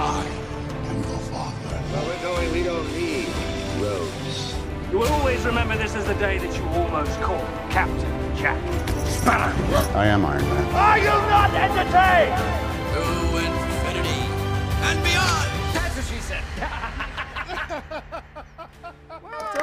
I 0.00 0.24
am 0.90 0.96
your 0.96 1.18
father. 1.26 1.74
Where 1.74 2.06
we're 2.06 2.22
going, 2.22 2.52
we 2.52 2.62
don't 2.62 2.86
need 2.94 3.26
roads. 3.82 4.54
You 4.92 4.98
will 5.00 5.08
always 5.08 5.44
remember 5.44 5.76
this 5.76 5.96
as 5.96 6.04
the 6.06 6.14
day 6.14 6.38
that 6.38 6.56
you 6.56 6.62
almost 6.68 7.20
caught 7.20 7.44
Captain 7.68 8.36
Jack 8.36 8.60
Sparrow. 9.08 9.52
I 9.96 10.06
am 10.06 10.24
Iron 10.24 10.42
Man. 10.42 10.74
Are 10.74 10.98
you 10.98 11.06
not 11.06 11.50
entertained? 11.52 12.38
To 12.94 13.02
infinity 13.42 14.22
and 14.86 15.02
beyond! 15.02 15.50
That's 15.74 15.96
what 15.96 16.06
she 16.06 16.20
said. 16.20 16.44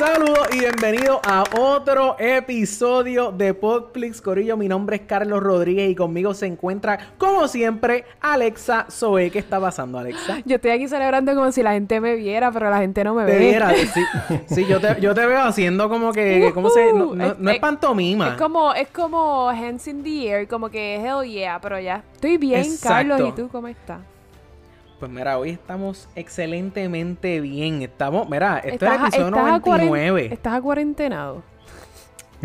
Saludos 0.00 0.48
y 0.54 0.60
bienvenidos 0.60 1.20
a 1.24 1.44
otro 1.58 2.16
episodio 2.18 3.32
de 3.32 3.52
Podflix 3.52 4.22
Corillo. 4.22 4.56
Mi 4.56 4.66
nombre 4.66 4.96
es 4.96 5.02
Carlos 5.02 5.42
Rodríguez 5.42 5.90
y 5.90 5.94
conmigo 5.94 6.32
se 6.32 6.46
encuentra, 6.46 6.98
como 7.18 7.46
siempre, 7.48 8.06
Alexa 8.22 8.86
Zoe. 8.90 9.30
¿Qué 9.30 9.38
está 9.38 9.60
pasando, 9.60 9.98
Alexa? 9.98 10.38
Yo 10.46 10.56
estoy 10.56 10.70
aquí 10.70 10.88
celebrando 10.88 11.34
como 11.34 11.52
si 11.52 11.62
la 11.62 11.72
gente 11.72 12.00
me 12.00 12.14
viera, 12.16 12.50
pero 12.50 12.70
la 12.70 12.78
gente 12.78 13.04
no 13.04 13.14
me 13.14 13.26
Te 13.26 13.32
ve. 13.32 13.38
viera, 13.40 13.74
sí, 13.74 14.00
sí, 14.46 14.64
yo, 14.64 14.80
te, 14.80 14.98
yo 15.02 15.12
te 15.14 15.26
veo 15.26 15.42
haciendo 15.42 15.90
como 15.90 16.12
que, 16.12 16.50
¿cómo 16.54 16.70
se, 16.70 16.94
no, 16.94 17.14
no- 17.14 17.34
no 17.38 17.50
es 17.50 17.56
Eh, 17.58 17.60
pantomima. 17.60 18.28
Es 18.28 18.34
como, 18.36 18.72
es 18.72 18.88
como 18.88 19.50
hands 19.50 19.86
in 19.86 20.02
the 20.02 20.28
air, 20.30 20.48
como 20.48 20.70
que 20.70 20.96
hell 20.96 21.28
yeah, 21.30 21.60
pero 21.60 21.78
ya. 21.78 22.02
Estoy 22.14 22.38
bien, 22.38 22.60
Exacto. 22.62 22.88
Carlos, 23.10 23.28
¿y 23.28 23.32
tú 23.32 23.48
cómo 23.50 23.68
estás? 23.68 23.98
Pues 25.00 25.10
mira, 25.10 25.38
hoy 25.38 25.50
estamos 25.50 26.08
excelentemente 26.14 27.40
bien. 27.40 27.80
Estamos, 27.80 28.28
mira, 28.28 28.58
esto 28.58 28.84
es 28.84 28.92
el 28.92 29.00
episodio 29.00 29.26
estás 29.28 29.52
a 29.52 29.60
cuaren- 29.60 29.86
99. 29.86 30.28
Estás 30.30 30.52
a 30.54 30.60
cuarentenado. 30.60 31.42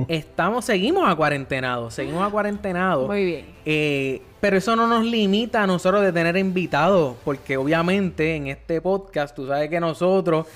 Estamos, 0.08 0.64
seguimos 0.66 1.08
a 1.08 1.16
cuarentenados, 1.16 1.94
seguimos 1.94 2.26
a 2.26 2.30
cuarentenados. 2.30 3.08
Muy 3.08 3.26
bien. 3.26 3.46
Eh, 3.66 4.22
pero 4.40 4.58
eso 4.58 4.76
no 4.76 4.88
nos 4.88 5.04
limita 5.06 5.64
a 5.64 5.68
nosotros 5.68 6.02
de 6.02 6.14
tener 6.14 6.38
invitados, 6.38 7.16
porque 7.26 7.58
obviamente 7.58 8.36
en 8.36 8.48
este 8.48 8.80
podcast 8.82 9.36
tú 9.36 9.48
sabes 9.48 9.70
que 9.70 9.80
nosotros, 9.82 10.48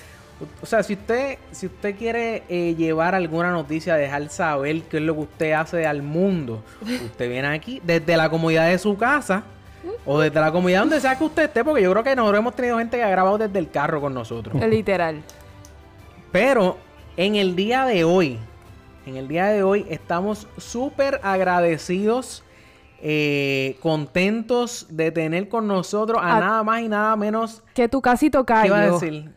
o 0.62 0.66
sea, 0.66 0.82
si 0.82 0.94
usted, 0.94 1.36
si 1.52 1.66
usted 1.66 1.96
quiere 1.96 2.44
eh, 2.48 2.74
llevar 2.76 3.14
alguna 3.14 3.50
noticia, 3.50 3.94
dejar 3.96 4.28
saber 4.30 4.82
qué 4.82 4.98
es 4.98 5.02
lo 5.02 5.14
que 5.14 5.20
usted 5.20 5.52
hace 5.52 5.86
al 5.86 6.02
mundo, 6.02 6.62
usted 6.82 7.28
viene 7.30 7.48
aquí 7.48 7.80
desde 7.84 8.16
la 8.16 8.28
comodidad 8.30 8.68
de 8.68 8.78
su 8.78 8.96
casa 8.96 9.42
o 10.06 10.18
desde 10.20 10.40
la 10.40 10.50
comodidad 10.52 10.80
donde 10.80 11.00
sea 11.00 11.16
que 11.16 11.24
usted 11.24 11.44
esté, 11.44 11.64
porque 11.64 11.82
yo 11.82 11.90
creo 11.92 12.02
que 12.04 12.14
nosotros 12.16 12.38
hemos 12.40 12.54
tenido 12.56 12.78
gente 12.78 12.96
que 12.96 13.02
ha 13.02 13.08
grabado 13.10 13.38
desde 13.38 13.58
el 13.58 13.70
carro 13.70 14.00
con 14.00 14.12
nosotros. 14.14 14.54
Literal. 14.66 15.22
Pero 16.32 16.76
en 17.16 17.34
el 17.36 17.56
día 17.56 17.84
de 17.84 18.04
hoy, 18.04 18.38
en 19.06 19.16
el 19.16 19.26
día 19.28 19.46
de 19.46 19.62
hoy 19.62 19.86
estamos 19.90 20.46
súper 20.58 21.20
agradecidos, 21.22 22.44
eh, 23.02 23.76
contentos 23.80 24.86
de 24.90 25.10
tener 25.10 25.48
con 25.48 25.66
nosotros 25.66 26.20
a 26.22 26.36
A- 26.36 26.40
nada 26.40 26.62
más 26.62 26.82
y 26.82 26.88
nada 26.88 27.16
menos. 27.16 27.62
Que 27.74 27.88
tu 27.88 28.00
casi 28.02 28.26
¿Qué 28.26 28.32
tocayo. 28.32 28.66
iba 28.66 28.80
a 28.82 28.90
decir? 28.90 29.30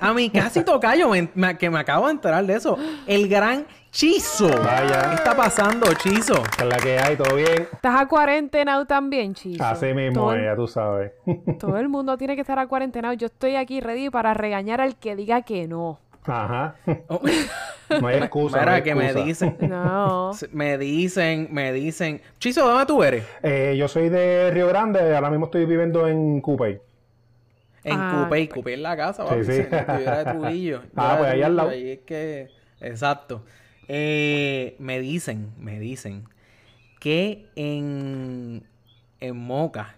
A 0.00 0.12
mi 0.12 0.28
casi 0.28 0.62
tocayo, 0.64 1.08
me- 1.08 1.28
me- 1.34 1.56
que 1.56 1.70
me 1.70 1.78
acabo 1.78 2.06
de 2.06 2.12
enterar 2.12 2.44
de 2.44 2.54
eso. 2.56 2.76
El 3.06 3.28
gran 3.28 3.64
Chizo. 3.90 4.48
Vaya. 4.48 5.08
¿Qué 5.10 5.14
está 5.16 5.34
pasando, 5.34 5.86
Chizo? 5.94 6.42
Que 6.56 6.62
es 6.64 6.68
la 6.68 6.76
que 6.76 6.98
hay, 6.98 7.16
todo 7.16 7.34
bien. 7.36 7.66
¿Estás 7.72 8.00
a 8.00 8.06
cuarentenado 8.06 8.84
también, 8.86 9.34
chico? 9.34 9.64
Así 9.64 9.92
mismo, 9.94 10.20
todo, 10.26 10.34
es, 10.34 10.44
ya 10.44 10.54
tú 10.56 10.66
sabes. 10.68 11.12
todo 11.58 11.76
el 11.78 11.88
mundo 11.88 12.16
tiene 12.18 12.34
que 12.34 12.42
estar 12.42 12.58
a 12.58 12.66
cuarentenado. 12.66 13.14
Yo 13.14 13.26
estoy 13.26 13.56
aquí 13.56 13.80
ready 13.80 14.10
para 14.10 14.34
regañar 14.34 14.80
al 14.80 14.96
que 14.96 15.16
diga 15.16 15.42
que 15.42 15.66
no. 15.66 15.98
Ajá. 16.26 16.74
Oh, 17.08 17.20
No 18.00 18.06
hay 18.08 18.18
excusa. 18.18 18.62
no 18.62 18.70
hay 18.72 18.82
que 18.82 18.94
me 18.94 19.14
dicen, 19.14 19.56
No. 19.62 20.32
me 20.52 20.76
dicen, 20.76 21.48
me 21.50 21.72
dicen. 21.72 22.20
Chizo, 22.38 22.68
¿dónde 22.68 22.84
tú 22.84 23.02
eres? 23.02 23.24
Eh, 23.42 23.74
yo 23.78 23.88
soy 23.88 24.10
de 24.10 24.50
Río 24.50 24.68
Grande, 24.68 25.14
ahora 25.16 25.30
mismo 25.30 25.46
estoy 25.46 25.64
viviendo 25.64 26.06
en 26.06 26.42
Coupey. 26.42 26.78
En 27.84 27.98
Ah, 27.98 28.20
Coupey, 28.24 28.48
Coupey 28.48 28.74
en 28.74 28.82
la 28.82 28.94
casa, 28.94 29.24
papi. 29.24 29.42
sí. 29.44 29.52
Sí, 29.54 29.62
yo 29.70 29.94
era 29.96 30.24
de 30.24 30.32
Trujillo. 30.32 30.82
Ah, 30.94 31.14
pues 31.18 31.30
ahí 31.32 31.42
al 31.42 31.56
lado. 31.56 31.70
ahí 31.70 31.92
es 31.92 32.00
que... 32.00 32.48
Exacto. 32.80 33.42
Eh, 33.88 34.76
me 34.78 35.00
dicen, 35.00 35.50
me 35.58 35.78
dicen 35.80 36.24
que 37.00 37.46
en, 37.56 38.62
en 39.20 39.36
Moca, 39.36 39.94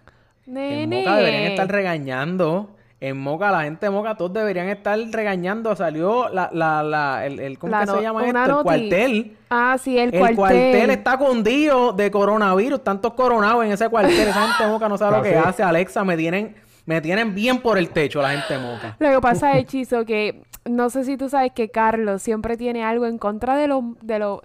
en. 0.47 0.89
Moca 0.89 1.15
deberían 1.17 1.43
estar 1.51 1.69
regañando. 1.71 2.75
En 3.03 3.17
Moca, 3.19 3.49
la 3.49 3.63
gente 3.63 3.87
de 3.87 3.89
Moca, 3.89 4.15
todos 4.15 4.31
deberían 4.33 4.69
estar 4.69 4.97
regañando. 5.11 5.75
Salió 5.75 6.29
la, 6.29 6.51
la, 6.53 6.83
la, 6.83 7.25
el, 7.25 7.39
el- 7.39 7.57
¿cómo 7.57 7.71
La 7.71 7.79
que 7.79 7.85
no- 7.87 7.95
se 7.95 8.01
llama 8.03 8.27
esto? 8.27 8.57
El 8.59 8.63
cuartel. 8.63 9.37
Ah, 9.49 9.75
sí, 9.81 9.97
el, 9.97 10.13
El 10.13 10.19
cuartel. 10.19 10.35
cuartel. 10.35 10.89
está 10.91 11.17
cundido 11.17 11.93
de 11.93 12.11
coronavirus, 12.11 12.83
tantos 12.83 13.13
coronados 13.15 13.65
en 13.65 13.71
ese 13.71 13.89
cuartel. 13.89 14.19
Esa 14.27 14.47
gente 14.47 14.63
de 14.63 14.69
Moca 14.69 14.87
no 14.87 14.99
sabe 14.99 15.17
lo 15.17 15.23
que 15.23 15.35
hace. 15.35 15.63
Alexa, 15.63 16.03
me 16.03 16.15
tienen, 16.15 16.55
me 16.85 17.01
tienen 17.01 17.33
bien 17.33 17.57
por 17.57 17.79
el 17.79 17.89
techo 17.89 18.21
la 18.21 18.33
gente 18.37 18.53
de 18.53 18.59
Moca. 18.59 18.95
Lo 18.99 19.09
que 19.15 19.19
pasa 19.19 19.57
es, 19.57 19.65
Chizo, 19.65 20.05
que 20.05 20.43
no 20.65 20.89
sé 20.89 21.03
si 21.03 21.17
tú 21.17 21.29
sabes 21.29 21.51
que 21.53 21.69
Carlos 21.69 22.21
siempre 22.21 22.57
tiene 22.57 22.83
algo 22.83 23.05
en 23.05 23.17
contra 23.17 23.55
de 23.55 23.67
los... 23.67 23.83
De 24.01 24.19
los 24.19 24.39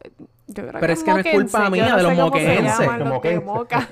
yo 0.49 0.63
creo 0.69 0.81
Pero 0.81 0.93
es 0.93 1.03
que 1.03 1.11
no 1.11 1.19
es 1.19 1.27
culpa 1.29 1.71
mía, 1.71 1.97
de 1.97 2.03
los 2.05 2.15
moquenses. 2.15 2.79
de 2.99 3.05
Moquenses. 3.05 3.45
Moca. 3.45 3.89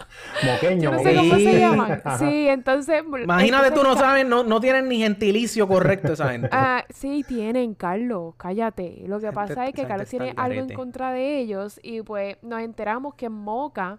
Moqueño, 0.44 0.82
Yo 0.82 0.92
no 0.92 0.98
sé 1.00 1.14
cómo 1.16 1.34
Sí. 1.34 1.44
se 1.44 1.58
llaman. 1.58 2.02
Sí, 2.20 2.48
entonces... 2.48 3.02
Imagínate 3.24 3.70
tú, 3.70 3.76
no 3.82 3.88
entonces, 3.92 4.06
sabes, 4.06 4.24
no, 4.26 4.44
no 4.44 4.60
tienen 4.60 4.88
ni 4.88 4.98
gentilicio 4.98 5.66
correcto 5.66 6.12
esa 6.12 6.28
gente. 6.30 6.48
Ah, 6.52 6.84
sí, 6.90 7.24
tienen, 7.26 7.74
Carlos, 7.74 8.34
cállate. 8.36 9.02
Lo 9.08 9.18
que 9.18 9.32
pasa 9.32 9.64
gente- 9.64 9.68
es 9.70 9.74
que 9.74 9.88
Carlos 9.88 10.08
tiene 10.08 10.32
algo 10.36 10.60
en 10.60 10.72
contra 10.74 11.10
de 11.10 11.38
ellos 11.40 11.80
y 11.82 12.02
pues 12.02 12.36
nos 12.40 12.60
enteramos 12.60 13.14
que 13.14 13.26
en 13.26 13.32
Moca 13.32 13.98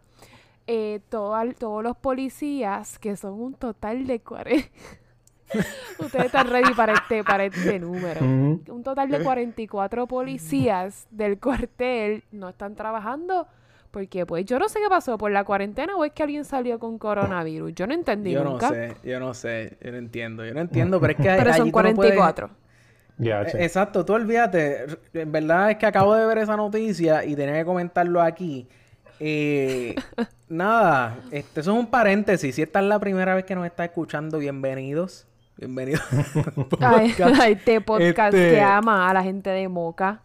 eh, 0.66 1.02
toda- 1.10 1.52
todos 1.54 1.84
los 1.84 1.98
policías, 1.98 3.00
que 3.00 3.18
son 3.18 3.34
un 3.34 3.54
total 3.54 4.08
de 4.08 4.22
40... 4.22 4.66
Ustedes 6.00 6.26
están 6.26 6.48
ready 6.50 6.74
para 6.74 6.94
este, 6.94 7.24
para 7.24 7.46
este 7.46 7.80
número. 7.80 8.22
Un 8.22 8.82
total 8.84 9.10
de 9.10 9.22
44 9.24 10.08
policías 10.08 11.08
del 11.12 11.40
cuartel 11.40 12.24
no 12.32 12.50
están 12.50 12.76
trabajando 12.76 13.48
porque 13.92 14.26
pues 14.26 14.46
yo 14.46 14.60
no 14.60 14.68
sé 14.70 14.80
qué 14.80 14.90
pasó 14.90 15.18
por 15.18 15.32
la 15.32 15.44
cuarentena 15.44 15.96
o 15.96 16.04
es 16.06 16.12
que 16.12 16.22
alguien 16.24 16.44
salió 16.46 16.78
con 16.80 16.98
coronavirus. 17.00 17.74
Yo 17.74 17.88
no 17.88 17.94
entendí 17.94 18.32
Yo 18.32 18.44
no 18.44 18.52
nunca. 18.52 18.70
sé, 18.70 18.96
yo 19.04 19.20
no 19.20 19.34
sé, 19.34 19.78
yo 19.82 19.92
no 19.92 19.98
entiendo, 19.98 20.46
yo 20.46 20.54
no 20.54 20.60
entiendo, 20.62 21.00
pero 21.00 21.12
es 21.14 21.18
que 21.18 21.24
Pero 21.38 21.50
allí 21.50 21.58
son 21.58 21.72
tú 21.72 21.78
no 21.82 21.96
puedes- 21.96 22.16
44. 22.16 22.50
Ya, 23.20 23.42
Eh, 23.42 23.46
che. 23.52 23.64
Exacto, 23.64 24.06
tú 24.06 24.14
olvídate. 24.14 24.86
En 25.14 25.32
verdad 25.32 25.72
es 25.72 25.78
que 25.78 25.86
acabo 25.88 26.14
de 26.14 26.26
ver 26.28 26.38
esa 26.38 26.56
noticia 26.56 27.26
y 27.26 27.36
tenía 27.36 27.56
que 27.56 27.66
comentarlo 27.66 28.22
aquí. 28.22 28.68
Eh, 29.20 29.96
nada, 30.50 31.18
este, 31.32 31.62
eso 31.62 31.72
es 31.72 31.80
un 31.80 31.88
paréntesis. 31.88 32.54
Si 32.54 32.62
esta 32.62 32.80
es 32.80 32.86
la 32.86 33.00
primera 33.00 33.34
vez 33.34 33.46
que 33.46 33.56
nos 33.56 33.66
está 33.66 33.86
escuchando, 33.86 34.38
bienvenidos. 34.38 35.26
Ay, 36.82 37.10
podcast. 37.10 37.42
a 37.42 37.48
este 37.50 37.82
podcast 37.82 38.34
Este- 38.34 38.52
que 38.56 38.62
ama 38.62 39.10
a 39.10 39.14
la 39.14 39.24
gente 39.24 39.50
de 39.50 39.68
Moca. 39.68 40.22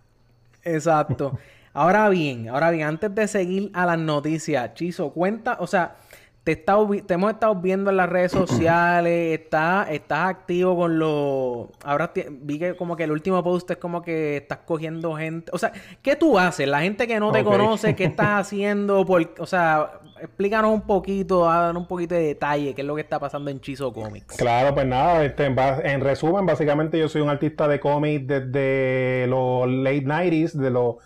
Exacto. 0.63 1.39
Ahora 1.75 2.09
bien, 2.11 2.49
ahora 2.51 2.71
bien, 2.71 2.87
antes 2.87 3.15
de 3.15 3.27
seguir 3.27 3.71
a 3.73 3.87
las 3.87 3.99
noticias, 3.99 4.75
Chizo, 4.75 5.11
cuenta, 5.11 5.57
o 5.59 5.67
sea, 5.67 5.97
te, 6.45 6.65
vi- 6.89 7.03
te 7.03 7.15
hemos 7.15 7.33
estado 7.33 7.55
viendo 7.57 7.91
en 7.91 7.97
las 7.97 8.09
redes 8.09 8.33
sociales, 8.33 9.39
estás, 9.41 9.91
estás 9.91 10.29
activo 10.29 10.77
con 10.77 10.99
los... 10.99 11.69
Ahora 11.85 12.13
vi 12.31 12.59
que 12.59 12.75
como 12.75 12.97
que 12.97 13.05
el 13.05 13.13
último 13.13 13.43
post 13.43 13.71
es 13.71 13.77
como 13.77 14.03
que 14.03 14.39
estás 14.39 14.59
cogiendo 14.65 15.15
gente... 15.17 15.51
O 15.55 15.59
sea, 15.59 15.73
¿qué 16.03 16.17
tú 16.17 16.39
haces? 16.39 16.67
La 16.69 16.83
gente 16.83 17.07
que 17.07 17.21
no 17.21 17.33
te 17.33 17.45
conoce, 17.45 17.95
¿qué 17.95 18.05
estás 18.05 18.29
haciendo? 18.47 19.05
Por, 19.07 19.35
o 19.39 19.47
sea, 19.47 20.01
explícanos 20.21 20.73
un 20.73 20.83
poquito, 20.83 21.45
dar 21.45 21.77
un 21.77 21.87
poquito 21.87 22.15
de 22.15 22.23
detalle, 22.23 22.75
qué 22.75 22.83
es 22.83 22.87
lo 22.87 22.95
que 22.95 23.01
está 23.03 23.19
pasando 23.19 23.51
en 23.51 23.61
Chizo 23.61 23.93
Comics. 23.93 24.37
Claro, 24.37 24.75
pues 24.75 24.87
nada, 24.87 25.25
este, 25.25 25.47
en, 25.47 26.01
resumen, 26.01 26.47
básicamente 26.47 26.99
yo 26.99 27.09
soy 27.09 27.23
un 27.23 27.29
artista 27.29 27.67
de 27.69 27.81
cómics 27.81 28.27
desde 28.27 29.27
los 29.29 29.69
late 29.69 30.05
90s, 30.05 30.53
de 30.53 30.71
los 30.71 30.97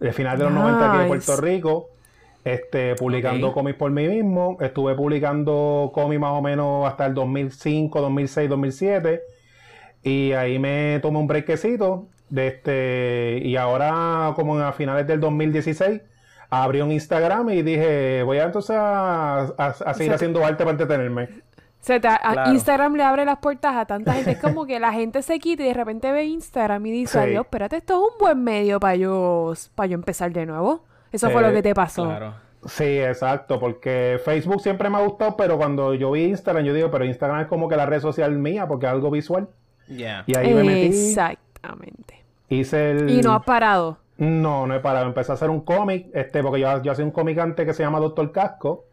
de 0.00 0.12
final 0.12 0.36
de 0.36 0.44
los 0.44 0.52
90 0.52 0.78
aquí 0.84 0.96
en 0.96 1.02
Nice. 1.02 1.08
Puerto 1.26 1.42
Rico, 1.42 1.90
este, 2.44 2.94
publicando 2.96 3.48
Ok. 3.48 3.54
cómics 3.54 3.78
por 3.78 3.90
mí 3.90 4.08
mismo. 4.08 4.56
Estuve 4.60 4.94
publicando 4.94 5.90
cómics 5.94 6.20
más 6.20 6.32
o 6.32 6.42
menos 6.42 6.86
hasta 6.88 7.06
el 7.06 7.14
2005, 7.14 8.00
2006, 8.00 8.48
2007. 8.48 9.22
Y 10.02 10.32
ahí 10.32 10.58
me 10.58 10.98
tomé 11.00 11.18
un 11.18 11.26
brequecito 11.28 12.08
de 12.28 12.48
este 12.48 13.40
y 13.46 13.56
ahora 13.56 14.32
como 14.34 14.58
a 14.58 14.72
finales 14.72 15.06
del 15.06 15.20
2016 15.20 16.00
abrí 16.50 16.80
un 16.80 16.90
Instagram 16.90 17.50
y 17.50 17.62
dije 17.62 18.22
voy 18.24 18.38
a 18.38 18.44
entonces 18.44 18.74
a, 18.76 19.40
a- 19.56 19.66
a 19.66 19.94
seguir 19.94 20.08
sea, 20.08 20.14
haciendo 20.16 20.44
arte 20.44 20.64
para 20.64 20.70
entretenerme. 20.72 21.28
Se 21.80 22.00
te- 22.00 22.08
a- 22.08 22.18
Claro. 22.32 22.52
Instagram 22.52 22.94
le 22.96 23.02
abre 23.02 23.24
las 23.24 23.38
puertas 23.38 23.76
a 23.76 23.84
tanta 23.86 24.14
gente. 24.14 24.32
Es 24.32 24.38
como 24.38 24.66
que 24.66 24.80
la 24.80 24.92
gente 24.92 25.22
se 25.22 25.38
quita 25.38 25.62
y 25.62 25.66
de 25.66 25.74
repente 25.74 26.10
ve 26.10 26.24
Instagram 26.24 26.84
y 26.86 26.90
dice, 26.92 27.12
Sí. 27.12 27.18
adiós, 27.18 27.44
espérate, 27.44 27.76
esto 27.76 27.94
es 27.94 28.12
un 28.12 28.18
buen 28.18 28.42
medio 28.42 28.80
para 28.80 28.96
yo, 28.96 29.52
para 29.74 29.86
yo 29.88 29.94
empezar 29.94 30.32
de 30.32 30.46
nuevo. 30.46 30.84
Eso 31.12 31.30
fue 31.30 31.42
Eh, 31.42 31.48
lo 31.48 31.52
que 31.52 31.62
te 31.62 31.74
pasó. 31.74 32.04
Claro. 32.04 32.34
Sí, 32.66 32.98
exacto, 33.00 33.58
porque 33.58 34.20
Facebook 34.24 34.60
siempre 34.60 34.88
me 34.88 34.96
ha 34.96 35.02
gustado, 35.02 35.36
pero 35.36 35.56
cuando 35.58 35.94
yo 35.94 36.12
vi 36.12 36.24
Instagram, 36.24 36.64
yo 36.64 36.72
digo, 36.74 36.90
pero 36.90 37.04
Instagram 37.04 37.40
es 37.40 37.46
como 37.48 37.68
que 37.68 37.76
la 37.76 37.86
red 37.86 38.00
social 38.00 38.32
mía, 38.32 38.66
porque 38.68 38.86
es 38.86 38.92
algo 38.92 39.10
visual. 39.10 39.48
Ya. 39.88 40.22
Y 40.26 40.36
ahí 40.36 40.54
me 40.54 40.62
metí, 40.62 40.86
Exactamente. 41.10 42.22
hice 42.48 42.90
el... 42.92 43.10
Y 43.10 43.20
no 43.20 43.34
has 43.34 43.44
parado. 43.44 43.98
No, 44.16 44.66
no 44.68 44.74
he 44.76 44.80
parado. 44.80 45.06
Empecé 45.06 45.32
a 45.32 45.34
hacer 45.34 45.50
un 45.50 45.60
cómic, 45.62 46.06
este, 46.14 46.40
porque 46.42 46.60
yo, 46.60 46.82
yo 46.82 46.92
hacía 46.92 47.04
un 47.04 47.10
cómic 47.10 47.36
antes 47.38 47.66
que 47.66 47.74
se 47.74 47.82
llama 47.82 47.98
Doctor 47.98 48.30
Casco. 48.30 48.84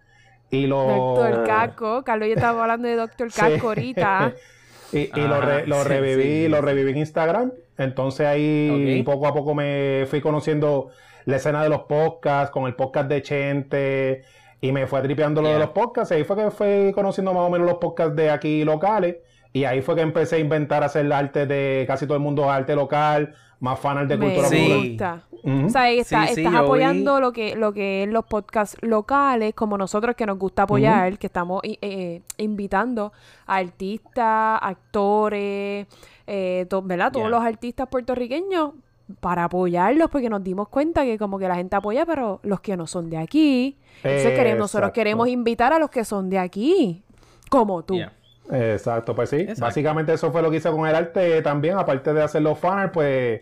y 0.50 0.65
lo... 0.65 0.83
Doctor 1.15 1.44
Casco. 1.45 2.04
Carlos 2.04 2.27
yo 2.27 2.33
estaba 2.33 2.62
hablando 2.63 2.88
de 2.88 2.95
Doctor 2.95 3.31
Sí. 3.31 3.39
Casco 3.39 3.68
ahorita. 3.68 4.33
y 4.92 4.98
y 4.98 5.10
lo, 5.27 5.42
re- 5.42 5.62
Ah, 5.62 5.68
lo 5.68 5.83
sí, 5.83 5.88
reviví, 5.89 6.24
sí, 6.24 6.48
lo 6.48 6.62
reviví 6.62 6.92
en 6.92 6.98
Instagram. 6.98 7.51
Entonces 7.77 8.25
ahí 8.25 9.04
poco 9.06 9.27
a 9.27 9.33
poco 9.33 9.54
me 9.54 10.06
fui 10.10 10.22
conociendo 10.22 10.89
la 11.25 11.36
escena 11.38 11.63
de 11.63 11.69
los 11.69 11.81
podcasts, 11.81 12.51
con 12.51 12.66
el 12.66 12.75
podcast 12.75 13.07
de 13.10 13.21
Chente, 13.21 14.24
y 14.62 14.71
me 14.71 14.88
fue 14.88 15.01
tripeando 15.01 15.42
lo 15.42 15.48
de 15.48 15.54
Yeah. 15.56 15.66
los 15.66 15.69
podcasts. 15.74 16.12
Ahí 16.12 16.24
fue 16.24 16.36
que 16.36 16.51
fui 16.51 16.92
conociendo 16.94 17.33
más 17.33 17.44
o 17.44 17.50
menos 17.50 17.68
los 17.68 17.77
podcasts 17.77 18.16
de 18.16 18.30
aquí 18.30 18.63
locales. 18.66 19.18
Y 19.51 19.63
ahí 19.63 19.81
fue 19.81 19.95
que 19.95 20.01
empecé 20.01 20.36
a 20.36 20.39
inventar 20.39 20.83
hacer 20.83 21.12
arte 21.12 21.45
de 21.48 21.83
casi 21.88 22.06
todo 22.06 22.16
el 22.18 22.21
mundo 22.24 22.50
arte 22.51 22.75
local, 22.75 23.33
más 23.60 23.80
fanal 23.80 24.07
de 24.07 24.16
Me 24.18 24.25
cultura 24.27 24.48
Sí. 24.50 24.98
popular. 24.98 25.21
O 25.66 25.69
sea, 25.69 25.81
ahí 25.83 26.00
está- 26.00 26.27
Sí, 26.27 26.36
sí, 26.36 26.42
estás 26.42 26.54
apoyando 26.56 27.16
vi- 27.16 27.22
lo 27.22 27.31
que 27.31 27.56
lo 27.56 27.74
que 27.74 28.04
es 28.04 28.10
los 28.10 28.25
podcasts 28.25 28.77
locales, 28.81 29.54
como 29.56 29.77
nosotros 29.77 30.15
que 30.15 30.25
nos 30.25 30.38
gusta 30.38 30.63
apoyar, 30.63 31.18
que 31.18 31.27
estamos 31.27 31.62
eh, 31.63 32.22
invitando 32.38 33.12
a 33.48 33.56
artistas, 33.56 34.60
actores, 34.62 35.88
eh, 36.27 36.65
to- 36.69 36.81
¿verdad? 36.83 37.12
Todos 37.12 37.27
Yeah. 37.27 37.38
los 37.38 37.44
artistas 37.44 37.88
puertorriqueños 37.89 38.72
para 39.19 39.45
apoyarlos, 39.45 40.09
porque 40.09 40.29
nos 40.29 40.44
dimos 40.44 40.69
cuenta 40.69 41.03
que 41.03 41.17
como 41.17 41.39
que 41.39 41.47
la 41.47 41.56
gente 41.56 41.75
apoya, 41.75 42.06
pero 42.06 42.39
los 42.44 42.59
que 42.61 42.77
no 42.77 42.88
son 42.88 43.09
de 43.09 43.17
aquí. 43.17 43.77
Entonces 44.03 44.38
queremos, 44.38 44.59
nosotros 44.59 44.91
queremos 44.91 45.27
invitar 45.27 45.73
a 45.73 45.79
los 45.79 45.89
que 45.89 46.06
son 46.06 46.29
de 46.29 46.39
aquí, 46.39 47.03
como 47.50 47.83
tú. 47.83 47.95
Yeah. 47.95 48.13
Exacto, 48.51 49.13
pues 49.13 49.29
sí. 49.29 49.38
Exacto. 49.38 49.61
Básicamente 49.61 50.13
eso 50.13 50.31
fue 50.31 50.41
lo 50.41 50.50
que 50.50 50.57
hice 50.57 50.71
con 50.71 50.88
el 50.88 50.95
arte 50.95 51.41
también, 51.41 51.77
aparte 51.77 52.13
de 52.13 52.23
hacer 52.23 52.41
los 52.41 52.57
fans, 52.57 52.91
pues 52.94 53.41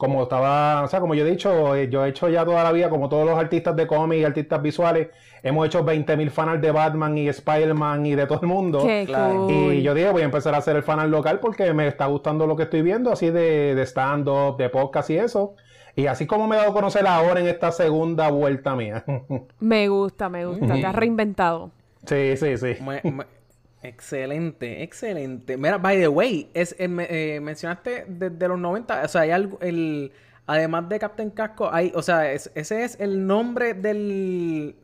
como 0.00 0.22
estaba, 0.22 0.82
o 0.82 0.88
sea, 0.88 0.98
como 0.98 1.14
yo 1.14 1.26
he 1.26 1.30
dicho, 1.30 1.76
eh, 1.76 1.90
yo 1.90 2.06
he 2.06 2.08
hecho 2.08 2.26
ya 2.30 2.42
toda 2.46 2.64
la 2.64 2.72
vida, 2.72 2.88
como 2.88 3.10
todos 3.10 3.26
los 3.26 3.38
artistas 3.38 3.76
de 3.76 3.86
cómic 3.86 4.20
y 4.20 4.24
artistas 4.24 4.62
visuales, 4.62 5.08
hemos 5.42 5.66
hecho 5.66 5.84
20.000 5.84 6.30
fanarts 6.30 6.62
de 6.62 6.70
Batman 6.72 7.18
y 7.18 7.28
Spider-Man 7.28 8.06
y 8.06 8.14
de 8.14 8.26
todo 8.26 8.40
el 8.40 8.46
mundo. 8.48 8.82
Qué 8.82 9.04
Claro. 9.06 9.46
cool. 9.46 9.74
Y 9.74 9.82
yo 9.82 9.92
dije, 9.92 10.10
voy 10.10 10.22
a 10.22 10.24
empezar 10.24 10.54
a 10.54 10.58
hacer 10.58 10.74
el 10.76 10.82
fanart 10.82 11.10
local 11.10 11.38
porque 11.38 11.74
me 11.74 11.86
está 11.86 12.06
gustando 12.06 12.46
lo 12.46 12.56
que 12.56 12.62
estoy 12.62 12.80
viendo, 12.80 13.12
así 13.12 13.28
de, 13.30 13.74
de 13.74 13.82
stand-up, 13.84 14.56
de 14.56 14.70
podcast 14.70 15.10
y 15.10 15.18
eso. 15.18 15.54
Y 15.94 16.06
así 16.06 16.26
como 16.26 16.46
me 16.46 16.56
he 16.56 16.58
dado 16.60 16.70
a 16.70 16.74
conocer 16.74 17.06
ahora 17.06 17.40
en 17.40 17.46
esta 17.48 17.70
segunda 17.70 18.30
vuelta 18.30 18.74
mía. 18.74 19.04
Me 19.60 19.88
gusta, 19.88 20.30
me 20.30 20.46
gusta. 20.46 20.74
Te 20.74 20.86
has 20.86 20.94
reinventado. 20.94 21.72
sí, 22.06 22.36
sí, 22.38 22.56
sí. 22.56 22.76
Me- 22.82 23.02
me- 23.10 23.39
excelente, 23.82 24.82
excelente. 24.82 25.56
Mira, 25.56 25.78
by 25.78 25.98
the 25.98 26.08
way, 26.08 26.50
es, 26.54 26.74
eh, 26.78 26.88
me- 26.88 27.06
eh, 27.08 27.40
mencionaste 27.40 28.04
desde 28.08 28.48
los 28.48 28.58
90, 28.58 29.02
o 29.04 29.08
sea, 29.08 29.22
hay 29.22 29.30
algo, 29.30 29.58
el, 29.60 30.12
además 30.46 30.88
de 30.88 30.98
Captain 30.98 31.30
Casco, 31.30 31.72
hay, 31.72 31.92
o 31.94 32.02
sea, 32.02 32.32
es- 32.32 32.50
ese 32.54 32.84
es 32.84 32.98
el 33.00 33.26
nombre 33.26 33.74
del, 33.74 34.76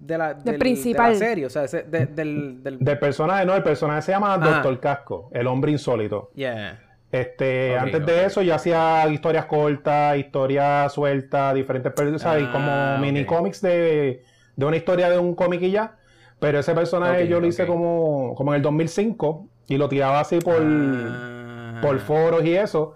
de 0.00 0.18
la, 0.18 0.34
del- 0.34 0.58
principal. 0.58 1.14
de 1.14 1.18
la 1.20 1.26
serie, 1.26 1.46
o 1.46 1.50
sea, 1.50 1.64
ese- 1.64 1.82
de- 1.84 2.06
del, 2.06 2.62
del, 2.62 2.78
Del 2.78 2.98
personaje, 2.98 3.44
no, 3.46 3.54
el 3.54 3.62
personaje 3.62 4.02
se 4.02 4.12
llama 4.12 4.34
Ajá. 4.34 4.50
Doctor 4.50 4.80
Casco, 4.80 5.30
el 5.32 5.46
hombre 5.46 5.72
insólito. 5.72 6.30
yeah. 6.34 6.80
Este, 7.12 7.78
antes 7.78 8.04
de 8.04 8.24
eso 8.26 8.42
yo 8.42 8.54
hacía 8.54 9.06
historias 9.08 9.46
cortas, 9.46 10.18
historias 10.18 10.92
sueltas, 10.92 11.54
diferentes 11.54 11.92
Ah, 12.26 12.36
como 12.52 12.98
mini 12.98 13.20
ok. 13.22 13.26
cómics 13.26 13.62
de, 13.62 14.24
de 14.56 14.66
una 14.66 14.76
historia 14.76 15.08
de 15.08 15.16
un 15.18 15.34
cómic 15.34 15.62
y 15.62 15.70
ya. 15.70 15.96
Pero 16.38 16.58
ese 16.58 16.74
personaje 16.74 17.28
yo 17.28 17.40
lo 17.40 17.46
hice 17.46 17.66
como, 17.66 18.34
como 18.36 18.52
en 18.52 18.56
el 18.56 18.62
2005 18.62 19.46
y 19.68 19.76
lo 19.78 19.88
tiraba 19.88 20.20
así 20.20 20.38
por, 20.38 20.60
Ah. 20.62 21.78
por 21.82 21.98
foros 22.00 22.44
y 22.44 22.54
eso. 22.54 22.94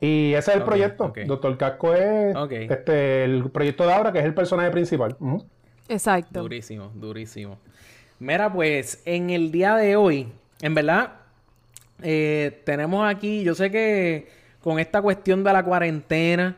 Y 0.00 0.32
ese 0.34 0.50
es 0.50 0.56
el 0.58 0.62
proyecto. 0.64 1.12
Doctor 1.26 1.56
Casco 1.56 1.94
es 1.94 2.34
este, 2.50 3.24
el 3.24 3.50
proyecto 3.50 3.86
de 3.86 3.92
ahora 3.92 4.12
que 4.12 4.18
es 4.18 4.24
el 4.24 4.34
personaje 4.34 4.70
principal. 4.70 5.16
Exacto. 5.88 6.40
Durísimo, 6.42 6.90
durísimo. 6.94 7.56
Mira, 8.18 8.52
pues 8.52 9.00
en 9.04 9.30
el 9.30 9.50
día 9.52 9.74
de 9.76 9.96
hoy, 9.96 10.28
en 10.60 10.74
verdad, 10.74 11.12
eh, 12.02 12.60
tenemos 12.64 13.08
aquí, 13.08 13.42
yo 13.44 13.54
sé 13.54 13.70
que 13.70 14.28
con 14.60 14.78
esta 14.78 15.00
cuestión 15.02 15.42
de 15.44 15.52
la 15.52 15.62
cuarentena, 15.64 16.56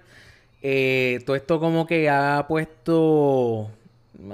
eh, 0.62 1.20
todo 1.26 1.36
esto 1.36 1.60
como 1.60 1.86
que 1.86 2.08
ha 2.08 2.44
puesto, 2.48 3.70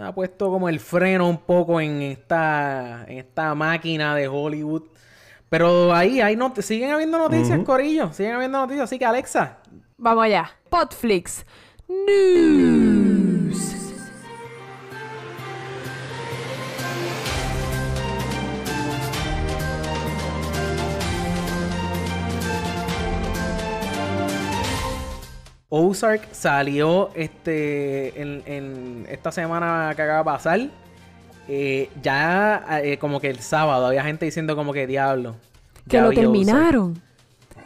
ha 0.02 0.14
puesto 0.14 0.50
como 0.50 0.68
el 0.68 0.80
freno 0.80 1.28
un 1.28 1.38
poco 1.38 1.80
en 1.80 2.02
esta, 2.02 3.04
en 3.08 3.18
esta 3.18 3.54
máquina 3.54 4.14
de 4.14 4.28
Hollywood. 4.28 4.84
Pero 5.48 5.92
ahí, 5.92 6.20
ahí 6.20 6.36
no, 6.36 6.54
siguen 6.58 6.90
habiendo 6.90 7.18
noticias, 7.18 7.58
Corillo, 7.64 8.12
siguen 8.12 8.34
habiendo 8.34 8.58
noticias. 8.58 8.84
Así 8.84 8.98
que 8.98 9.04
Alexa, 9.04 9.58
Vamos 10.00 10.24
allá. 10.24 10.50
Podflix 10.70 11.44
News. 11.88 12.99
Ozark 25.80 26.28
salió 26.32 27.10
este 27.14 28.20
en, 28.20 28.42
en 28.46 29.06
esta 29.08 29.32
semana 29.32 29.92
que 29.96 30.02
acaba 30.02 30.18
de 30.18 30.24
pasar. 30.24 30.60
Eh, 31.48 31.90
ya 32.02 32.64
eh, 32.82 32.98
como 32.98 33.20
que 33.20 33.28
el 33.30 33.40
sábado 33.40 33.86
había 33.86 34.04
gente 34.04 34.24
diciendo 34.24 34.54
como 34.56 34.72
que 34.72 34.86
diablo. 34.86 35.36
Que 35.88 36.00
lo 36.00 36.10
vi 36.10 36.16
Ozark", 36.16 36.32
terminaron. 36.32 37.02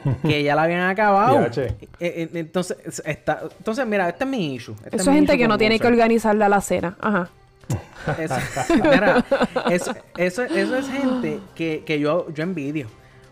que 0.23 0.43
ya 0.43 0.55
la 0.55 0.63
habían 0.63 0.83
acabado. 0.83 1.47
Eh, 1.57 1.77
eh, 2.01 2.29
entonces, 2.35 2.77
está, 3.05 3.43
entonces, 3.59 3.87
mira, 3.87 4.09
este 4.09 4.25
es 4.25 4.31
mi 4.31 4.55
issue. 4.55 4.75
Este 4.85 4.97
Eso 4.97 5.03
es 5.03 5.09
mi 5.09 5.15
gente 5.15 5.33
issue 5.33 5.39
que 5.43 5.49
no 5.49 5.59
tiene 5.59 5.79
que 5.79 5.87
Ozark. 5.87 5.95
organizar 5.95 6.35
la 6.37 6.61
cena. 6.61 6.97
Ajá. 7.01 7.29
Eso, 8.19 8.35
mira, 8.83 9.25
eso, 9.71 9.95
eso, 10.19 10.43
eso 10.43 10.77
es 10.77 10.89
gente 10.89 11.41
que, 11.55 11.83
que 11.87 11.99
yo, 11.99 12.31
yo 12.35 12.43
envidio. 12.43 12.87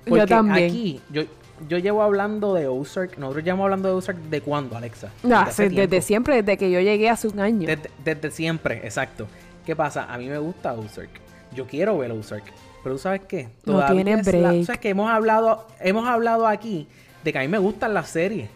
Yo 0.06 0.10
Porque 0.10 0.26
también. 0.26 0.70
aquí, 0.70 1.00
yo, 1.10 1.22
yo 1.68 1.78
llevo 1.78 2.02
hablando 2.02 2.54
de 2.54 2.66
Ozark. 2.68 3.18
Nosotros 3.18 3.44
llevamos 3.44 3.64
hablando 3.64 3.88
de 3.88 3.94
Ozark 3.94 4.18
de 4.18 4.40
cuándo, 4.40 4.76
Alexa. 4.76 5.10
Ah, 5.30 5.48
sí, 5.50 5.64
desde 5.64 5.86
tiempo. 5.88 6.06
siempre, 6.06 6.42
desde 6.42 6.58
que 6.58 6.70
yo 6.70 6.80
llegué 6.80 7.08
hace 7.10 7.28
un 7.28 7.40
año. 7.40 7.66
Desde, 7.66 7.90
desde 8.04 8.30
siempre, 8.30 8.80
exacto. 8.84 9.26
¿Qué 9.64 9.76
pasa? 9.76 10.12
A 10.12 10.18
mí 10.18 10.28
me 10.28 10.38
gusta 10.38 10.72
Ozark. 10.72 11.10
Yo 11.54 11.66
quiero 11.66 11.98
ver 11.98 12.10
Ozark. 12.12 12.44
Pero 12.82 12.96
¿tú 12.96 12.98
sabes 13.00 13.20
qué? 13.28 13.48
No 13.64 13.84
tiene 13.86 14.14
es 14.14 14.26
la- 14.26 14.32
break. 14.50 14.64
¿Sabes 14.66 14.80
que 14.80 14.88
hemos 14.88 15.08
hablado, 15.10 15.66
hemos 15.80 16.08
hablado 16.08 16.46
aquí 16.48 16.88
de 17.22 17.32
que 17.32 17.38
a 17.38 17.42
mí 17.42 17.48
me 17.48 17.58
gustan 17.58 17.94
las 17.94 18.08
series? 18.08 18.50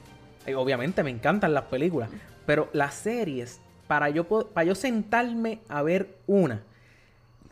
Eh, 0.46 0.54
obviamente 0.56 1.02
me 1.04 1.10
encantan 1.10 1.54
las 1.54 1.64
películas. 1.64 2.08
Pero 2.44 2.69
las 2.72 2.94
series, 2.94 3.60
para 3.87 4.08
yo, 4.10 4.25
para 4.26 4.64
yo 4.64 4.75
sentarme 4.75 5.60
a 5.69 5.82
ver 5.82 6.16
una, 6.26 6.62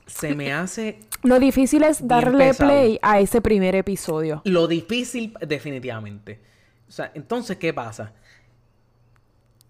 se 0.06 0.34
me 0.34 0.52
hace 0.52 0.98
Lo 1.24 1.38
difícil 1.40 1.82
es 1.82 2.06
darle 2.06 2.54
play 2.54 2.98
a 3.02 3.18
ese 3.18 3.40
primer 3.40 3.74
episodio. 3.74 4.42
lo 4.44 4.66
difícil 4.68 5.34
definitivamente. 5.40 6.40
O 6.88 6.92
sea, 6.92 7.10
entonces, 7.14 7.56
¿qué 7.56 7.72
pasa? 7.74 8.12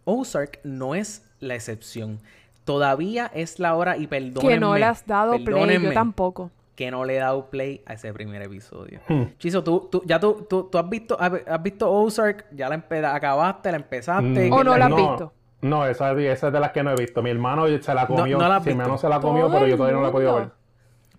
Ozark 0.04 0.60
no 0.64 0.94
es 0.94 1.22
la 1.40 1.54
excepción. 1.54 2.18
Todavía 2.64 3.30
es 3.34 3.58
la 3.58 3.74
hora 3.74 3.96
y 3.96 4.06
perdónenme. 4.06 4.48
que 4.54 4.60
no 4.60 4.76
le 4.76 4.84
has 4.84 5.06
dado 5.06 5.32
play, 5.42 5.82
yo 5.82 5.92
tampoco. 5.92 6.50
Que 6.74 6.90
no 6.90 7.04
le 7.04 7.16
he 7.16 7.18
dado 7.20 7.50
play 7.50 7.82
a 7.86 7.92
ese 7.94 8.12
primer 8.12 8.42
episodio. 8.42 9.00
Hmm. 9.08 9.24
Chizo, 9.38 9.62
tú, 9.62 9.88
tú, 9.90 10.02
ya 10.04 10.18
tú, 10.18 10.44
tú, 10.48 10.64
tú 10.64 10.76
has 10.78 10.88
visto, 10.88 11.16
has, 11.20 11.62
visto 11.62 11.90
Ozark, 11.90 12.46
ya 12.52 12.68
la 12.68 12.76
empe- 12.76 13.04
acabaste, 13.04 13.70
la 13.70 13.76
empezaste. 13.76 14.48
Mm, 14.50 14.52
¿O 14.52 14.64
no 14.64 14.76
la 14.76 14.86
has 14.86 14.90
no, 14.90 14.96
visto? 14.96 15.32
No, 15.62 15.86
esa, 15.86 16.12
esa 16.12 16.46
es 16.48 16.52
de 16.52 16.60
las 16.60 16.72
que 16.72 16.82
no 16.82 16.90
he 16.90 16.96
visto. 16.96 17.22
Mi 17.22 17.30
hermano 17.30 17.66
se 17.80 17.94
la 17.94 18.06
comió. 18.08 18.38
no 18.38 18.48
la 18.48 18.56
has 18.56 18.64
Sí, 18.64 18.70
mi 18.70 18.74
visto. 18.74 18.82
hermano 18.82 18.98
se 18.98 19.08
la 19.08 19.20
comió, 19.20 19.44
Todo 19.46 19.52
pero 19.54 19.66
yo 19.68 19.76
todavía 19.76 19.96
no 19.96 20.02
la 20.02 20.08
he 20.08 20.12
podido 20.12 20.34
ver. 20.36 20.50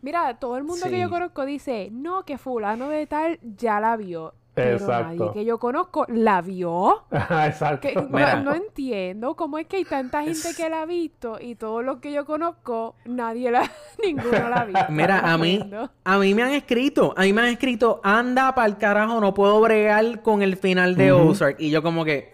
Mira, 0.05 0.35
todo 0.37 0.55
el 0.55 0.63
mundo 0.63 0.85
que 0.87 0.99
yo 0.99 1.09
conozco 1.09 1.47
dice, 1.47 1.89
no, 1.91 2.25
que 2.25 2.37
fulano 2.37 2.89
de 2.89 3.07
tal 3.07 3.39
ya 3.41 3.79
la 3.79 3.97
vio. 3.97 4.35
Pero 4.53 4.77
Exacto. 4.77 5.15
nadie 5.15 5.33
que 5.33 5.45
yo 5.45 5.57
conozco 5.57 6.05
la 6.09 6.43
vio. 6.43 7.05
Exacto. 7.11 7.79
Que, 7.81 7.95
no, 7.95 8.53
entiendo 8.53 9.35
cómo 9.35 9.57
es 9.57 9.65
que 9.65 9.77
hay 9.77 9.83
tanta 9.83 10.21
gente 10.21 10.49
que 10.55 10.69
la 10.69 10.83
ha 10.83 10.85
visto 10.85 11.39
y 11.41 11.55
todos 11.55 11.83
los 11.83 11.97
que 11.97 12.11
yo 12.11 12.23
conozco, 12.23 12.93
nadie 13.05 13.49
la, 13.49 13.63
ninguno 14.03 14.47
la 14.47 14.57
ha 14.57 14.65
visto. 14.65 14.85
Mira, 14.89 15.23
No 15.23 15.27
a 15.27 15.37
mí, 15.39 15.55
entiendo. 15.55 15.89
a 16.03 16.17
mí 16.19 16.35
me 16.35 16.43
han 16.43 16.51
escrito, 16.51 17.15
a 17.17 17.21
mí 17.23 17.33
me 17.33 17.41
han 17.41 17.47
escrito, 17.47 17.99
anda 18.03 18.53
para 18.53 18.67
el 18.67 18.77
carajo, 18.77 19.19
no 19.19 19.33
puedo 19.33 19.59
bregar 19.59 20.21
con 20.21 20.43
el 20.43 20.55
final 20.55 20.95
de 20.95 21.13
Ozark. 21.13 21.55
Y 21.59 21.71
yo 21.71 21.81
como 21.81 22.05
que, 22.05 22.31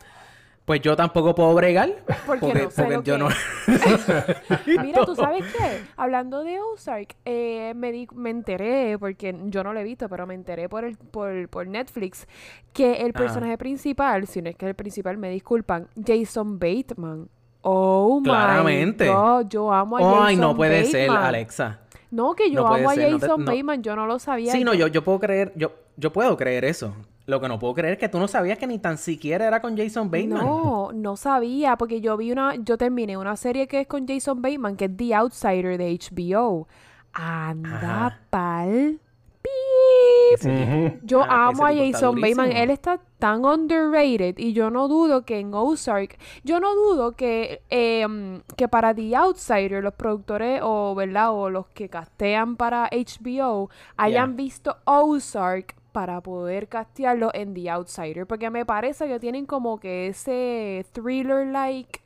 pues 0.72 0.82
yo 0.82 0.96
tampoco 0.96 1.36
puedo 1.36 1.54
bregar. 1.54 1.90
Porque 2.26 2.54
no 2.54 2.72
sé 2.72 2.84
lo 2.90 3.04
yo 3.04 3.14
que 3.16 3.20
no... 3.20 3.28
Mira, 4.82 5.06
¿tú 5.06 5.16
sabes 5.16 5.44
qué? 5.52 5.82
Hablando 5.98 6.46
de 6.46 6.62
Ozark, 6.62 7.16
eh, 7.26 7.74
me, 7.76 7.92
di- 7.92 8.08
me 8.14 8.30
enteré, 8.30 8.98
porque 8.98 9.36
yo 9.48 9.66
no 9.66 9.74
lo 9.74 9.80
he 9.82 9.84
visto, 9.84 10.08
pero 10.08 10.26
me 10.26 10.34
enteré 10.34 10.70
por, 10.70 10.86
el, 10.86 10.96
por, 10.98 11.50
por 11.50 11.68
Netflix, 11.68 12.26
que 12.72 13.02
el 13.02 13.10
Ah. 13.14 13.20
personaje 13.20 13.58
principal, 13.58 14.28
si 14.28 14.42
no 14.42 14.50
es 14.50 14.56
que 14.56 14.66
el 14.68 14.76
principal, 14.76 15.18
me 15.18 15.30
disculpan, 15.30 15.88
Jason 16.08 16.58
Bateman. 16.58 17.28
Oh 17.64 18.22
Claramente. 18.24 19.06
my 19.10 19.12
God, 19.14 19.48
yo 19.50 19.74
amo 19.74 19.98
a 19.98 20.02
Jason 20.02 20.24
Ay, 20.26 20.36
no 20.38 20.56
puede 20.56 20.86
ser. 20.86 21.10
Alexa. 21.10 21.82
No, 22.12 22.34
que 22.34 22.50
yo 22.50 22.62
No 22.62 22.74
amo 22.74 22.90
a 22.90 22.94
ser, 22.96 23.12
no 23.12 23.20
te- 23.20 23.26
Jason 23.28 23.40
no. 23.42 23.46
Bateman, 23.52 23.84
yo 23.84 23.96
no 23.98 24.06
lo 24.08 24.20
sabía. 24.20 24.54
Sí, 24.54 24.64
no, 24.64 24.74
yo, 24.74 24.88
yo 24.88 25.04
puedo 25.04 25.20
creer, 25.20 25.52
yo, 25.58 25.74
yo 25.98 26.14
puedo 26.14 26.38
creer 26.38 26.64
eso. 26.64 26.96
Lo 27.28 27.40
que 27.40 27.48
no 27.48 27.60
puedo 27.60 27.74
creer 27.76 27.94
es 27.94 28.00
que 28.00 28.10
tú 28.10 28.20
no 28.20 28.28
sabías 28.28 28.58
que 28.58 28.68
ni 28.68 28.80
tan 28.80 28.98
siquiera 28.98 29.46
era 29.48 29.62
con 29.62 29.78
Jason 29.78 30.10
Bateman. 30.10 30.44
No, 30.46 30.92
no 30.94 31.16
sabía, 31.18 31.78
porque 31.78 32.02
yo 32.02 32.18
vi 32.18 32.32
una, 32.32 32.56
yo 32.56 32.78
terminé 32.78 33.16
una 33.18 33.36
serie 33.38 33.68
que 33.68 33.82
es 33.82 33.88
con 33.88 34.08
Jason 34.08 34.42
Bateman, 34.42 34.76
que 34.76 34.86
es 34.86 34.98
The 34.98 35.14
Outsider 35.16 35.78
de 35.78 35.98
HBO. 36.00 36.68
Anda 37.14 38.08
Ajá. 38.08 38.20
pal. 38.30 39.00
pip. 39.42 40.46
Ujú. 40.46 41.00
Yo 41.04 41.24
Ah, 41.28 41.48
amo 41.48 41.66
a 41.66 41.74
Jason 41.74 42.20
Bateman. 42.22 42.52
Él 42.52 42.70
está 42.70 43.00
tan 43.20 43.44
underrated 43.46 44.38
y 44.38 44.54
yo 44.54 44.70
no 44.70 44.88
dudo 44.88 45.26
que 45.26 45.40
en 45.40 45.54
Ozark, 45.54 46.18
yo 46.44 46.60
no 46.60 46.74
dudo 46.76 47.14
que, 47.14 47.62
em, 47.70 48.42
que 48.56 48.68
para 48.68 48.94
The 48.96 49.16
Outsider 49.16 49.84
los 49.84 49.94
productores 49.94 50.62
o, 50.64 50.94
¿verdad? 50.96 51.32
o 51.34 51.50
los 51.50 51.68
que 51.68 51.90
castean 51.90 52.56
para 52.56 52.88
HBO 52.92 53.70
hayan 53.98 54.36
visto 54.36 54.78
Ozark 54.86 55.76
para 55.92 56.22
poder 56.22 56.68
castearlo 56.68 57.30
en 57.34 57.54
The 57.54 57.70
Outsider. 57.72 58.26
Porque 58.26 58.50
me 58.50 58.66
parece 58.66 59.08
que 59.08 59.20
tienen 59.20 59.46
como 59.46 59.80
que 59.80 60.08
ese 60.08 60.86
thriller-like 60.94 62.00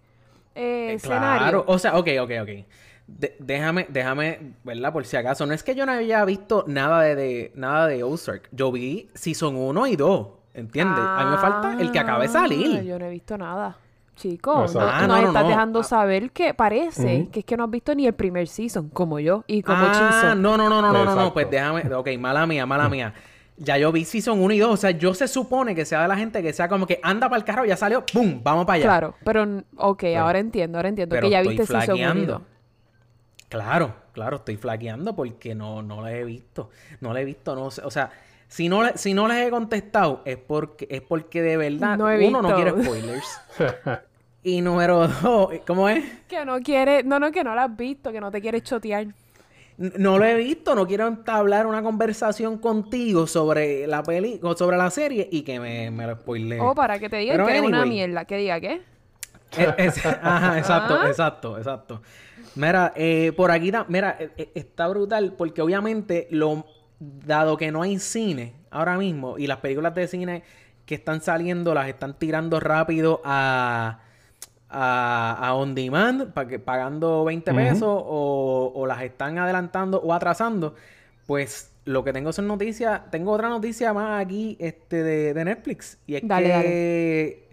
eh, 0.56 0.94
escenario. 0.94 1.40
Claro, 1.42 1.64
o 1.68 1.78
sea, 1.80 1.98
ok, 1.98 2.08
ok, 2.22 2.32
ok. 2.42 2.50
De- 3.08 3.36
déjame, 3.40 3.86
déjame, 3.90 4.54
¿verdad? 4.64 4.92
Por 4.92 5.06
si 5.06 5.16
acaso. 5.18 5.46
No 5.46 5.54
es 5.54 5.62
que 5.64 5.76
yo 5.76 5.86
no 5.86 5.92
haya 5.92 6.26
visto 6.26 6.64
nada 6.68 7.02
de, 7.02 7.16
de- 7.16 7.52
nada 7.56 7.88
de 7.88 8.04
Ozark. 8.04 8.50
Yo 8.52 8.72
vi 8.72 9.10
Season 9.14 9.56
1 9.56 9.88
y 9.88 9.96
2. 9.96 10.28
¿Entiendes? 10.56 11.04
a 11.06 11.26
mí 11.26 11.32
me 11.32 11.38
falta 11.38 11.78
el 11.82 11.92
que 11.92 12.00
acaba 12.00 12.20
de 12.20 12.26
Ah, 12.28 12.32
salir. 12.32 12.82
Yo 12.84 12.98
no 12.98 13.06
he 13.06 13.10
visto 13.10 13.38
nada. 13.38 13.76
Chicos, 14.16 14.72
Exacto. 14.74 14.80
no, 14.80 14.94
Ah, 14.94 15.00
nos 15.02 15.08
no, 15.18 15.22
no, 15.24 15.28
estás 15.28 15.44
no. 15.44 15.50
dejando 15.50 15.80
Ah. 15.82 15.84
saber 15.84 16.32
que 16.32 16.54
parece 16.54 17.28
que 17.30 17.40
es 17.42 17.46
que 17.46 17.58
no 17.58 17.66
has 17.66 17.70
visto 17.70 17.94
ni 17.94 18.08
el 18.08 18.14
primer 18.14 18.48
season, 18.48 18.88
como 18.88 19.20
yo, 19.20 19.44
y 19.48 19.62
como 19.62 19.80
ah, 19.86 19.92
Chizo. 19.92 20.36
no, 20.36 20.56
no, 20.56 20.70
no, 20.70 20.82
no, 20.82 20.94
no, 20.94 21.04
no, 21.04 21.14
no. 21.16 21.34
Pues 21.34 21.50
déjame. 21.52 21.94
Ok, 21.94 22.08
mala 22.18 22.48
mía, 22.48 22.66
mala 22.66 22.88
mía. 22.88 23.14
Ya 23.58 23.78
yo 23.78 23.92
vi 23.92 24.04
Season 24.04 24.40
1 24.40 24.54
y 24.54 24.60
2. 24.60 24.72
O 24.72 24.78
sea, 24.78 24.92
yo 24.92 25.14
se 25.14 25.28
supone 25.28 25.76
que 25.76 25.86
sea 25.86 26.02
de 26.02 26.08
la 26.08 26.18
gente 26.18 26.42
que 26.44 26.52
sea 26.52 26.68
como 26.68 26.86
que 26.86 27.00
anda 27.02 27.30
para 27.30 27.38
el 27.40 27.46
carro, 27.46 27.66
ya 27.66 27.78
salió, 27.78 28.06
¡pum! 28.06 28.42
Vamos 28.44 28.66
para 28.66 28.76
allá. 28.76 28.86
Claro, 28.86 29.16
pero, 29.24 29.64
ok, 29.78 30.04
ahora 30.18 30.40
entiendo, 30.40 30.78
ahora 30.78 30.90
entiendo 30.90 31.14
pero 31.16 31.28
que 31.28 31.32
ya 31.32 31.40
estoy 31.40 31.58
viste 31.58 31.68
season 31.68 31.96
1 31.96 31.96
y 31.96 31.98
flaqueando. 31.98 32.34
2. 32.34 32.42
Claro, 33.50 33.96
claro, 34.12 34.38
estoy 34.38 34.58
flaqueando 34.58 35.16
porque 35.16 35.56
no, 35.56 35.82
no 35.82 36.08
he 36.08 36.24
visto. 36.26 36.70
No 37.00 37.14
les 37.14 37.22
he 37.22 37.26
visto, 37.26 37.56
no 37.56 37.72
sé. 37.72 37.82
O 37.84 37.92
sea, 37.92 38.12
si 38.48 38.70
no, 38.70 38.82
si 38.96 39.14
no 39.14 39.28
les 39.28 39.48
he 39.48 39.50
contestado 39.50 40.22
es 40.26 40.38
porque, 40.38 40.88
es 40.90 41.02
porque 41.02 41.42
de 41.42 41.58
verdad 41.58 41.98
No 41.98 42.06
uno 42.06 42.42
no 42.42 42.56
quiere 42.56 42.72
spoilers. 42.72 43.42
y 44.44 44.62
número 44.62 45.08
dos, 45.08 45.54
¿cómo 45.66 45.90
es? 45.90 46.04
Que 46.28 46.44
no 46.46 46.60
quiere, 46.60 47.04
no, 47.04 47.20
no, 47.20 47.32
que 47.32 47.44
no 47.44 47.56
la 47.56 47.66
has 47.66 47.76
visto, 47.76 48.12
que 48.12 48.20
no 48.20 48.32
te 48.32 48.42
quieres 48.42 48.64
chotear. 48.64 49.08
No 49.78 50.18
lo 50.18 50.24
he 50.26 50.36
visto, 50.36 50.74
no 50.74 50.88
quiero 50.88 51.06
entablar 51.08 51.68
una 51.68 51.84
conversación 51.84 52.58
contigo 52.60 53.28
sobre 53.28 53.86
la 53.88 54.04
peli, 54.04 54.40
o 54.42 54.56
sobre 54.56 54.78
la 54.78 54.90
serie 54.90 55.28
y 55.32 55.42
que 55.42 55.60
me, 55.60 55.92
me 55.92 56.08
lo 56.08 56.16
spoile. 56.16 56.62
O 56.62 56.74
para 56.74 56.98
que 56.98 57.10
te 57.10 57.18
digan 57.18 57.36
Pero 57.38 57.48
que 57.48 57.56
es 57.58 57.62
una 57.62 57.82
anyway. 57.82 57.90
mierda, 57.98 58.26
que 58.26 58.38
diga 58.38 58.60
qué. 58.62 58.82
Eh, 59.58 59.74
es- 59.78 60.06
ajá, 60.06 60.58
exacto, 60.58 60.98
Ah. 61.02 61.08
exacto, 61.08 61.58
exacto. 61.58 62.02
Mira, 62.56 62.94
eh, 62.96 63.32
por 63.36 63.52
aquí, 63.52 63.72
mira, 63.90 64.16
eh, 64.20 64.30
eh, 64.38 64.52
está 64.56 64.88
brutal 64.88 65.34
porque 65.38 65.62
obviamente, 65.62 66.28
lo, 66.32 66.66
dado 67.00 67.56
que 67.58 67.72
no 67.72 67.82
hay 67.82 68.00
cine 68.00 68.54
ahora 68.72 68.98
mismo 68.98 69.38
y 69.38 69.48
las 69.48 69.58
películas 69.58 69.94
de 69.96 70.08
cine 70.08 70.44
que 70.86 70.96
están 70.96 71.22
saliendo 71.22 71.74
las 71.74 71.88
están 71.90 72.18
tirando 72.18 72.60
rápido 72.62 73.22
a, 73.26 74.00
a, 74.70 75.38
a 75.40 75.54
on 75.56 75.76
demand, 75.76 76.34
que, 76.48 76.60
pagando 76.60 77.24
20 77.26 77.52
Ujú. 77.52 77.60
pesos 77.60 77.88
o, 77.90 78.72
o 78.76 78.88
las 78.88 79.02
están 79.04 79.38
adelantando 79.38 80.00
o 80.02 80.14
atrasando, 80.14 80.76
pues 81.26 81.72
lo 81.86 82.04
que 82.04 82.14
tengo 82.14 82.34
son 82.34 82.48
noticias, 82.48 83.02
tengo 83.12 83.32
otra 83.32 83.50
noticia 83.50 83.94
más 83.94 84.22
aquí 84.26 84.58
este, 84.60 85.04
de, 85.04 85.34
de 85.34 85.46
Netflix 85.46 86.00
y 86.08 86.16
es 86.16 86.28
Dale, 86.28 86.50
que 86.50 87.50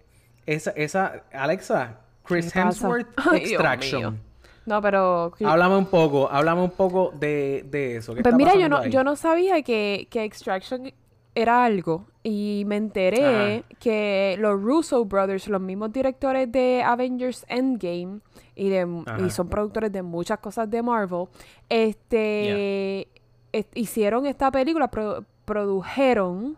esa, 0.47 0.71
esa, 0.73 1.23
Alexa, 1.33 2.01
Chris. 2.25 2.55
Hemsworth 2.55 3.09
Ay, 3.17 3.39
Extraction. 3.41 4.21
No, 4.65 4.81
pero... 4.81 5.33
Háblame 5.45 5.77
un 5.77 5.87
poco, 5.87 6.31
háblame 6.31 6.63
un 6.63 6.71
poco 6.71 7.13
de, 7.19 7.67
de 7.69 7.97
eso. 7.97 8.15
¿Qué 8.15 8.23
Pues 8.23 8.33
está 8.33 8.37
mira, 8.37 8.55
yo 8.55 8.69
no, 8.69 8.79
ahí? 8.79 8.91
yo 8.91 9.05
no 9.05 9.17
sabía 9.17 9.63
que, 9.63 10.07
que 10.11 10.25
Extraction 10.25 10.93
era 11.35 11.65
algo. 11.65 12.07
Y 12.23 12.63
me 12.67 12.77
enteré 12.77 13.65
que 13.81 14.37
los 14.39 14.61
Russo 14.63 15.05
Brothers, 15.05 15.49
los 15.49 15.61
mismos 15.61 15.93
directores 15.93 16.51
de 16.53 16.83
Avengers 16.85 17.45
Endgame, 17.49 18.21
y, 18.55 18.69
de, 18.69 18.87
y 19.27 19.31
son 19.31 19.49
productores 19.49 19.91
de 19.93 20.03
muchas 20.03 20.39
cosas 20.39 20.71
de 20.71 20.83
Marvel, 20.83 21.25
este 21.69 23.09
est- 23.53 23.77
hicieron 23.77 24.27
esta 24.27 24.51
película, 24.51 24.89
pro- 24.89 25.25
produjeron 25.45 26.57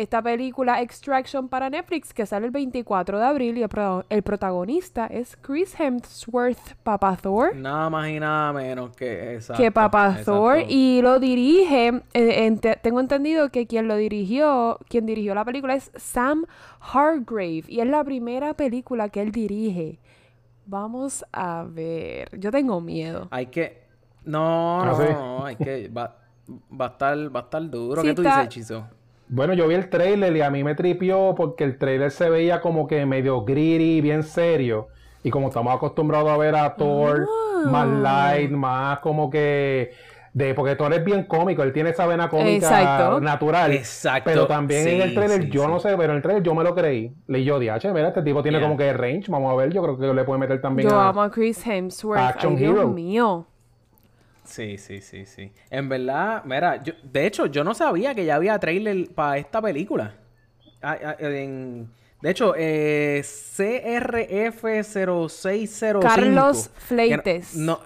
esta 0.00 0.22
película 0.22 0.80
Extraction 0.80 1.48
para 1.48 1.68
Netflix 1.70 2.14
que 2.14 2.24
sale 2.26 2.46
el 2.46 2.52
24 2.52 3.18
de 3.18 3.24
abril 3.24 3.58
y 3.58 3.62
el, 3.62 3.68
pro- 3.68 4.04
el 4.08 4.22
protagonista 4.22 5.06
es 5.06 5.36
Chris 5.36 5.78
Hemsworth, 5.78 6.74
Papa 6.82 7.16
Thor 7.16 7.54
Nada 7.56 7.90
más 7.90 8.08
y 8.08 8.20
nada 8.20 8.52
menos 8.52 8.94
que 8.96 9.34
exacto, 9.34 9.62
que 9.62 9.72
Papa 9.72 10.08
exacto. 10.10 10.32
Thor 10.32 10.58
y 10.68 11.00
lo 11.02 11.18
dirige 11.18 11.88
eh, 12.14 12.46
ente- 12.46 12.78
tengo 12.80 13.00
entendido 13.00 13.50
que 13.50 13.66
quien 13.66 13.88
lo 13.88 13.96
dirigió 13.96 14.78
quien 14.88 15.06
dirigió 15.06 15.34
la 15.34 15.44
película 15.44 15.74
es 15.74 15.90
Sam 15.96 16.44
Hargrave 16.80 17.64
y 17.68 17.80
es 17.80 17.86
la 17.86 18.02
primera 18.04 18.54
película 18.54 19.08
que 19.08 19.20
él 19.22 19.32
dirige 19.32 19.98
vamos 20.66 21.24
a 21.32 21.64
ver 21.68 22.28
yo 22.38 22.50
tengo 22.50 22.80
miedo 22.80 23.28
Hay 23.30 23.46
que... 23.46 23.82
No, 24.24 24.82
Ah, 24.82 24.86
no, 24.98 25.12
no, 25.38 25.46
hay 25.46 25.56
que... 25.56 25.88
Va, 25.88 26.14
va 26.78 26.84
a 26.86 26.88
estar, 26.88 27.16
va 27.34 27.40
a 27.40 27.42
estar 27.44 27.70
duro. 27.70 28.02
Sí 28.02 28.08
¿Qué 28.08 28.14
tú 28.14 28.22
está- 28.22 28.42
dices, 28.42 28.46
Hechizo? 28.56 28.86
Bueno, 29.30 29.52
yo 29.54 29.68
vi 29.68 29.74
el 29.74 29.88
trailer 29.90 30.34
y 30.36 30.40
a 30.40 30.50
mí 30.50 30.64
me 30.64 30.74
tripió 30.74 31.34
porque 31.36 31.64
el 31.64 31.76
trailer 31.78 32.10
se 32.10 32.30
veía 32.30 32.60
como 32.60 32.86
que 32.86 33.04
medio 33.06 33.42
gritty, 33.44 34.00
bien 34.00 34.22
serio. 34.22 34.88
Y 35.22 35.30
como 35.30 35.48
estamos 35.48 35.74
acostumbrados 35.74 36.30
a 36.30 36.36
ver 36.36 36.54
a 36.56 36.74
Thor 36.76 37.26
más 37.66 37.86
light, 37.88 38.50
más 38.50 39.00
como 39.00 39.28
que... 39.30 39.90
De, 40.32 40.54
porque 40.54 40.76
Thor 40.76 40.92
es 40.92 41.02
bien 41.04 41.24
cómico, 41.24 41.62
él 41.64 41.72
tiene 41.72 41.90
esa 41.90 42.06
vena 42.06 42.28
cómica 42.28 42.52
Exacto. 42.52 43.20
natural. 43.20 43.72
Exacto. 43.72 44.30
Pero 44.30 44.46
también 44.46 44.86
en 44.86 45.00
el 45.02 45.14
trailer, 45.14 45.42
sí, 45.42 45.50
yo 45.50 45.62
sí. 45.62 45.68
no 45.68 45.80
sé, 45.80 45.96
pero 45.96 46.12
en 46.12 46.16
el 46.18 46.22
trailer 46.22 46.42
yo 46.44 46.54
me 46.54 46.62
lo 46.62 46.74
creí. 46.76 47.12
Le 47.26 47.42
yo, 47.42 47.58
DH, 47.58 47.92
mira, 47.92 48.08
este 48.08 48.22
tipo 48.22 48.40
tiene 48.42 48.58
Yeah. 48.58 48.66
como 48.68 48.78
que 48.78 48.92
range, 48.92 49.24
vamos 49.28 49.52
a 49.52 49.56
ver, 49.56 49.72
yo 49.72 49.82
creo 49.82 49.98
que 49.98 50.14
le 50.14 50.24
puede 50.24 50.38
meter 50.38 50.60
también 50.60 50.88
yo 50.88 50.94
a... 50.96 51.08
amo 51.08 51.22
a 51.22 51.30
Chris 51.30 51.66
Hemsworth 51.66 52.20
Action 52.20 52.52
ay 52.52 52.58
Dios 52.60 52.76
Hero. 52.76 52.88
mío 52.88 53.46
Sí, 54.48 54.78
sí, 54.78 55.00
sí, 55.02 55.26
sí. 55.26 55.52
En 55.70 55.88
verdad, 55.88 56.42
mira, 56.44 56.82
yo, 56.82 56.94
de 57.02 57.26
hecho, 57.26 57.46
yo 57.46 57.62
no 57.64 57.74
sabía 57.74 58.14
que 58.14 58.24
ya 58.24 58.36
había 58.36 58.58
trailer 58.58 59.12
para 59.14 59.36
esta 59.38 59.60
película. 59.60 60.14
Ah, 60.82 60.96
ah, 61.04 61.16
en- 61.20 61.90
de 62.22 62.30
hecho, 62.30 62.54
eh, 62.56 63.22
CRF0605. 64.78 66.00
Carlos 66.00 66.70
Fleites. 66.76 67.54
No, 67.56 67.80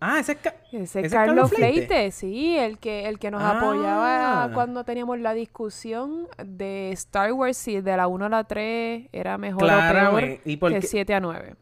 Ah, 0.00 0.18
ese 0.20 0.32
es, 0.32 0.38
Ca- 0.38 0.54
Ese 0.70 0.82
¿ese 0.82 0.98
es 1.00 1.06
es 1.06 1.12
Carlos 1.12 1.50
Fleite? 1.50 1.86
Fleite, 1.86 2.10
sí, 2.10 2.58
el 2.58 2.78
que, 2.78 3.06
el 3.08 3.18
que 3.18 3.30
nos 3.30 3.40
Ah. 3.42 3.56
apoyaba 3.56 4.50
cuando 4.52 4.84
teníamos 4.84 5.18
la 5.20 5.32
discusión 5.32 6.28
de 6.44 6.92
Star 6.92 7.32
Wars, 7.32 7.56
si 7.56 7.80
de 7.80 7.96
la 7.96 8.06
1 8.06 8.26
a 8.26 8.28
la 8.28 8.44
3 8.44 9.08
era 9.12 9.38
mejor 9.38 9.62
o 9.62 9.66
Claramente, 9.66 10.26
peor 10.36 10.40
¿y 10.44 10.56
por 10.58 10.72
que 10.72 10.80
qué? 10.80 10.86
7 10.88 11.14
a 11.14 11.20
9. 11.20 11.54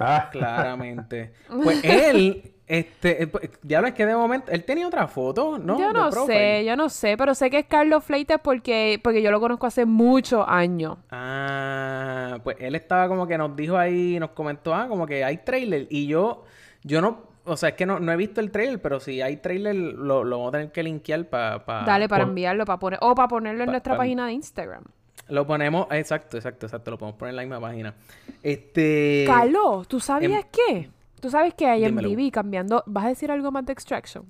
Ah, 0.00 0.28
Claramente. 0.32 1.32
Pues 1.62 1.84
él, 1.84 2.52
este, 2.68 3.22
eh, 3.22 3.26
pues, 3.26 3.50
ya 3.62 3.80
lo 3.80 3.86
es 3.88 3.94
que 3.94 4.04
de 4.06 4.14
momento, 4.14 4.52
él 4.52 4.64
tenía 4.64 4.86
otra 4.86 5.08
foto, 5.08 5.58
¿no? 5.58 5.78
yo 5.78 5.92
no 5.92 6.12
sé, 6.12 6.64
yo 6.66 6.76
no 6.76 6.88
sé, 6.88 7.16
pero 7.16 7.34
sé 7.34 7.48
que 7.50 7.60
es 7.60 7.66
Carlos 7.66 8.04
Fleites 8.04 8.38
porque, 8.42 9.00
porque 9.02 9.22
yo 9.22 9.30
lo 9.30 9.40
conozco 9.40 9.66
hace 9.66 9.86
muchos 9.86 10.44
años. 10.46 10.98
Ah, 11.10 12.38
pues 12.44 12.56
él 12.60 12.74
estaba 12.74 13.08
como 13.08 13.26
que 13.26 13.38
nos 13.38 13.54
dijo 13.56 13.76
ahí, 13.76 14.18
nos 14.20 14.30
comentó, 14.30 14.74
ah, 14.74 14.86
como 14.88 15.06
que 15.06 15.24
hay 15.24 15.38
trailer. 15.38 15.86
Y 15.90 16.06
yo, 16.06 16.44
yo 16.82 17.00
no, 17.00 17.22
o 17.44 17.56
sea, 17.56 17.70
es 17.70 17.74
que 17.74 17.86
no, 17.86 17.98
no 18.00 18.12
he 18.12 18.16
visto 18.16 18.40
el 18.40 18.50
trailer, 18.50 18.80
pero 18.82 19.00
si 19.00 19.20
hay 19.22 19.38
trailer, 19.38 19.74
lo, 19.74 20.24
lo 20.24 20.38
vamos 20.38 20.48
a 20.50 20.58
tener 20.58 20.72
que 20.72 20.82
linkear 20.82 21.24
para... 21.26 21.58
Dale 21.86 22.08
para 22.08 22.24
enviarlo, 22.24 22.64
para 22.64 22.78
poner, 22.78 22.98
o 23.02 23.14
para 23.14 23.28
ponerlo 23.28 23.60
en 23.62 23.66
Pa- 23.66 23.72
nuestra 23.72 23.94
pa- 23.94 23.98
página 23.98 24.26
de 24.26 24.32
Instagram. 24.32 24.84
Lo 25.28 25.46
ponemos, 25.46 25.86
exacto, 25.90 26.36
exacto, 26.38 26.66
exacto, 26.66 26.90
lo 26.90 26.98
podemos 26.98 27.18
poner 27.18 27.30
en 27.32 27.36
la 27.36 27.42
misma 27.42 27.60
página. 27.60 27.94
Este... 28.42 29.24
Carlos, 29.26 29.86
¿tú 29.88 30.00
sabías 30.00 30.46
qué? 30.50 30.90
¿Tú 31.20 31.30
sabes 31.30 31.54
que. 31.54 31.76
IMDb 31.76 32.30
cambiando? 32.30 32.82
¿Vas 32.86 33.04
a 33.06 33.08
decir 33.08 33.30
algo 33.30 33.50
más 33.50 33.64
de 33.66 33.72
Extraction? 33.72 34.24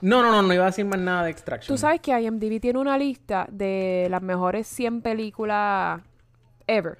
No, 0.00 0.22
no, 0.22 0.30
no, 0.30 0.42
no 0.42 0.54
iba 0.54 0.62
a 0.64 0.66
decir 0.66 0.86
más 0.86 0.98
nada 0.98 1.24
de 1.24 1.30
Extraction. 1.30 1.74
Tú 1.74 1.78
sabes 1.78 2.00
que 2.00 2.18
IMDb 2.18 2.60
tiene 2.60 2.78
una 2.78 2.96
lista 2.96 3.46
de 3.50 4.06
las 4.10 4.22
mejores 4.22 4.66
100 4.66 5.02
películas 5.02 6.00
ever. 6.66 6.98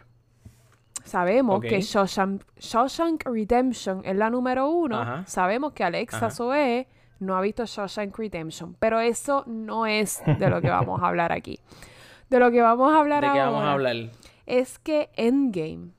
Sabemos 1.05 1.61
que 1.63 1.81
Shawshank, 1.81 2.43
Shawshank 2.59 3.25
Redemption 3.25 4.03
es 4.05 4.15
la 4.17 4.29
número 4.31 4.69
uno. 4.69 5.01
Ajá. 5.01 5.25
Sabemos 5.27 5.73
que 5.73 5.83
Alexa 5.83 6.19
Ajá. 6.19 6.31
Zoe 6.31 6.87
no 7.21 7.37
ha 7.37 7.41
visto 7.41 7.65
Shawshank 7.65 8.17
Redemption. 8.19 8.77
Pero 8.79 9.01
eso 9.01 9.45
no 9.47 9.87
es 9.87 10.23
de 10.39 10.51
lo 10.51 10.61
que 10.61 10.69
vamos 10.69 11.03
a 11.03 11.09
hablar 11.09 11.33
aquí. 11.33 11.59
De 12.29 12.39
lo 12.39 12.51
que 12.51 12.61
vamos 12.61 12.93
a 12.93 12.99
hablar 12.99 13.23
¿De 13.25 13.33
qué 13.33 13.41
ahora 13.41 13.45
vamos 13.51 13.65
a 13.65 13.73
hablar? 13.73 13.97
es 14.47 14.79
que 14.79 15.11
Endgame, 15.17 15.91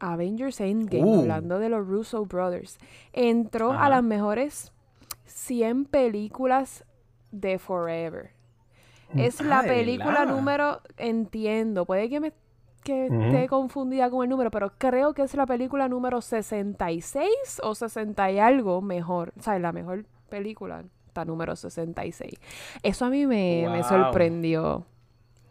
Avengers 0.00 0.60
Endgame, 0.60 1.04
Uh. 1.04 1.20
hablando 1.20 1.58
de 1.58 1.68
los 1.68 1.86
Russo 1.86 2.24
Brothers, 2.26 2.78
entró 3.12 3.72
Ajá. 3.72 3.86
a 3.86 3.88
las 3.90 4.02
mejores 4.02 4.72
100 5.26 5.84
películas 5.86 6.84
de 7.30 7.58
Forever. 7.58 8.30
Es 9.16 9.40
la 9.40 9.60
Ah, 9.60 9.62
¿de 9.62 9.68
película 9.68 10.24
número, 10.26 10.80
entiendo, 10.96 11.84
puede 11.86 12.08
que 12.08 12.20
me 12.20 12.32
que 12.84 13.06
esté 13.06 13.48
confundida 13.48 14.08
con 14.08 14.22
el 14.22 14.30
número, 14.30 14.50
pero 14.50 14.72
creo 14.78 15.12
que 15.12 15.22
es 15.22 15.34
la 15.34 15.44
película 15.46 15.88
número 15.88 16.20
66 16.22 17.28
o 17.62 17.74
60 17.74 18.30
y 18.30 18.38
algo 18.38 18.80
mejor, 18.80 19.32
o 19.38 19.42
sea, 19.42 19.58
la 19.58 19.72
mejor 19.72 20.06
película 20.30 20.84
está 21.06 21.24
número 21.24 21.54
66. 21.56 22.32
Eso 22.82 23.04
a 23.04 23.10
mí 23.10 23.26
me, 23.26 23.66
me 23.70 23.82
sorprendió. 23.82 24.86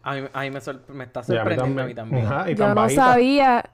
A 0.02 0.14
mí, 0.14 0.22
a 0.32 0.40
mí 0.40 0.50
me, 0.50 0.60
sor- 0.60 0.82
me 0.88 1.04
está 1.04 1.20
Y 1.20 1.22
a 1.22 1.44
mí 1.44 1.50
sorprendiendo 1.50 1.82
a 1.82 1.86
mí 1.86 1.94
también. 1.94 2.26
Ajá, 2.26 2.50
y 2.50 2.54
Yo 2.54 2.74
no 2.74 2.88
sabía, 2.88 3.64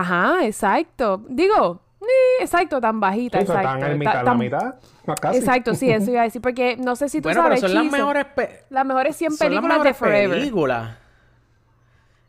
ajá, 0.00 0.44
exacto. 0.46 1.22
Digo, 1.28 1.80
eh, 2.02 2.42
exacto, 2.42 2.80
tan 2.80 2.98
bajita, 3.00 3.38
Sí, 3.38 3.44
exacto. 3.44 3.68
en 3.76 3.82
el 3.84 3.90
ta- 3.92 3.96
mitad, 3.96 4.24
la 4.24 4.34
mitad. 4.34 4.74
no, 5.06 5.14
casi. 5.14 5.38
Exacto, 5.38 5.74
sí, 5.74 5.90
eso 5.90 6.10
iba 6.10 6.20
a 6.20 6.24
decir, 6.24 6.40
porque 6.42 6.76
no 6.76 6.96
sé 6.96 7.08
si 7.08 7.20
tú 7.20 7.28
Bueno, 7.28 7.42
sabes, 7.42 7.60
pero 7.60 7.72
son 7.74 7.82
las 7.84 7.92
mejores, 7.92 8.24
pe- 8.26 8.64
las 8.70 8.84
mejores 8.86 9.16
100 9.16 9.32
son 9.32 9.38
las 9.54 9.60
películas 9.62 9.84
de 9.84 9.94
Forever. 9.94 10.38
películas. 10.38 10.96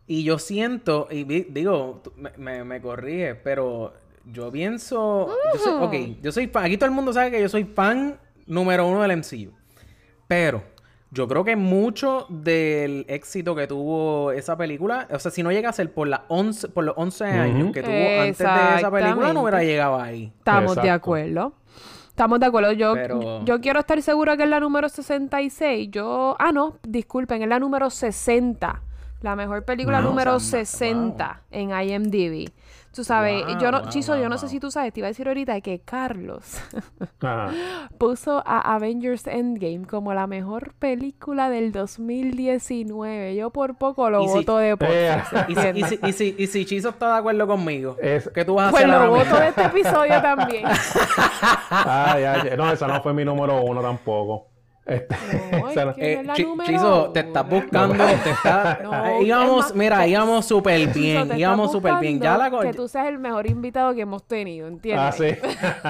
Y 0.08 0.24
yo 0.24 0.39
siento, 0.39 1.08
y 1.10 1.24
vi- 1.24 1.48
digo, 1.50 2.01
me, 2.17 2.31
me, 2.38 2.63
me 2.65 2.81
corrige, 2.81 3.36
pero 3.36 3.93
yo 4.25 4.51
pienso. 4.51 5.29
Yo 5.53 5.60
soy, 5.60 5.84
ok, 5.84 6.22
yo 6.22 6.31
soy 6.31 6.48
fan. 6.48 6.65
Aquí 6.65 6.77
todo 6.77 6.88
el 6.88 6.96
mundo 6.96 7.13
sabe 7.13 7.31
que 7.31 7.39
yo 7.41 7.48
soy 7.50 7.63
fan 7.63 8.20
número 8.46 8.88
uno 8.88 9.01
del 9.03 9.12
MCU. 9.12 9.51
Pero 10.27 10.63
yo 11.12 11.27
creo 11.27 11.44
que 11.44 11.56
mucho 11.56 12.25
del 12.30 13.06
éxito 13.10 13.53
que 13.56 13.68
tuvo 13.68 14.32
esa 14.32 14.58
película, 14.58 15.08
o 15.12 15.20
sea, 15.20 15.30
si 15.32 15.44
no 15.44 15.51
llega 15.51 15.70
a 15.70 15.74
ser 15.74 15.94
por, 15.94 16.08
las 16.08 16.22
11, 16.30 16.70
por 16.70 16.86
los 16.86 16.94
11 16.98 17.25
años 17.25 17.72
que 17.74 17.84
tuvo 17.84 17.94
antes 17.94 18.38
de 18.38 18.77
esa 18.77 18.91
película, 18.91 19.34
no 19.34 19.41
hubiera 19.41 19.63
llegado 19.63 20.00
ahí. 20.01 20.32
Estamos 20.39 20.75
de 20.82 20.89
acuerdo. 20.89 21.53
Estamos 22.08 22.39
de 22.39 22.46
acuerdo. 22.46 22.72
Yo, 22.74 22.94
Pero- 22.94 23.44
yo 23.46 23.62
quiero 23.62 23.80
estar 23.80 24.01
segura 24.01 24.36
que 24.38 24.44
es 24.44 24.50
la 24.50 24.60
número 24.60 24.89
66. 24.89 25.89
Yo. 25.91 26.36
Ah, 26.39 26.51
no, 26.51 26.75
disculpen, 26.84 27.41
es 27.41 27.48
la 27.48 27.58
número 27.60 27.89
60. 27.89 28.82
La 29.22 29.36
mejor 29.36 29.63
película 29.65 30.01
No, 30.01 30.10
número 30.10 30.36
o 30.36 30.39
sea, 30.39 30.60
ma- 30.60 30.65
60 30.65 31.41
en 31.51 31.70
IMDb. 31.72 32.50
Tú 32.93 33.05
sabes, 33.05 33.45
Wow, 33.45 33.57
yo 33.60 33.71
no, 33.71 33.79
wow, 33.81 33.89
Chizo, 33.89 34.15
yo 34.15 34.21
wow, 34.24 34.29
no 34.31 34.38
sé 34.38 34.50
si 34.50 34.60
tú 34.60 34.69
sabes, 34.69 34.91
te 34.91 35.00
iba 35.00 35.07
a 35.07 35.12
decir 35.12 35.25
ahorita 35.27 35.62
que 35.62 35.79
Carlos 35.79 36.60
puso 37.98 38.43
a 38.45 38.75
Avengers 38.75 39.27
Endgame 39.27 39.86
como 39.88 40.13
la 40.13 40.27
mejor 40.27 40.74
película 40.74 41.50
del 41.50 41.71
2019. 41.71 43.36
Yo 43.36 43.50
por 43.51 43.77
poco 43.77 44.10
lo 44.10 44.24
Y 44.24 44.27
si- 44.27 44.33
voto 44.33 44.57
de 44.57 44.75
por 44.75 44.89
Eh, 44.91 45.24
Y 45.48 45.55
si, 45.55 45.67
y, 45.67 45.83
si, 45.86 46.00
y, 46.03 46.13
si, 46.13 46.36
y 46.38 46.48
si 46.48 46.65
Chizo 46.65 46.89
está 46.89 47.13
de 47.13 47.19
acuerdo 47.19 47.48
conmigo, 47.48 47.95
Es- 48.01 48.29
¿qué 48.36 48.43
tú 48.43 48.55
vas 48.55 48.67
a 48.67 48.71
Pues 48.71 48.83
hacer 48.83 49.00
lo 49.00 49.10
voto 49.10 49.36
de 49.39 49.48
este 49.48 49.63
episodio 49.65 50.21
también. 50.21 50.65
Ay, 51.69 52.24
ay, 52.25 52.57
no, 52.57 52.71
esa 52.71 52.88
no 52.88 53.01
fue 53.01 53.13
mi 53.13 53.24
número 53.24 53.62
uno 53.62 53.81
tampoco. 53.81 54.50
Este, 54.83 55.15
No, 55.51 55.59
no- 55.85 55.93
Eh, 55.97 56.23
Chizo, 56.65 57.11
te 57.11 57.19
estás 57.19 57.47
buscando, 57.47 57.93
te 58.03 58.29
está, 58.31 58.79
No, 58.83 59.05
es 59.05 59.25
íbamos, 59.27 59.57
más, 59.65 59.75
mira, 59.75 60.07
íbamos 60.07 60.45
súper 60.45 60.88
bien, 60.88 61.29
íbamos 61.38 61.71
súper 61.71 61.95
bien. 62.00 62.19
Ya 62.19 62.35
la 62.38 62.50
Que 62.50 62.73
tú 62.73 62.88
seas 62.88 63.07
el 63.07 63.19
mejor 63.19 63.45
invitado 63.47 63.93
que 63.93 64.01
hemos 64.01 64.23
tenido, 64.23 64.67
¿entiendes? 64.67 65.05
Ah, 65.05 65.11
sí. 65.11 65.35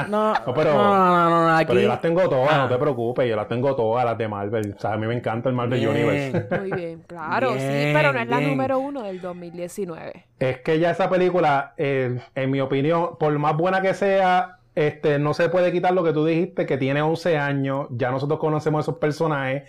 No, 0.09 0.33
No, 0.33 0.53
pero- 0.53 0.73
no, 0.73 0.95
no, 0.95 1.29
no, 1.29 1.47
no, 1.47 1.55
aquí. 1.55 1.67
Pero 1.67 1.79
yo 1.81 1.87
las 1.87 2.01
tengo 2.01 2.27
todas, 2.29 2.49
Ah. 2.51 2.57
no 2.57 2.67
te 2.69 2.77
preocupes, 2.77 3.29
yo 3.29 3.35
las 3.35 3.47
tengo 3.47 3.75
todas, 3.75 4.03
las 4.03 4.17
de 4.17 4.27
Marvel. 4.27 4.75
O 4.77 4.79
sea, 4.79 4.93
a 4.93 4.97
mí 4.97 5.07
me 5.07 5.15
encanta 5.15 5.47
el 5.49 5.55
Marvel 5.55 5.79
Bien. 5.79 5.89
Universe. 5.91 6.47
Muy 6.59 6.71
bien, 6.71 7.03
claro, 7.07 7.51
sí, 7.53 7.91
pero 7.93 8.11
no 8.11 8.19
es 8.19 8.27
la 8.27 8.41
número 8.41 8.77
uno 8.79 9.03
del 9.03 9.21
2019. 9.21 10.25
Es 10.39 10.59
que 10.61 10.79
ya 10.79 10.91
esa 10.91 11.09
película, 11.09 11.73
eh, 11.77 12.19
en 12.35 12.51
mi 12.51 12.59
opinión, 12.59 13.17
por 13.19 13.37
más 13.39 13.55
buena 13.55 13.81
que 13.81 13.93
sea, 13.93 14.57
este, 14.75 15.19
no 15.19 15.33
se 15.33 15.49
puede 15.49 15.71
quitar 15.71 15.93
lo 15.93 16.03
que 16.03 16.13
tú 16.13 16.25
dijiste, 16.25 16.65
que 16.65 16.77
tiene 16.77 17.01
11 17.01 17.37
años, 17.37 17.87
ya 17.91 18.11
nosotros 18.11 18.39
conocemos 18.39 18.85
esos 18.85 18.97
personajes. 18.97 19.63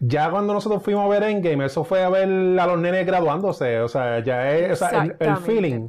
Ya 0.00 0.30
cuando 0.30 0.52
nosotros 0.52 0.82
fuimos 0.82 1.04
a 1.06 1.08
ver 1.08 1.22
Endgame, 1.22 1.64
eso 1.66 1.84
fue 1.84 2.02
a 2.02 2.08
ver 2.08 2.24
a 2.24 2.66
los 2.66 2.78
nenes 2.78 3.06
graduándose. 3.06 3.78
O 3.80 3.88
sea, 3.88 4.18
ya 4.20 4.50
es, 4.50 4.72
o 4.72 4.76
sea, 4.76 5.04
el- 5.18 5.36
feeling 5.36 5.88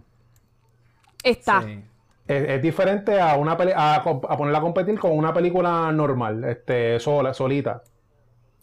Está. 1.24 1.62
Sí. 1.64 1.80
es, 2.28 2.50
es 2.50 2.62
diferente 2.62 3.20
a 3.20 3.36
una 3.38 3.58
peli- 3.58 3.72
a, 3.76 3.96
a 3.96 4.04
ponerla 4.38 4.58
a 4.60 4.62
competir 4.62 5.00
con 5.00 5.18
una 5.18 5.34
película 5.34 5.92
normal, 5.92 6.44
este, 6.44 7.00
sola, 7.00 7.34
solita. 7.34 7.82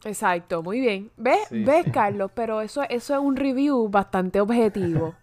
Exacto, 0.04 0.62
muy 0.62 0.80
bien. 0.80 1.10
¿Ves? 1.18 1.48
Sí, 1.50 1.62
¿Ves, 1.62 1.84
Carlos? 1.92 2.30
Pero 2.34 2.62
eso, 2.62 2.82
eso 2.88 3.12
es 3.14 3.20
un 3.20 3.36
review 3.36 3.88
bastante 3.90 4.40
objetivo. 4.40 5.14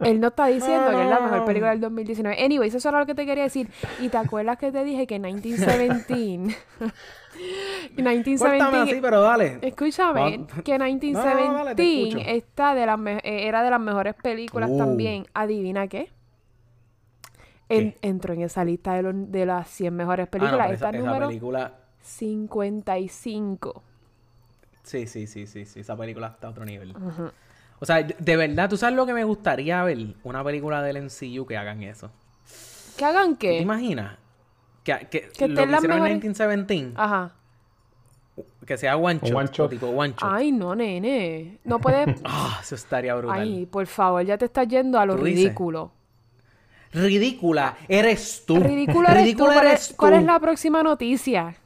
Él 0.00 0.18
no 0.18 0.28
está 0.28 0.46
diciendo 0.46 0.90
que 0.90 1.02
es 1.02 1.08
la 1.10 1.20
mejor 1.20 1.44
película 1.44 1.70
del 1.72 1.80
2019. 1.82 2.42
Anyways, 2.42 2.74
eso 2.74 2.88
era 2.88 3.00
lo 3.00 3.06
que 3.06 3.14
te 3.14 3.26
quería 3.26 3.42
decir. 3.44 3.68
Y 4.00 4.08
te 4.08 4.16
acuerdas 4.16 4.56
que 4.56 4.72
te 4.72 4.82
dije 4.82 5.06
que 5.06 5.18
1917... 5.18 6.56
Cuéntame 7.96 8.14
1917... 8.14 8.76
así, 8.92 9.00
pero 9.02 9.20
dale. 9.20 9.58
Escúchame, 9.60 10.46
que 10.64 10.78
No, 10.78 10.86
no, 10.86 11.54
dale, 11.54 11.74
te 11.74 11.82
1917 11.82 12.08
escucho. 12.08 12.18
está 12.30 12.74
de 12.74 12.86
las 12.86 12.98
eh, 13.24 13.46
era 13.48 13.62
de 13.62 13.70
las 13.70 13.80
mejores 13.80 14.14
películas 14.14 14.70
Uh. 14.70 14.78
también. 14.78 15.26
¿Adivina 15.34 15.86
qué? 15.88 16.10
En- 17.68 17.92
¿Qué? 17.92 17.98
entró 18.08 18.32
en 18.34 18.42
esa 18.42 18.64
lista 18.64 18.94
de, 19.02 19.44
las 19.46 19.68
100 19.68 19.94
mejores 19.94 20.24
Ah, 20.24 20.26
no, 20.26 20.30
películas. 20.30 20.60
pero 20.66 20.74
Está 20.74 20.88
esa, 20.88 20.96
esa 20.98 21.06
número 21.06 21.26
película... 21.28 21.72
55. 22.00 23.82
Sí, 24.84 25.06
sí, 25.08 25.26
sí, 25.26 25.46
sí, 25.48 25.64
sí, 25.66 25.80
esa 25.80 25.96
película 25.96 26.28
está 26.28 26.46
a 26.46 26.50
otro 26.50 26.64
nivel. 26.64 26.94
O 27.80 27.86
sea, 27.86 28.02
de 28.02 28.36
verdad, 28.36 28.70
¿tú 28.70 28.76
sabes 28.76 28.94
lo 28.94 29.04
que 29.06 29.12
me 29.12 29.24
gustaría 29.24 29.82
ver? 29.82 29.98
Una 30.22 30.44
película 30.44 30.82
del 30.82 31.02
MCU 31.02 31.44
que 31.46 31.56
hagan 31.56 31.82
eso. 31.82 32.10
¿Que 32.96 33.04
hagan 33.04 33.32
¿Te 33.36 33.48
qué? 33.48 33.58
imaginas? 33.60 34.16
Que, 34.84 35.08
que, 35.10 35.28
Que 35.30 35.48
lo 35.48 35.54
estén 35.54 35.70
que 35.70 35.76
hicieron 35.76 35.96
mejores- 36.02 36.12
en 36.12 36.20
1917, 36.20 36.92
Ajá. 36.96 37.32
que 38.66 38.76
sea 38.76 38.96
one 38.96 39.18
shot, 39.22 39.34
one 39.34 39.46
shot. 39.50 39.66
o 39.66 39.68
tipo 39.70 39.86
one 39.88 40.10
shot. 40.12 40.30
Ay, 40.32 40.52
no, 40.52 40.74
nene. 40.74 41.58
No 41.64 41.80
puedes... 41.80 42.20
Ah, 42.24 42.60
eso 42.62 42.74
estaría 42.74 43.14
brutal. 43.14 43.40
Ay, 43.40 43.66
por 43.66 43.86
favor, 43.86 44.22
ya 44.24 44.36
te 44.38 44.44
estás 44.44 44.68
yendo 44.68 45.00
a 45.00 45.06
lo 45.06 45.16
¿Tú 45.16 45.24
dices? 45.24 45.44
ridículo. 45.44 45.92
Ridícula, 46.92 47.76
eres 47.88 48.44
tú. 48.46 48.56
Ridículo 48.60 49.08
eres 49.08 49.14
tú. 49.18 49.24
Ridícula 49.24 49.54
¿Cuál 49.54 49.66
eres 49.66 49.90
es, 49.90 49.96
cuál 49.96 50.12
tú. 50.12 50.18
es 50.20 50.24
la 50.24 50.38
próxima 50.40 50.82
noticia? 50.82 51.56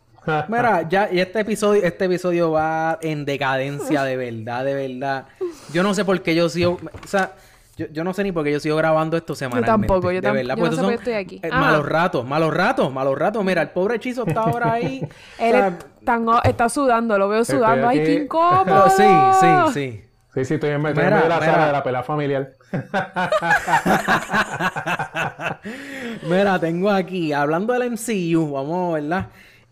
Mira, 0.49 0.88
ya 0.88 1.09
y 1.11 1.21
este 1.21 1.41
episodio, 1.41 1.83
este 1.83 2.05
episodio 2.07 2.51
va 2.53 2.99
en 3.03 3.25
decadencia 3.25 4.03
de 4.05 4.17
verdad, 4.17 4.64
de 4.64 4.75
verdad. 4.75 5.27
Yo 5.73 5.83
no 5.83 5.95
sé 5.95 6.05
por 6.05 6.21
qué 6.23 6.35
yo 6.35 6.49
sigo, 6.49 6.79
o 7.03 7.07
sea, 7.07 7.33
yo, 7.77 7.87
yo 7.93 8.05
no 8.05 8.12
sé 8.12 8.25
ni 8.25 8.33
por 8.33 8.45
qué 8.45 8.53
yo 8.53 8.61
sigo 8.61 8.77
grabando 8.77 9.17
esto 9.17 9.35
semanalmente. 9.35 9.87
tampoco, 9.87 10.12
yo 10.12 10.21
de 10.21 10.29
tam- 10.29 10.33
verdad, 10.35 10.57
yo 10.57 10.62
porque 10.64 10.71
no 10.77 10.77
sé 10.77 10.83
son, 10.83 10.93
estoy 10.95 11.12
aquí. 11.14 11.41
eh, 11.43 11.49
Ajá. 11.51 11.61
malos 11.61 11.87
ratos, 11.88 12.27
malos 12.27 12.53
ratos, 12.53 12.93
malos 12.93 13.19
ratos. 13.19 13.45
Mira, 13.45 13.62
el 13.62 13.71
pobre 13.71 13.97
hechizo 13.97 14.25
está 14.27 14.41
ahora 14.41 14.73
ahí. 14.73 15.01
o 15.38 15.43
Él 15.43 15.51
sea, 15.53 15.69
es 15.69 15.75
tan- 16.05 16.27
está 16.45 16.69
sudando, 16.69 17.17
lo 17.19 17.29
veo 17.29 17.45
sudando. 17.45 17.88
Ay, 17.88 18.03
qué 18.05 18.14
incómodo. 18.25 18.91
sí, 18.91 19.05
sí, 19.41 19.57
sí. 19.73 20.05
Sí, 20.35 20.45
sí, 20.45 20.55
estoy 20.55 20.71
en, 20.71 20.87
estoy 20.87 21.05
en 21.05 21.11
Mira, 21.11 21.17
medio 21.17 21.23
de 21.23 21.29
la 21.31 21.41
mira. 21.41 21.53
sala 21.53 21.67
de 21.67 21.73
la 21.73 21.83
pelea 21.83 22.03
familiar. 22.03 22.51
Mira, 26.29 26.59
tengo 26.59 26.91
aquí, 26.91 27.33
hablando 27.33 27.73
del 27.73 27.93
MCU, 27.93 28.53
vamos, 28.53 28.95
¿verdad? 28.95 29.27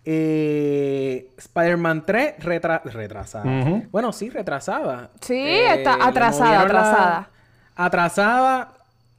Eh, 0.09 1.31
Spider-Man 1.37 2.07
3 2.07 2.35
retra- 2.38 2.81
retrasada. 2.85 3.83
Bueno, 3.90 4.12
sí, 4.12 4.31
retrasada. 4.31 5.11
Sí, 5.21 5.35
Eh, 5.35 5.75
está 5.75 5.95
atrasada, 6.07 6.51
la- 6.53 6.61
atrasada. 6.62 7.31
Atrasada 7.75 8.73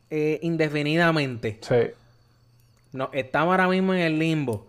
eh, 0.10 0.40
indefinidamente. 0.42 1.60
Sí. 1.62 1.76
No, 2.94 3.10
estamos 3.12 3.52
ahora 3.52 3.68
mismo 3.68 3.94
en 3.94 4.00
el 4.00 4.18
limbo. 4.18 4.66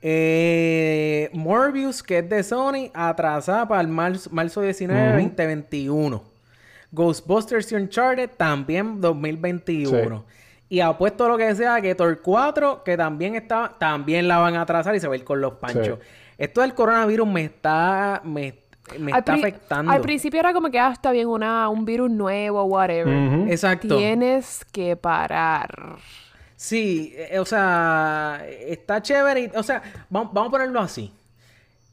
Eh, 0.00 1.28
Morbius, 1.34 2.02
que 2.02 2.18
es 2.18 2.28
de 2.30 2.42
Sony, 2.42 2.90
atrasada 2.94 3.68
para 3.68 3.82
el 3.82 3.88
marzo, 3.88 4.30
marzo 4.32 4.62
19, 4.62 5.12
2021. 5.12 6.22
Ghostbusters 6.92 7.70
y 7.72 7.74
Uncharted 7.74 8.30
también 8.38 9.00
2021. 9.02 10.24
Y 10.70 10.80
apuesto 10.80 11.24
a 11.24 11.28
lo 11.28 11.38
que 11.38 11.54
sea 11.54 11.80
que 11.80 11.94
Thor 11.94 12.20
4, 12.20 12.82
que 12.84 12.96
también 12.96 13.34
está, 13.34 13.72
también 13.78 14.28
la 14.28 14.38
van 14.38 14.54
a 14.56 14.62
atrasar 14.62 14.94
y 14.94 15.00
se 15.00 15.08
va 15.08 15.14
a 15.14 15.16
ir 15.16 15.24
con 15.24 15.40
los 15.40 15.54
panchos. 15.54 15.98
Esto 16.36 16.60
del 16.60 16.74
coronavirus 16.74 17.26
me 17.26 17.44
está, 17.44 18.20
me, 18.24 18.54
me 18.98 19.12
está 19.12 19.32
pri- 19.32 19.40
afectando. 19.40 19.90
Al 19.90 20.00
principio 20.02 20.38
era 20.40 20.52
como 20.52 20.70
que 20.70 20.78
ah, 20.78 20.90
está 20.92 21.10
bien 21.10 21.26
una, 21.26 21.68
un 21.70 21.84
virus 21.86 22.10
nuevo, 22.10 22.62
whatever. 22.64 23.50
Exacto. 23.50 23.96
Tienes 23.96 24.64
que 24.70 24.94
parar. 24.96 25.96
Sí, 26.54 27.14
eh, 27.16 27.38
o 27.38 27.44
sea, 27.46 28.44
está 28.66 29.00
chévere. 29.00 29.40
y- 29.40 29.50
o 29.56 29.62
sea, 29.62 29.82
vamos, 30.10 30.32
vamos 30.34 30.48
a 30.48 30.50
ponerlo 30.52 30.80
así. 30.80 31.12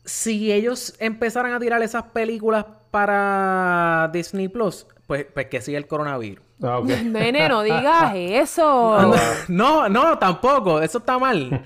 Si 0.04 0.52
ellos 0.52 0.96
empezaran 1.00 1.54
a 1.54 1.60
tirar 1.60 1.82
esas 1.82 2.04
películas 2.04 2.66
para 2.92 4.10
Disney 4.14 4.48
Plus, 4.50 4.86
pues, 5.08 5.26
pues 5.34 5.48
que 5.48 5.62
siga 5.62 5.78
el 5.78 5.88
coronavirus. 5.88 6.44
Ah. 6.64 6.80
Nene, 6.86 7.50
no 7.50 7.64
digas 7.64 8.14
eso. 8.16 9.14
No, 9.50 9.90
no, 9.90 10.18
tampoco. 10.18 10.82
Eso 10.82 11.00
está 11.00 11.20
mal. 11.20 11.62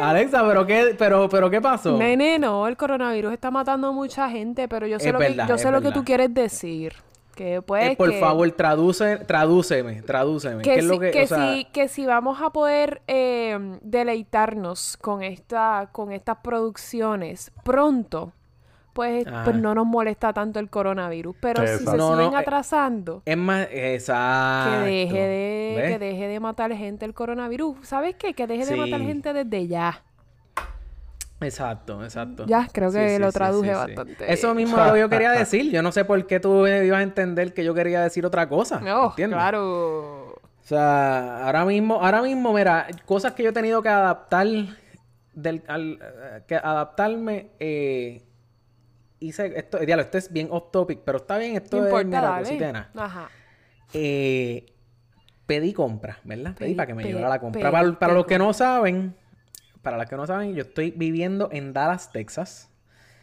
Alexa, 0.00 0.46
pero 0.46 0.66
qué, 0.66 0.94
pero, 0.98 1.28
pero 1.28 1.50
qué 1.50 1.60
pasó? 1.60 1.96
Nene, 1.96 2.38
no, 2.38 2.66
el 2.66 2.76
coronavirus 2.76 3.32
está 3.32 3.50
matando 3.50 3.88
a 3.88 3.92
mucha 3.92 4.28
gente, 4.28 4.68
pero 4.68 4.86
yo 4.86 4.98
sé 4.98 5.08
Es 5.08 5.12
lo 5.12 5.18
verdad, 5.18 5.46
que, 5.46 5.50
yo 5.52 5.58
sé 5.58 5.70
lo 5.70 5.80
que 5.80 5.92
tú 5.92 6.04
quieres 6.04 6.32
decir. 6.34 6.94
Que 7.34 7.60
pues 7.60 7.90
Eh, 7.92 7.96
por 7.96 8.10
que- 8.10 8.18
favor, 8.18 8.50
traduce, 8.52 9.18
tradúceme, 9.18 10.00
tradúceme. 10.02 10.62
que, 10.62 10.70
¿Qué 10.72 10.78
es 10.78 10.84
lo 10.86 10.94
si, 10.94 11.00
que, 11.00 11.10
que, 11.10 11.22
o 11.24 11.26
sea, 11.26 11.52
si, 11.52 11.64
que 11.66 11.86
si 11.88 12.06
vamos 12.06 12.40
a 12.40 12.48
poder 12.48 13.02
eh, 13.08 13.58
deleitarnos 13.82 14.96
con 14.96 15.22
esta 15.22 15.90
con 15.92 16.12
estas 16.12 16.38
producciones 16.38 17.52
pronto, 17.62 18.32
pues, 18.96 19.26
Ajá. 19.26 19.44
pues 19.44 19.56
no 19.56 19.74
nos 19.74 19.86
molesta 19.86 20.32
tanto 20.32 20.58
el 20.58 20.70
coronavirus. 20.70 21.36
Pero 21.40 21.64
si 21.66 21.84
se. 21.84 21.84
No, 21.84 21.96
no, 21.96 22.16
siguen 22.16 22.32
eh, 22.32 22.38
atrasando, 22.38 23.22
es 23.24 23.36
más, 23.36 23.68
exacto. 23.70 24.84
que 24.84 24.90
deje 24.90 25.20
de, 25.20 25.74
¿Ves? 25.76 25.92
que 25.92 25.98
deje 25.98 26.28
de 26.28 26.40
matar 26.40 26.72
gente 26.72 27.04
el 27.04 27.14
coronavirus. 27.14 27.76
¿Sabes 27.82 28.16
qué? 28.16 28.34
Que 28.34 28.46
deje 28.46 28.64
de 28.64 28.76
matar 28.76 29.00
gente 29.02 29.32
desde 29.32 29.68
ya. 29.68 30.02
Exacto, 31.38 32.02
exacto. 32.02 32.46
Ya, 32.46 32.66
creo 32.72 32.90
que 32.90 33.10
Sí, 33.10 33.18
lo 33.18 33.30
sí, 33.30 33.34
traduje 33.34 33.68
sí, 33.68 33.74
sí. 33.74 33.94
bastante. 33.94 34.32
Eso 34.32 34.54
mismo 34.54 34.78
es 34.78 34.86
lo 34.86 34.92
que 34.94 35.00
yo 35.00 35.08
quería 35.10 35.30
decir. 35.44 35.70
Yo 35.70 35.82
no 35.82 35.92
sé 35.92 36.04
por 36.06 36.26
qué 36.26 36.40
tú 36.40 36.66
ibas 36.66 36.98
a 36.98 37.02
entender 37.02 37.52
que 37.52 37.62
yo 37.62 37.74
quería 37.74 38.00
decir 38.00 38.24
otra 38.24 38.48
cosa. 38.48 38.80
No, 38.80 39.10
¿entiendes? 39.10 39.36
claro. 39.36 40.32
O 40.32 40.68
sea, 40.68 41.44
ahora 41.46 41.64
mismo, 41.64 42.00
ahora 42.02 42.22
mismo, 42.22 42.52
mira, 42.52 42.88
cosas 43.04 43.34
que 43.34 43.44
yo 43.44 43.50
he 43.50 43.52
tenido 43.52 43.82
que 43.82 43.88
adaptar 43.88 44.46
del, 45.36 45.62
al, 45.68 45.98
eh, 46.02 46.42
que 46.48 46.56
adaptarme, 46.56 47.50
eh, 47.60 48.22
hice 49.20 49.52
esto, 49.58 49.78
diablo, 49.78 50.02
esto 50.04 50.18
es 50.18 50.32
bien 50.32 50.48
off 50.50 50.70
topic, 50.70 51.00
pero 51.04 51.18
está 51.18 51.38
bien, 51.38 51.56
esto 51.56 51.78
No 51.80 51.98
es, 51.98 52.04
nada. 52.06 52.90
Ajá. 52.94 53.30
Eh, 53.92 54.66
pedí 55.46 55.72
compra, 55.72 56.18
¿verdad? 56.24 56.54
Pedí, 56.56 56.70
Pedí- 56.72 56.76
para 56.76 56.86
que 56.86 56.94
me 56.94 57.04
llevara 57.04 57.28
la 57.28 57.40
compra. 57.40 57.70
Para, 57.70 57.98
para 57.98 58.14
los 58.14 58.26
que 58.26 58.38
no 58.38 58.52
saben, 58.52 59.14
para 59.82 59.96
los 59.96 60.06
que 60.08 60.16
no 60.16 60.26
saben, 60.26 60.54
yo 60.54 60.62
estoy 60.62 60.90
viviendo 60.90 61.48
en 61.52 61.72
Dallas, 61.72 62.10
Texas. 62.12 62.70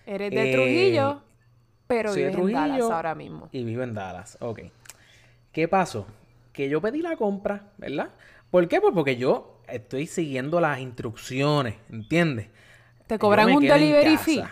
Eres 0.06 0.32
de 0.32 0.50
Eh, 0.50 0.54
Trujillo, 0.54 1.22
pero 1.88 2.14
soy 2.14 2.24
de 2.24 2.32
en 2.32 2.52
Dallas 2.54 2.82
ahora 2.90 3.16
mismo. 3.16 3.50
Y 3.52 3.64
vivo 3.64 3.84
en 3.84 3.94
Dallas. 3.94 4.38
Ok. 4.42 4.62
¿Qué 5.52 5.68
pasó? 5.68 6.08
Que 6.52 6.70
yo 6.70 6.82
pedí 6.82 7.02
la 7.02 7.16
compra, 7.16 7.72
¿verdad? 7.78 8.10
¿Por 8.50 8.68
qué? 8.68 8.80
Pues 8.82 8.94
porque 8.94 9.18
yo 9.18 9.60
estoy 9.68 10.08
siguiendo 10.08 10.60
las 10.60 10.80
instrucciones, 10.80 11.76
¿entiendes? 11.92 12.48
¿Te 13.08 13.18
cobran 13.20 13.52
un 13.52 13.64
delivery 13.64 14.18
fee? 14.18 14.44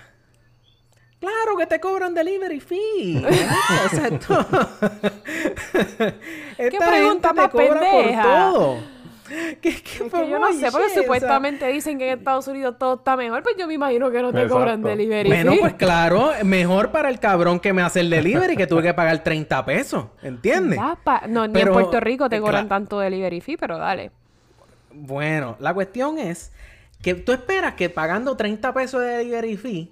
Claro 1.21 1.55
que 1.57 1.67
te 1.67 1.79
cobran 1.79 2.13
delivery 2.13 2.59
fee. 2.59 3.23
o 3.23 3.89
sea, 3.95 4.07
esto... 4.07 4.45
Esta 6.57 6.87
pregunta 6.87 7.27
gente 7.29 7.33
más 7.41 7.51
te 7.51 7.57
cobra 7.67 7.79
pendeja? 7.79 8.21
por 8.23 8.31
todo. 8.53 8.77
¿Qué, 9.29 9.57
qué, 9.61 9.69
Es 10.05 10.11
que 10.11 10.29
yo 10.29 10.39
no 10.39 10.51
sé, 10.51 10.69
porque 10.71 10.89
supuestamente 10.93 11.65
dicen 11.67 11.97
que 11.97 12.11
en 12.11 12.17
Estados 12.19 12.47
Unidos 12.49 12.75
todo 12.77 12.95
está 12.95 13.15
mejor, 13.15 13.41
pues 13.43 13.55
yo 13.57 13.65
me 13.65 13.75
imagino 13.75 14.11
que 14.11 14.21
no 14.21 14.31
te 14.33 14.39
Exacto. 14.39 14.55
cobran 14.55 14.81
delivery 14.83 15.29
Bueno, 15.29 15.51
fee. 15.53 15.59
pues 15.61 15.73
claro, 15.75 16.31
mejor 16.43 16.91
para 16.91 17.07
el 17.07 17.17
cabrón 17.19 17.61
que 17.61 17.71
me 17.71 17.81
hace 17.81 18.01
el 18.01 18.09
delivery 18.09 18.57
que 18.57 18.67
tuve 18.67 18.81
que 18.81 18.93
pagar 18.93 19.23
30 19.23 19.63
pesos, 19.63 20.05
¿entiendes? 20.21 20.77
Pa- 21.05 21.23
No, 21.29 21.47
ni 21.47 21.53
Pero, 21.53 21.67
en 21.67 21.73
Puerto 21.73 21.99
Rico 22.01 22.27
te 22.29 22.41
cobran 22.41 22.67
tanto 22.67 22.99
delivery 22.99 23.39
fee, 23.39 23.55
pero 23.55 23.77
dale. 23.77 24.11
Bueno, 24.91 25.55
la 25.59 25.73
cuestión 25.73 26.19
es 26.19 26.51
que 27.01 27.13
tú 27.15 27.31
esperas 27.31 27.75
que 27.75 27.89
pagando 27.89 28.35
30 28.35 28.73
pesos 28.73 28.99
de 28.99 29.07
delivery 29.07 29.55
fee, 29.55 29.91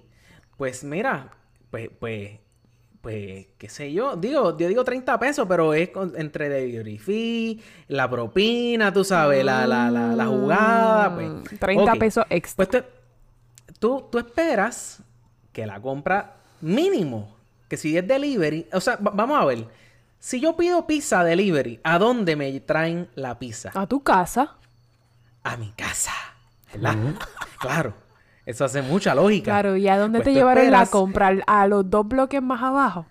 pues 0.60 0.84
mira, 0.84 1.30
pues, 1.70 1.88
pues, 1.98 2.38
pues, 3.00 3.46
qué 3.56 3.68
sé 3.70 3.94
yo, 3.94 4.14
digo, 4.14 4.58
yo 4.58 4.68
digo 4.68 4.84
30 4.84 5.18
pesos, 5.18 5.46
pero 5.48 5.72
es 5.72 5.88
con- 5.88 6.12
entre 6.18 6.50
delivery 6.50 6.98
fee, 6.98 7.62
la 7.88 8.10
propina, 8.10 8.92
tú 8.92 9.02
sabes, 9.02 9.42
la, 9.42 9.66
la, 9.66 9.90
la, 9.90 10.14
la 10.14 10.26
jugada, 10.26 11.14
pues. 11.14 11.30
Mm, 11.30 11.42
30 11.58 11.92
ok. 11.94 11.98
pesos 11.98 12.24
extra. 12.28 12.66
Pues 12.66 12.84
tú, 12.84 12.88
tú, 13.78 14.08
tú 14.12 14.18
esperas 14.18 15.02
que 15.50 15.64
la 15.64 15.80
compra 15.80 16.36
mínimo, 16.60 17.34
que 17.66 17.78
si 17.78 17.96
es 17.96 18.06
delivery, 18.06 18.66
o 18.74 18.82
sea, 18.82 18.96
va- 18.96 19.12
vamos 19.14 19.40
a 19.40 19.46
ver, 19.46 19.66
si 20.18 20.40
yo 20.40 20.58
pido 20.58 20.86
pizza 20.86 21.24
delivery, 21.24 21.80
¿a 21.82 21.98
dónde 21.98 22.36
me 22.36 22.60
traen 22.60 23.08
la 23.14 23.38
pizza? 23.38 23.70
A 23.72 23.86
tu 23.86 24.02
casa. 24.02 24.58
a 25.42 25.56
mi 25.56 25.70
casa. 25.72 26.12
¿Verdad? 26.70 26.96
Claro. 27.60 27.94
Eso 28.50 28.64
hace 28.64 28.82
mucha 28.82 29.14
lógica. 29.14 29.52
Claro, 29.52 29.76
¿y 29.76 29.88
a 29.88 29.96
dónde 29.98 30.18
Pues 30.18 30.26
te 30.26 30.32
llevaron 30.34 30.64
la 30.64 30.82
esperas 30.82 30.88
compra? 30.90 31.26
¿Al- 31.28 31.44
¿A 31.46 31.66
los 31.66 31.88
dos 31.88 32.06
bloques 32.06 32.42
más 32.42 32.62
abajo? 32.62 33.06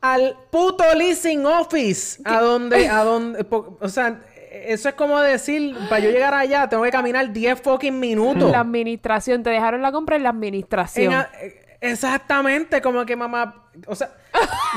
Al 0.00 0.36
puto 0.50 0.84
leasing 0.94 1.44
office. 1.46 2.20
A 2.24 2.40
donde, 2.40 2.88
a 2.88 3.02
donde, 3.04 3.44
po- 3.44 3.78
o 3.80 3.88
sea, 3.88 4.20
eso 4.52 4.88
es 4.88 4.94
como 4.94 5.18
decir, 5.20 5.76
para 5.88 6.00
yo 6.00 6.10
llegar 6.10 6.34
allá 6.34 6.68
tengo 6.68 6.82
que 6.84 6.90
caminar 6.90 7.32
10 7.32 7.60
fucking 7.60 7.98
minutos. 7.98 8.50
La 8.50 8.60
administración. 8.60 9.42
Te 9.42 9.50
dejaron 9.50 9.82
la 9.82 9.92
compra 9.92 10.16
en 10.16 10.22
la 10.22 10.30
En 10.30 10.36
administración. 10.36 11.12
a- 11.14 11.28
eh, 11.40 11.76
exactamente, 11.80 12.80
como 12.82 13.04
que 13.06 13.16
mamá, 13.16 13.64
o 13.86 13.94
sea, 13.94 14.10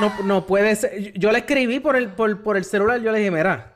no, 0.00 0.12
no 0.24 0.46
puede 0.46 0.74
ser. 0.76 1.12
Yo 1.18 1.30
le 1.32 1.38
escribí 1.40 1.80
por 1.80 1.96
el, 1.96 2.08
por, 2.08 2.42
por 2.42 2.56
el 2.56 2.64
celular, 2.64 3.00
yo 3.00 3.12
le 3.12 3.18
dije, 3.18 3.30
mira, 3.30 3.74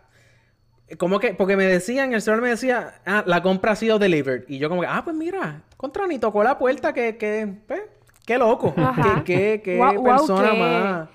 como 0.99 1.19
que, 1.19 1.35
porque 1.35 1.57
me 1.57 1.65
decían, 1.65 2.13
el 2.15 2.23
celular 2.23 2.43
me 2.43 2.51
decía, 2.51 3.01
ah, 3.07 3.23
la 3.27 3.43
compra 3.43 3.73
ha 3.73 3.77
sido 3.77 3.99
delivered. 3.99 4.45
Y 4.49 4.59
yo 4.59 4.69
como 4.69 4.83
que, 4.83 4.87
ah, 4.89 5.03
pues 5.05 5.17
mira, 5.17 5.63
contra 5.85 6.07
ni 6.07 6.19
tocó 6.19 6.43
la 6.43 6.57
puerta, 6.59 6.93
que, 6.95 7.17
que, 7.17 7.47
pues, 7.67 7.83
qué 8.25 8.39
loco, 8.39 8.73
Ajá. 8.77 9.23
qué, 9.25 9.35
qué, 9.35 9.63
qué 9.63 9.77
Guau, 9.77 9.95
guau, 10.01 10.17
persona 10.17 10.51
qué- 10.53 10.59
más. 10.59 11.09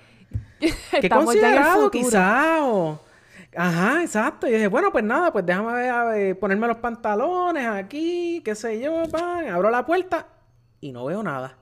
Qué 1.00 1.08
considerado, 1.08 1.90
quizá, 1.90 2.58
o- 2.66 3.00
Ajá, 3.56 4.02
exacto. 4.02 4.46
Y 4.46 4.52
dije, 4.52 4.68
bueno, 4.68 4.92
pues 4.92 5.02
nada, 5.02 5.32
pues 5.32 5.44
déjame 5.44 5.72
ver, 5.72 5.90
a 5.90 6.04
ver, 6.04 6.38
ponerme 6.38 6.68
los 6.68 6.76
pantalones 6.76 7.66
aquí, 7.66 8.40
qué 8.44 8.54
sé 8.54 8.80
yo, 8.80 9.02
pan. 9.10 9.48
Abro 9.48 9.70
la 9.70 9.84
puerta 9.84 10.26
y 10.80 10.92
no 10.92 11.04
veo 11.06 11.20
nada. 11.22 11.56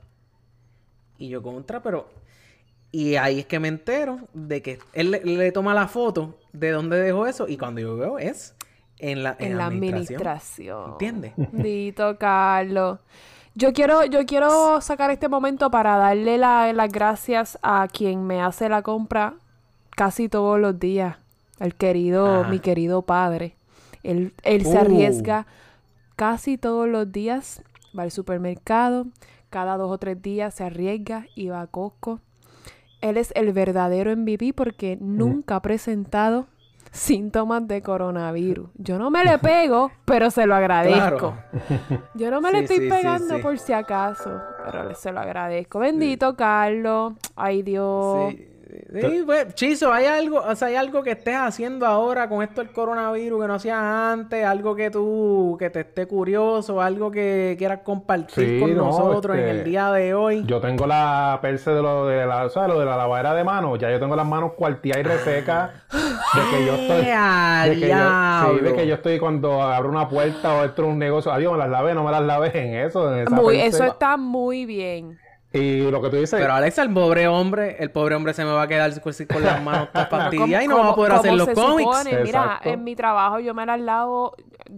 Y 1.17 1.29
yo 1.31 1.43
contra, 1.43 1.83
pero... 1.83 2.09
Y 2.93 3.17
ahí 3.17 3.41
es 3.41 3.47
que 3.47 3.59
me 3.59 3.69
entero 3.69 4.19
de 4.35 4.61
que 4.63 4.79
él 4.95 5.11
le, 5.11 5.21
le 5.25 5.53
toma 5.53 5.73
la 5.75 5.89
foto 5.89 6.39
de 6.53 6.71
dónde 6.71 6.99
dejó 6.99 7.27
eso 7.27 7.47
y 7.49 7.57
cuando 7.59 7.81
yo 7.83 7.97
veo 7.97 8.19
es 8.19 8.55
en 8.99 9.23
la, 9.23 9.37
en 9.39 9.57
la 9.57 9.67
administración. 9.67 10.93
¿Entiendes? 10.93 11.33
Dito, 11.53 12.17
Carlos. 12.19 12.99
Yo 13.55 13.73
quiero, 13.73 14.05
yo 14.05 14.25
quiero 14.27 14.81
sacar 14.81 15.11
este 15.11 15.29
momento 15.29 15.71
para 15.71 15.97
darle 15.97 16.39
la- 16.39 16.73
las 16.73 16.93
gracias 16.93 17.59
a 17.63 17.89
quien 17.89 18.25
me 18.27 18.41
hace 18.41 18.69
la 18.69 18.83
compra 18.83 19.35
casi 19.91 20.29
todos 20.29 20.61
los 20.61 20.79
días. 20.79 21.17
El 21.59 21.75
querido, 21.75 22.43
Ajá. 22.43 22.49
mi 22.51 22.61
querido 22.61 23.03
padre. 23.03 23.57
Él, 24.05 24.33
él 24.45 24.65
se 24.65 24.77
Uh. 24.77 24.81
arriesga 24.81 25.47
casi 26.15 26.57
todos 26.57 26.89
los 26.89 27.11
días. 27.11 27.63
Va 27.99 28.05
al 28.05 28.13
supermercado. 28.13 29.07
Cada 29.51 29.77
dos 29.77 29.91
o 29.91 29.99
tres 29.99 30.21
días 30.23 30.55
se 30.55 30.63
arriesga 30.65 31.27
y 31.35 31.49
va 31.49 31.63
a 31.63 31.67
Costco. 31.67 32.21
Él 33.01 33.17
es 33.17 33.33
el 33.35 33.53
verdadero 33.53 34.11
MVP 34.17 34.53
porque 34.53 34.99
nunca 35.01 35.57
ha 35.57 35.63
presentado 35.63 36.47
síntomas 36.99 37.67
de 37.67 37.83
coronavirus. 37.83 38.71
Yo 38.75 38.99
no 38.99 39.11
me 39.11 39.25
le 39.25 39.39
pego, 39.39 39.91
pero 40.05 40.31
se 40.31 40.47
lo 40.47 40.55
agradezco. 40.55 41.35
Claro. 41.67 42.05
Yo 42.15 42.31
no 42.31 42.41
me 42.41 42.53
le 42.53 42.61
estoy 42.61 42.79
sí, 42.79 42.89
pegando 42.89 43.37
sí. 43.37 43.43
por 43.43 43.59
si 43.59 43.73
acaso, 43.73 44.41
pero 44.65 44.95
se 44.95 45.13
lo 45.13 45.21
agradezco. 45.21 45.79
Bendito 45.79 46.37
Carlos. 46.37 47.15
Ay 47.37 47.63
Dios. 47.63 48.35
Sí, 48.69 49.01
sí, 49.01 49.23
pues, 49.25 49.55
Chizo, 49.55 49.93
¿hay 49.93 50.05
algo, 50.05 50.41
o 50.41 50.55
sea, 50.55 50.69
hay 50.69 50.77
algo 50.77 51.03
que 51.03 51.13
estés 51.13 51.37
haciendo 51.37 51.87
ahora 51.87 52.29
con 52.29 52.43
esto 52.43 52.61
del 52.61 52.71
coronavirus 52.71 53.41
que 53.41 53.49
no 53.49 53.55
hacías 53.55 53.79
antes? 53.79 54.45
Algo 54.45 54.75
que 54.77 54.91
tú, 54.91 55.57
que 55.59 55.71
te 55.71 55.81
esté 55.81 56.07
curioso, 56.07 56.81
algo 56.83 57.11
que 57.11 57.55
quieras 57.57 57.81
compartir 57.83 58.45
Sí, 58.45 58.61
con 58.61 58.77
no, 58.77 58.85
nosotros 58.85 59.37
en 59.37 59.45
este, 59.45 59.59
el 59.59 59.65
día 59.65 59.91
de 59.93 60.13
hoy. 60.15 60.45
Yo 60.47 60.61
tengo 60.61 60.87
la 60.87 61.39
perse 61.41 61.71
de 61.71 61.81
lo 61.81 62.07
de 62.07 62.27
la, 62.27 62.45
o 62.45 62.51
sea, 62.51 62.69
lo 62.69 62.79
de 62.79 62.85
la 62.85 62.97
lavadera 62.97 63.33
de 63.35 63.43
manos. 63.45 63.79
Ya 63.79 63.91
yo 63.91 63.99
tengo 63.99 64.15
las 64.15 64.27
manos 64.27 64.53
cuarteadas 64.53 65.01
y 65.01 65.03
resecas 65.09 65.71
de 65.91 66.41
que 66.51 66.67
yo 66.67 66.75
estoy. 66.75 67.07
¡Ea, 67.07 67.63
De 67.69 67.75
que, 67.75 67.81
yo, 67.81 67.87
sí, 67.87 67.87
de 67.87 67.87
diablo! 67.87 68.77
que 68.77 68.87
yo 68.87 68.95
estoy 68.95 69.19
cuando 69.19 69.63
abro 69.63 69.89
una 69.89 70.09
puerta 70.09 70.55
o 70.55 70.65
entro 70.65 70.87
a 70.87 70.89
un 70.89 70.99
negocio. 70.99 71.33
Adiós, 71.33 71.53
me 71.53 71.59
las 71.59 71.71
lavé, 71.71 71.95
no 71.95 72.05
me 72.05 72.11
las 72.11 72.23
lavé 72.23 72.51
en 72.55 72.75
eso. 72.87 73.13
En 73.15 73.21
esa 73.21 73.35
Muy, 73.35 73.57
perse. 73.57 73.77
eso 73.77 73.85
está 73.85 74.17
muy 74.19 74.67
bien. 74.67 75.19
Y 75.51 75.91
lo 75.91 76.03
que 76.03 76.11
tú 76.11 76.17
dices. 76.17 76.39
Pero 76.39 76.53
Alexa, 76.53 76.83
el 76.83 76.93
pobre 76.93 77.27
hombre, 77.27 77.77
el 77.83 77.91
pobre 77.91 78.15
hombre 78.15 78.35
se 78.35 78.45
me 78.45 78.51
va 78.53 78.63
a 78.63 78.69
quedar 78.69 78.91
con, 79.01 79.13
con 79.33 79.43
las 79.43 79.63
manos 79.63 79.89
todas 79.93 80.09
fastidiadas 80.11 80.65
y 80.67 80.69
no 80.69 80.79
va 80.79 80.89
a 80.91 80.95
poder 80.95 81.13
hacer 81.13 81.33
los 81.33 81.47
se 81.47 81.55
cómics. 81.55 81.91
supone. 81.99 82.23
Mira, 82.23 82.61
en 82.65 82.85
mi 82.85 82.95
trabajo 82.95 83.41
yo 83.41 83.55
me 83.55 83.65
las 83.65 83.81
lavo, 83.81 84.35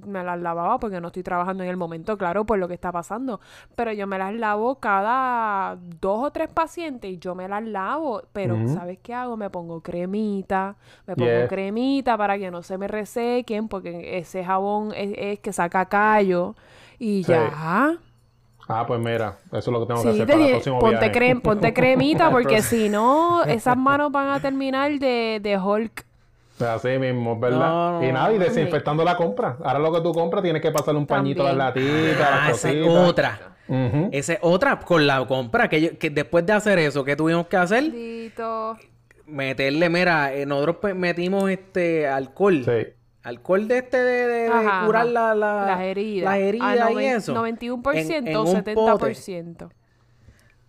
me 0.06 0.22
las 0.22 0.38
lavaba 0.40 0.78
porque 0.78 1.00
no 1.00 1.08
estoy 1.08 1.24
trabajando 1.24 1.64
en 1.64 1.70
el 1.70 1.76
momento, 1.76 2.16
claro, 2.16 2.44
por 2.46 2.60
lo 2.60 2.68
que 2.68 2.74
está 2.74 2.92
pasando. 2.92 3.40
Pero 3.74 3.92
yo 3.92 4.06
me 4.06 4.16
las 4.16 4.32
lavo 4.32 4.76
cada 4.76 5.76
dos 6.00 6.26
o 6.26 6.30
tres 6.30 6.48
pacientes 6.52 7.10
y 7.10 7.18
yo 7.18 7.34
me 7.34 7.48
las 7.48 7.64
lavo. 7.64 8.22
Pero, 8.32 8.54
Ujú. 8.54 8.72
¿sabes 8.74 8.98
qué 9.02 9.12
hago? 9.12 9.36
Me 9.36 9.50
pongo 9.50 9.80
cremita, 9.80 10.76
me 11.04 11.16
pongo 11.16 11.30
Yes. 11.30 11.48
cremita 11.48 12.16
para 12.16 12.38
que 12.38 12.48
no 12.52 12.62
se 12.62 12.78
me 12.78 12.86
resequen, 12.86 13.66
porque 13.66 14.18
ese 14.18 14.44
jabón 14.44 14.92
es, 14.94 15.14
es 15.18 15.40
que 15.40 15.52
saca 15.52 15.86
callo. 15.86 16.54
Y 17.00 17.24
Sí. 17.24 17.32
ya. 17.32 17.96
Ah, 18.72 18.84
pues 18.86 19.00
mira, 19.00 19.36
eso 19.48 19.58
es 19.58 19.66
lo 19.68 19.80
que 19.80 19.86
tengo 19.86 20.02
que 20.02 20.08
hacer 20.10 20.26
te 20.26 20.32
para 20.32 20.44
el 20.44 20.50
próximo 20.52 20.78
ponte, 20.78 20.96
viaje. 21.08 21.12
crem- 21.20 21.42
ponte 21.42 21.74
cremita 21.74 22.30
porque 22.30 22.62
si 22.62 22.88
no, 22.88 23.42
esas 23.44 23.76
manos 23.76 24.12
van 24.12 24.28
a 24.28 24.40
terminar 24.40 24.90
de, 24.98 25.40
de 25.42 25.58
Hulk. 25.58 26.04
Así 26.60 26.98
mismo, 26.98 27.38
¿verdad? 27.40 27.58
No, 28.00 28.04
y 28.04 28.12
nada, 28.12 28.32
y 28.34 28.38
no. 28.38 28.44
desinfectando 28.44 29.02
la 29.02 29.16
compra. 29.16 29.56
Ahora 29.64 29.78
lo 29.78 29.92
que 29.92 30.00
tú 30.02 30.12
compras 30.12 30.42
tienes 30.42 30.60
que 30.60 30.70
pasarle 30.70 31.00
un 31.00 31.06
pañito 31.06 31.42
a 31.42 31.52
las 31.52 31.56
latitas, 31.56 32.20
a 32.20 32.44
Ah, 32.44 32.48
las 32.48 32.58
esa 32.58 32.70
es 32.70 32.84
cositas. 32.86 33.08
otra. 33.08 33.40
Ujú. 33.68 34.08
Esa 34.12 34.32
es 34.34 34.38
otra 34.42 34.78
con 34.80 35.06
la 35.06 35.24
compra. 35.26 35.68
Que, 35.68 35.80
yo- 35.80 35.98
que 35.98 36.10
después 36.10 36.44
de 36.44 36.52
hacer 36.52 36.78
eso, 36.78 37.02
¿qué 37.04 37.16
tuvimos 37.16 37.46
que 37.46 37.56
hacer? 37.56 37.90
Dito. 37.90 38.76
meterle, 39.26 39.88
mira, 39.88 40.34
eh, 40.34 40.44
nosotros 40.44 40.76
pues, 40.80 40.94
metimos 40.94 41.48
este 41.50 42.06
alcohol. 42.08 42.62
Sí. 42.64 42.92
Alcohol 43.22 43.68
de 43.68 43.78
este 43.78 43.98
de, 43.98 44.26
de- 44.26 44.42
de 44.44 44.48
Ajá, 44.48 44.86
curar 44.86 45.02
ajá. 45.02 45.10
la, 45.12 45.34
la- 45.34 45.66
las 45.66 45.80
heridas. 45.82 46.24
las 46.32 46.38
heridas 46.40 46.78
Ah, 46.80 46.92
y 46.92 47.04
eso. 47.04 47.34
91% 47.34 48.16
En- 48.16 48.28
en 48.28 48.36
o 48.36 48.42
un 48.44 48.62
pote. 48.62 49.14
70%. 49.14 49.70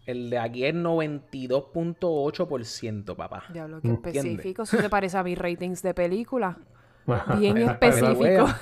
El 0.05 0.29
de 0.29 0.37
aquí 0.39 0.65
es 0.65 0.73
92.8%, 0.73 3.15
papá. 3.15 3.43
Diablo, 3.53 3.79
qué 3.81 3.87
¿Entiendes? 3.89 4.25
específico. 4.25 4.63
Eso 4.63 4.77
se 4.77 4.89
parece 4.89 5.17
a 5.17 5.23
mis 5.23 5.37
ratings 5.37 5.81
de 5.81 5.93
película. 5.93 6.57
Bien 7.39 7.57
específico. 7.57 8.47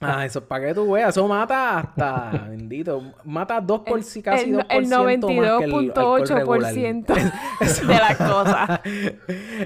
Ah, 0.00 0.24
eso 0.24 0.38
es 0.38 0.44
para 0.44 0.66
que 0.68 0.74
tú 0.74 0.92
veas. 0.92 1.08
Eso 1.08 1.26
mata 1.26 1.80
hasta, 1.80 2.30
bendito, 2.50 3.02
mata 3.24 3.60
2 3.60 3.80
por 3.80 4.00
si 4.04 4.22
casi 4.22 4.44
el, 4.50 4.58
2% 4.58 4.66
el 4.70 4.86
más 4.86 5.00
que 5.26 5.34
el 5.34 5.44
alcohol 5.44 6.22
regular. 6.28 6.72
92.8% 6.72 7.86
de 7.88 7.94
las 7.94 8.16
cosas. 8.16 8.80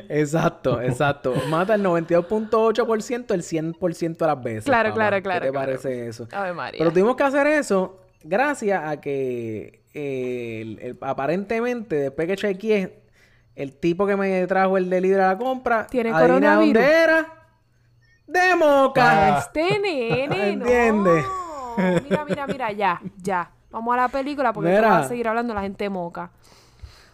Exacto, 0.09 0.81
exacto. 0.81 1.35
Mata 1.51 1.75
el 1.75 1.83
92.8% 1.85 3.35
el 3.35 3.43
100% 3.43 4.17
de 4.17 4.27
las 4.27 4.43
veces. 4.43 4.65
Claro, 4.65 4.95
claro, 4.95 5.17
¿Qué 5.17 5.23
claro, 5.23 5.45
te 5.47 5.51
claro. 5.51 5.67
parece 5.67 6.09
eso? 6.09 6.27
María. 6.55 6.79
Pero 6.79 6.91
tuvimos 6.91 7.15
que 7.17 7.23
hacer 7.25 7.47
eso 7.47 8.01
gracias 8.25 8.83
a 8.89 9.01
que 9.03 9.83
eh, 9.93 10.61
el- 10.63 10.79
el- 10.81 10.99
aparentemente, 11.03 11.97
después 11.97 12.27
que 12.27 12.37
chequeé, 12.37 13.03
el 13.55 13.75
tipo 13.75 14.07
que 14.07 14.17
me 14.17 14.47
trajo 14.47 14.79
el 14.79 14.89
delivery 14.89 15.21
a 15.21 15.27
la 15.29 15.37
compra, 15.39 15.87
¿Tiene 15.89 16.09
adivina 16.11 16.27
coronavirus? 16.27 16.73
dónde 16.83 17.03
era. 17.03 17.39
De 18.27 18.57
Moca. 18.57 19.39
Este 19.39 19.79
nene, 19.79 20.27
no. 20.57 20.65
¿Entiendes? 20.67 21.25
Mira, 22.09 22.25
mira, 22.25 22.47
mira, 22.47 22.73
ya, 22.73 23.01
ya. 23.23 23.51
Vamos 23.71 23.95
a 23.95 23.97
la 24.03 24.09
película 24.09 24.53
porque 24.53 24.71
Mira. 24.71 24.89
vas 24.89 25.07
a 25.07 25.09
seguir 25.09 25.27
hablando 25.29 25.53
de 25.53 25.55
la 25.57 25.63
gente 25.63 25.89
moca. 25.89 26.31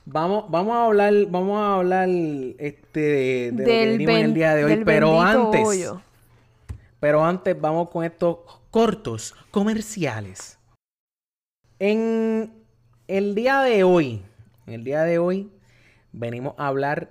Vamos, 0.05 0.51
vamos 0.51 0.75
a 0.75 0.85
hablar, 0.87 1.13
vamos 1.29 1.61
a 1.61 1.75
hablar 1.75 2.09
este 2.09 3.01
de, 3.01 3.53
de 3.53 3.59
lo 3.59 3.65
que 3.65 3.71
Del 3.73 3.99
venimos 3.99 4.15
en 4.15 4.17
el 4.21 4.23
ben- 4.27 4.35
día 4.35 4.55
de 4.55 4.65
hoy, 4.65 4.71
del 4.71 4.85
pero 4.85 5.21
antes, 5.21 5.67
hoyo. 5.67 6.01
pero 6.99 7.25
antes 7.25 7.61
vamos 7.61 7.91
con 7.91 8.05
estos 8.05 8.39
cortos 8.71 9.35
comerciales. 9.51 10.59
En 11.79 12.53
el 13.07 13.35
día 13.35 13.61
de 13.61 13.85
hoy, 13.85 14.23
en 14.67 14.73
el 14.75 14.83
día 14.85 15.03
de 15.03 15.19
hoy 15.19 15.53
venimos 16.13 16.55
a 16.59 16.67
hablar 16.69 17.11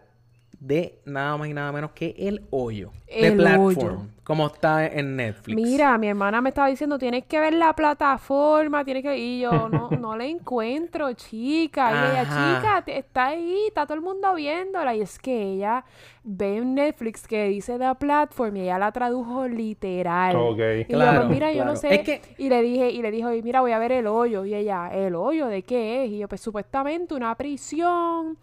de 0.59 0.99
nada 1.05 1.37
más 1.37 1.47
y 1.49 1.53
nada 1.53 1.71
menos 1.71 1.91
que 1.91 2.15
el 2.17 2.41
hoyo, 2.49 2.91
de 3.07 3.31
platform, 3.33 3.67
hoyo. 3.77 4.01
como 4.23 4.47
está 4.47 4.87
en 4.87 5.15
Netflix. 5.15 5.55
Mira, 5.55 5.95
mi 5.99 6.07
hermana 6.07 6.41
me 6.41 6.49
estaba 6.49 6.67
diciendo, 6.67 6.97
tienes 6.97 7.25
que 7.25 7.39
ver 7.39 7.53
la 7.53 7.73
plataforma, 7.73 8.83
tienes 8.83 9.03
que... 9.03 9.15
Y 9.17 9.41
yo, 9.41 9.69
no, 9.69 9.89
no 9.99 10.17
la 10.17 10.25
encuentro, 10.25 11.13
chica. 11.13 11.91
Y 11.91 12.11
ella, 12.11 12.23
chica, 12.23 12.81
te- 12.83 12.97
está 12.97 13.27
ahí, 13.27 13.65
está 13.67 13.85
todo 13.85 13.93
el 13.95 14.01
mundo 14.01 14.33
viéndola. 14.33 14.95
Y 14.95 15.01
es 15.01 15.19
que 15.19 15.39
ella 15.53 15.85
ve 16.23 16.57
en 16.57 16.73
Netflix 16.73 17.27
que 17.27 17.47
dice 17.49 17.77
The 17.77 17.93
Platform 17.95 18.57
y 18.57 18.61
ella 18.61 18.79
la 18.79 18.91
tradujo 18.91 19.47
literal. 19.47 20.35
Ok. 20.35 20.57
Y 20.57 20.81
yo, 20.91 20.97
Claro, 20.97 21.19
pues 21.19 21.29
mira, 21.29 21.53
yo 21.53 21.65
no 21.65 21.75
sé. 21.75 21.93
Es 21.93 22.01
que- 22.01 22.21
Y 22.39 22.49
le 22.49 22.63
dije, 22.63 22.89
y 22.89 23.01
le 23.03 23.11
dijo, 23.11 23.31
y 23.31 23.43
mira, 23.43 23.61
voy 23.61 23.73
a 23.73 23.79
ver 23.79 23.91
el 23.91 24.07
hoyo. 24.07 24.43
Y 24.43 24.55
ella, 24.55 24.89
¿el 24.91 25.13
hoyo 25.15 25.45
de 25.47 25.61
qué 25.61 26.03
es? 26.05 26.09
Y 26.11 26.17
yo, 26.17 26.27
pues 26.27 26.41
supuestamente 26.41 27.13
una 27.13 27.35
prisión 27.35 28.37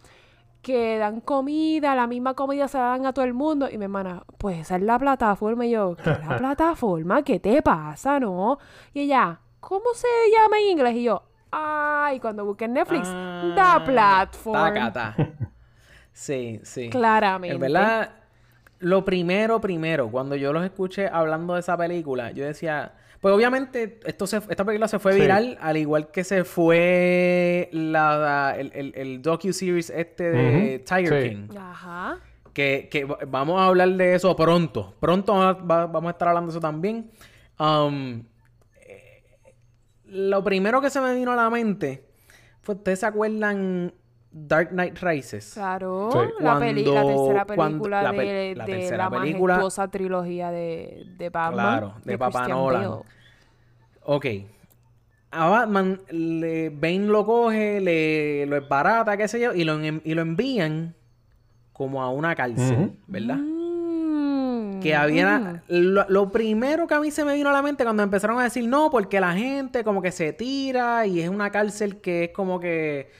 que 0.64 0.98
dan 0.98 1.20
comida, 1.20 1.94
la 1.94 2.09
misma 2.09 2.35
comida 2.35 2.66
se 2.66 2.79
la 2.79 2.85
dan 2.87 3.07
a 3.07 3.12
todo 3.12 3.24
el 3.24 3.35
mundo. 3.35 3.68
Y 3.70 3.79
mi 3.79 3.85
hermana, 3.85 4.24
pues 4.38 4.59
esa 4.59 4.74
es 4.77 4.83
la 4.83 4.98
plataforma. 4.98 5.64
Y 5.66 5.70
yo, 5.70 5.94
¿qué 6.03 6.11
es 6.11 6.27
la 6.27 6.37
plataforma? 6.38 7.22
¿Qué 7.22 7.38
te 7.38 7.62
pasa, 7.62 8.18
no? 8.18 8.59
Y 8.92 9.03
ella, 9.03 9.38
¿cómo 9.61 9.85
se 9.94 10.09
llama 10.37 10.59
en 10.59 10.70
inglés? 10.72 10.96
Y 10.96 11.05
yo, 11.05 11.22
ay, 11.53 12.18
cuando 12.18 12.44
busqué 12.44 12.64
en 12.64 12.72
Netflix, 12.72 13.07
Ah, 13.14 13.77
The 13.79 13.85
Platform. 13.92 14.74
tacata. 14.74 15.14
Sí, 16.12 16.61
sí. 16.64 16.90
Claramente. 16.90 17.55
En 17.55 17.61
verdad, 17.61 18.11
lo 18.81 19.05
primero, 19.05 19.61
primero, 19.61 20.11
cuando 20.11 20.35
yo 20.37 20.53
los 20.53 20.64
escuché 20.64 21.09
hablando 21.09 21.55
de 21.55 21.61
esa 21.61 21.77
película, 21.77 22.31
yo 22.33 22.44
decía, 22.44 22.92
pues 23.24 23.34
obviamente 23.34 24.00
esto 24.04 24.26
se, 24.26 24.37
esta 24.37 24.66
película 24.66 24.87
se 24.87 24.98
fue 24.98 25.14
Sí. 25.14 25.20
viral, 25.22 25.56
al 25.62 25.78
igual 25.78 26.10
que 26.10 26.24
se 26.24 26.44
fue 26.44 27.70
la, 27.72 28.54
el, 28.58 28.70
el, 28.74 28.92
el 28.94 29.22
docu-series 29.22 29.88
este 29.88 30.30
de 30.30 30.78
Tiger 30.80 31.22
sí. 31.22 31.28
King. 31.30 31.48
Ajá. 31.58 32.18
Que, 32.52 32.87
que 32.90 33.06
va- 33.06 33.16
vamos 33.26 33.58
a 33.58 33.64
hablar 33.68 33.88
de 33.88 34.14
eso 34.14 34.37
pronto. 34.37 34.94
Pronto 35.00 35.32
va- 35.37 35.54
va- 35.54 35.87
vamos 35.87 36.08
a 36.08 36.10
estar 36.10 36.28
hablando 36.28 36.52
de 36.52 36.58
eso 36.58 36.60
también. 36.60 37.10
Um, 37.58 38.24
eh, 38.82 39.22
lo 40.04 40.44
primero 40.44 40.82
que 40.82 40.90
se 40.90 41.00
me 41.00 41.14
vino 41.14 41.32
a 41.32 41.37
la 41.37 41.48
mente 41.48 42.04
fue, 42.60 42.74
¿ustedes 42.74 43.00
se 43.00 43.06
acuerdan 43.06 43.94
Dark 44.37 44.70
Knight 44.70 44.99
Rises? 45.01 45.53
Claro, 45.55 46.11
Sí. 46.12 46.18
la, 46.40 46.59
peli- 46.59 46.85
la 46.85 47.03
tercera 47.07 47.44
película 47.47 48.03
la 48.03 48.11
de, 48.12 48.55
la 48.57 48.64
de 48.66 48.73
tercera 48.73 48.97
la 49.09 49.11
película- 49.20 49.55
majestuosa 49.55 49.88
trilogía 49.88 50.51
de, 50.51 51.05
de 51.16 51.31
Batman. 51.31 51.55
Claro, 51.79 51.94
de 52.05 52.18
Papá 52.18 52.38
Christian 52.40 52.59
Nolan. 52.59 52.83
Bale. 52.90 53.03
Ok. 54.03 54.27
A 55.31 55.49
Batman, 55.49 56.01
le, 56.11 56.70
Bane 56.70 57.07
lo 57.07 57.25
coge, 57.25 57.81
le, 57.81 58.47
lo 58.47 58.57
esbarata, 58.57 59.16
qué 59.16 59.29
sé 59.29 59.40
yo, 59.40 59.53
y 59.55 59.62
lo, 59.64 59.81
en- 59.81 60.03
y 60.05 60.14
lo 60.14 60.23
envían 60.23 60.94
como 61.73 62.03
a 62.03 62.11
una 62.11 62.35
cárcel. 62.35 62.92
¿verdad? 63.07 63.37
Mm, 63.38 64.81
Que 64.81 64.94
había... 64.94 65.38
mm. 65.38 65.61
Lo, 65.68 66.07
lo 66.09 66.31
primero 66.31 66.87
que 66.87 66.94
a 66.94 67.01
mí 67.01 67.11
se 67.11 67.25
me 67.25 67.35
vino 67.35 67.49
a 67.51 67.53
la 67.53 67.62
mente 67.62 67.85
cuando 67.85 68.03
empezaron 68.03 68.38
a 68.40 68.44
decir 68.44 68.66
no, 68.68 68.90
porque 68.90 69.20
la 69.20 69.33
gente 69.35 69.83
como 69.85 70.03
que 70.03 70.12
se 70.12 70.33
tira 70.33 71.07
y 71.07 71.20
es 71.20 71.29
una 71.29 71.51
cárcel 71.51 72.01
que 72.01 72.25
es 72.25 72.31
como 72.31 72.59
que... 72.61 73.11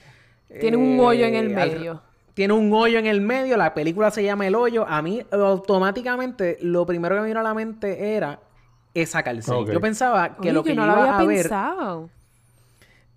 Tiene 0.59 0.77
un 0.77 0.99
hoyo 0.99 1.25
en 1.25 1.35
el 1.35 1.51
eh, 1.51 1.55
al- 1.61 1.71
medio. 1.71 2.01
tiene 2.33 2.53
un 2.53 2.71
hoyo 2.73 2.99
en 2.99 3.05
el 3.07 3.21
medio, 3.21 3.57
la 3.57 3.73
película 3.73 4.11
se 4.11 4.23
llama 4.23 4.45
El 4.47 4.55
Hoyo. 4.55 4.85
A 4.87 5.01
mí 5.01 5.21
automáticamente 5.31 6.57
lo 6.61 6.85
primero 6.85 7.15
que 7.15 7.21
me 7.21 7.27
vino 7.27 7.39
a 7.39 7.43
la 7.43 7.53
mente 7.53 8.15
era 8.15 8.39
esa 8.93 9.23
cárcel. 9.23 9.65
Yo 9.71 9.81
pensaba 9.81 10.35
que 10.35 10.41
Oye, 10.49 10.53
lo 10.53 10.63
que 10.63 10.69
yo 10.69 10.75
yo 10.75 10.81
no 10.81 10.87
lo 10.87 10.93
iba 10.93 11.01
había 11.03 11.17
a 11.19 11.25
ver... 11.25 11.41
pensado. 11.43 12.09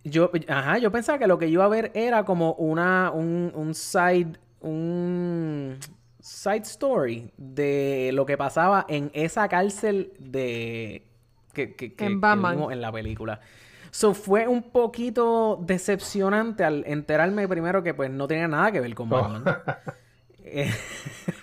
Yo, 0.04 0.30
ajá, 0.48 0.78
yo 0.78 0.90
pensaba 0.90 1.18
que 1.18 1.26
lo 1.26 1.38
que 1.38 1.46
yo 1.50 1.54
iba 1.54 1.64
a 1.64 1.68
ver 1.68 1.90
era 1.94 2.24
como 2.24 2.52
una, 2.54 3.10
un, 3.12 3.52
un 3.54 3.74
side, 3.74 4.32
un 4.60 5.76
side 6.20 6.62
story 6.62 7.30
de 7.36 8.10
lo 8.14 8.24
que 8.24 8.36
pasaba 8.38 8.86
en 8.88 9.10
esa 9.12 9.48
cárcel 9.48 10.12
de 10.18 11.04
que, 11.52 11.74
que, 11.74 11.94
que- 11.94 12.06
En 12.06 12.20
que 12.20 12.26
vimos 12.36 12.72
en 12.72 12.80
la 12.80 12.90
película. 12.92 13.40
So 13.90 14.14
fue 14.14 14.46
un 14.46 14.62
poquito 14.70 15.58
decepcionante 15.62 16.64
al 16.64 16.84
enterarme 16.86 17.48
primero 17.48 17.82
que 17.82 17.94
pues 17.94 18.10
no 18.10 18.26
tenía 18.28 18.48
nada 18.48 18.70
que 18.72 18.80
ver 18.80 18.94
con 18.94 19.12
Oh. 19.12 19.16
Batman. 19.22 19.44
Eh, 20.44 20.70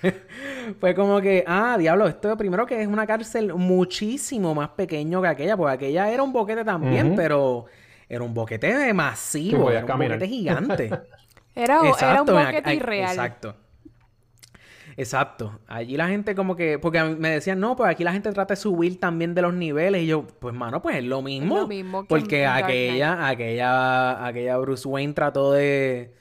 fue 0.79 0.95
como 0.95 1.21
que, 1.21 1.43
ah, 1.47 1.75
diablo, 1.77 2.08
esto 2.08 2.36
primero 2.38 2.65
que 2.65 2.81
es 2.81 2.88
una 2.88 3.05
cárcel 3.05 3.53
muchísimo 3.53 4.55
más 4.55 4.69
pequeño 4.69 5.21
que 5.21 5.27
aquella, 5.27 5.55
porque 5.58 5.73
aquella 5.73 6.10
era 6.10 6.23
un 6.23 6.34
boquete 6.34 6.63
también, 6.63 7.15
pero 7.15 7.65
era 8.10 8.23
un 8.23 8.34
boquete 8.34 8.93
masivo, 8.93 9.69
era 9.69 9.81
un 9.81 9.86
caminar. 9.88 10.17
boquete 10.17 10.27
gigante. 10.27 10.89
Era, 11.55 11.79
era 11.99 12.21
un 12.21 12.27
boquete 12.27 12.73
irreal. 12.75 13.12
Exacto. 13.12 13.55
Exacto. 14.97 15.60
Allí 15.67 15.97
la 15.97 16.08
gente 16.08 16.36
como 16.36 16.55
que... 16.55 16.79
Porque 16.79 17.03
me 17.03 17.29
decían, 17.29 17.60
no, 17.60 17.75
pues 17.75 17.89
aquí 17.89 18.03
la 18.03 18.13
gente 18.13 18.31
trata 18.31 18.53
de 18.53 18.60
subir 18.60 18.99
también 18.99 19.36
de 19.36 19.41
los 19.41 19.53
niveles. 19.53 20.03
Y 20.03 20.08
yo, 20.08 20.25
pues 20.39 20.55
mano, 20.55 20.81
pues 20.81 20.97
es 20.97 21.03
lo 21.03 21.21
mismo. 21.21 21.58
lo 21.58 21.67
mismo 21.67 22.03
que 22.03 22.08
porque 22.08 22.43
en 22.43 22.49
Dark 22.49 22.65
aquella, 22.65 23.27
aquella, 23.27 24.25
aquella 24.25 24.58
Bruce 24.58 24.88
Wayne 24.88 25.13
trató 25.13 25.51
de, 25.51 26.13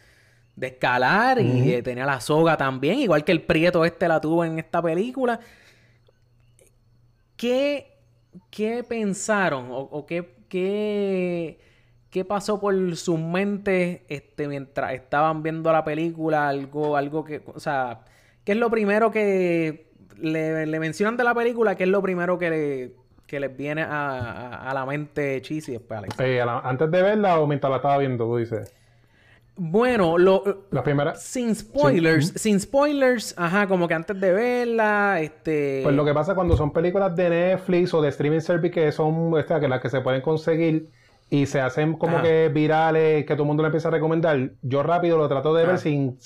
de 0.56 0.66
escalar 0.66 1.40
y 1.40 1.72
eh, 1.72 1.82
tenía 1.82 2.04
la 2.04 2.20
soga 2.20 2.56
también. 2.56 2.98
Igual 2.98 3.24
que 3.24 3.32
el 3.32 3.42
Prieto 3.42 3.84
este 3.84 4.08
la 4.08 4.20
tuvo 4.20 4.44
en 4.44 4.58
esta 4.58 4.82
película. 4.82 5.38
¿Qué, 7.37 7.98
qué 8.50 8.82
pensaron 8.82 9.70
o, 9.70 9.78
o 9.78 10.06
qué, 10.06 10.34
qué, 10.48 11.60
qué 12.10 12.24
pasó 12.24 12.60
por 12.60 12.96
sus 12.96 13.20
mentes 13.20 14.00
este, 14.08 14.48
mientras 14.48 14.94
estaban 14.94 15.44
viendo 15.44 15.70
la 15.70 15.84
película? 15.84 16.48
Algo, 16.48 16.96
algo 16.96 17.24
que, 17.24 17.42
o 17.46 17.60
sea, 17.60 18.04
¿qué 18.44 18.52
es 18.52 18.59
lo 18.59 18.70
primero 18.70 19.11
que 19.11 19.87
le, 20.18 20.66
le 20.66 20.80
mencionan 20.80 21.16
de 21.16 21.24
la 21.24 21.35
película? 21.35 21.74
¿Qué 21.76 21.85
es 21.85 21.90
lo 21.90 22.00
primero 22.02 22.38
que, 22.38 22.50
le- 22.50 22.92
que 23.26 23.40
les 23.40 23.57
viene 23.57 23.83
a, 23.83 23.88
a- 24.18 24.70
a 24.70 24.74
la 24.74 24.87
mente 24.87 25.40
Cheesy 25.42 25.72
después, 25.72 25.98
Alex? 25.98 26.20
Eh, 26.20 26.42
la- 26.44 26.61
antes 26.61 26.90
de 26.90 27.02
verla 27.02 27.38
o 27.40 27.46
mientras 27.46 27.70
la 27.70 27.76
estaba 27.76 27.98
viendo, 27.98 28.24
tú 28.24 28.37
dices. 28.37 28.72
Bueno, 29.57 30.18
lo, 30.18 30.64
La 30.72 30.83
primera. 30.83 31.14
sin 31.14 31.54
spoilers, 31.54 32.33
sin 32.35 32.59
spoilers, 32.59 33.35
ajá, 33.38 33.68
como 33.68 33.87
que 33.87 33.94
antes 33.94 34.20
de 34.20 34.33
verla, 34.33 35.20
este... 35.20 35.80
Pues 35.85 35.94
lo 35.94 36.04
que 36.04 36.12
pasa 36.12 36.35
cuando 36.35 36.57
son 36.57 36.72
películas 36.72 37.14
de 37.14 37.30
Netflix 37.30 37.94
o 37.94 38.02
de 38.02 38.09
streaming 38.09 38.40
service 38.40 38.72
que 38.72 38.90
son 38.90 39.33
o 39.33 39.42
sea, 39.46 39.61
que 39.61 39.68
las 39.68 39.80
que 39.80 39.90
se 39.90 40.00
pueden 40.00 40.22
conseguir 40.22 40.88
y 41.30 41.46
se 41.46 41.61
hacen 41.61 41.92
como 41.94 42.16
Ajá. 42.16 42.24
que 42.24 42.48
virales, 42.48 43.24
que 43.26 43.35
todo 43.35 43.44
el 43.44 43.46
mundo 43.46 43.62
le 43.62 43.68
empieza 43.68 43.87
a 43.88 43.92
recomendar, 43.92 44.50
yo 44.62 44.83
rápido 44.83 45.18
lo 45.18 45.28
trato 45.28 45.54
de 45.54 45.64
ver 45.66 45.78
sin, 45.78 46.18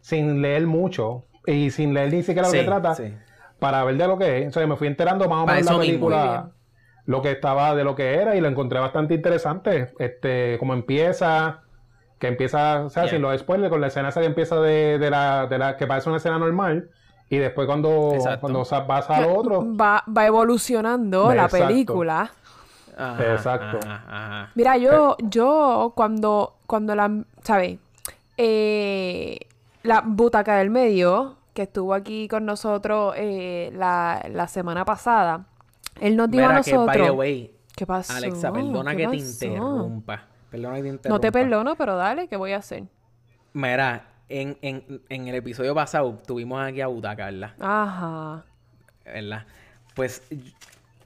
sin 0.00 0.42
leer 0.42 0.66
mucho 0.66 1.26
y 1.46 1.70
sin 1.70 1.94
leer 1.94 2.12
ni 2.12 2.22
siquiera 2.22 2.48
Sí, 2.48 2.56
lo 2.56 2.62
que 2.62 2.66
trata 2.68 2.94
sí. 2.94 3.14
para 3.58 3.84
ver 3.84 3.96
de 3.96 4.06
lo 4.08 4.18
que 4.18 4.42
es. 4.42 4.48
O 4.48 4.50
sea, 4.52 4.66
me 4.66 4.76
fui 4.76 4.86
enterando 4.88 5.28
más 5.28 5.44
o 5.44 5.46
menos 5.46 5.56
la 5.56 5.60
mismo. 5.62 5.76
Muy 5.78 5.86
película, 5.86 6.50
lo 7.06 7.20
que 7.22 7.30
estaba 7.32 7.74
de 7.74 7.84
lo 7.84 7.94
que 7.94 8.14
era 8.14 8.34
y 8.36 8.40
lo 8.40 8.48
encontré 8.48 8.78
bastante 8.80 9.14
interesante. 9.14 9.92
Este, 9.98 10.56
como 10.58 10.74
empieza, 10.74 11.60
Que 12.20 12.28
empieza, 12.28 12.84
o 12.84 12.90
sea, 12.90 13.02
Yeah. 13.02 13.12
sin 13.12 13.22
los 13.22 13.38
spoilers, 13.38 13.70
con 13.70 13.80
la 13.80 13.88
escena 13.88 14.08
esa 14.08 14.20
que 14.20 14.26
empieza 14.26 14.58
de, 14.60 14.98
de 14.98 15.10
la, 15.10 15.46
de 15.46 15.58
la, 15.58 15.76
que 15.76 15.86
parece 15.86 16.08
una 16.08 16.16
escena 16.18 16.38
normal, 16.38 16.88
y 17.28 17.36
después 17.38 17.66
cuando, 17.66 18.12
Exacto. 18.14 18.40
cuando 18.40 18.64
sa- 18.64 18.86
pasa 18.86 19.16
a 19.16 19.20
lo 19.20 19.34
otro, 19.36 19.66
Va, 19.76 20.02
va 20.16 20.24
evolucionando 20.24 21.34
la 21.34 21.44
Exacto. 21.46 21.66
película. 21.66 22.30
Ajá, 22.96 23.32
Exacto. 23.32 23.78
ajá, 23.84 24.04
ajá. 24.08 24.50
Mira, 24.54 24.76
yo, 24.78 25.16
yo 25.24 25.92
cuando, 25.96 26.54
cuando 26.66 26.94
la, 26.94 27.10
¿sabes? 27.42 27.78
Eh, 28.38 29.38
la 29.84 30.00
butaca 30.00 30.56
del 30.56 30.70
medio, 30.70 31.36
que 31.52 31.62
estuvo 31.62 31.94
aquí 31.94 32.26
con 32.26 32.44
nosotros 32.44 33.14
eh, 33.16 33.70
la, 33.74 34.26
la 34.30 34.48
semana 34.48 34.84
pasada, 34.84 35.46
él 36.00 36.16
nos 36.16 36.30
dijo 36.30 36.42
Mira 36.42 36.58
a 36.58 36.62
que, 36.62 36.76
by 36.76 36.86
the 36.86 36.98
nosotros... 36.98 37.18
way, 37.18 37.54
¿Qué 37.76 37.86
pasó? 37.86 38.12
Alexa, 38.14 38.52
perdona 38.52 38.96
¿Qué 38.96 39.04
que 39.04 39.08
te 39.08 39.16
interrumpa. 39.16 40.24
Perdona 40.50 40.76
que 40.76 40.82
te 40.82 40.88
interrumpa. 40.88 41.08
No 41.08 41.20
te 41.20 41.30
perdono, 41.30 41.76
pero 41.76 41.96
dale, 41.96 42.28
¿qué 42.28 42.36
voy 42.36 42.52
a 42.52 42.58
hacer? 42.58 42.84
Mira, 43.52 44.08
en, 44.28 44.56
en, 44.62 45.02
en 45.08 45.28
el 45.28 45.34
episodio 45.34 45.74
pasado 45.74 46.18
tuvimos 46.26 46.60
aquí 46.64 46.80
a 46.80 46.86
Butaca, 46.86 47.26
¿verdad? 47.26 47.52
Ajá. 47.60 48.44
¿verdad? 49.04 49.44
Pues 49.94 50.22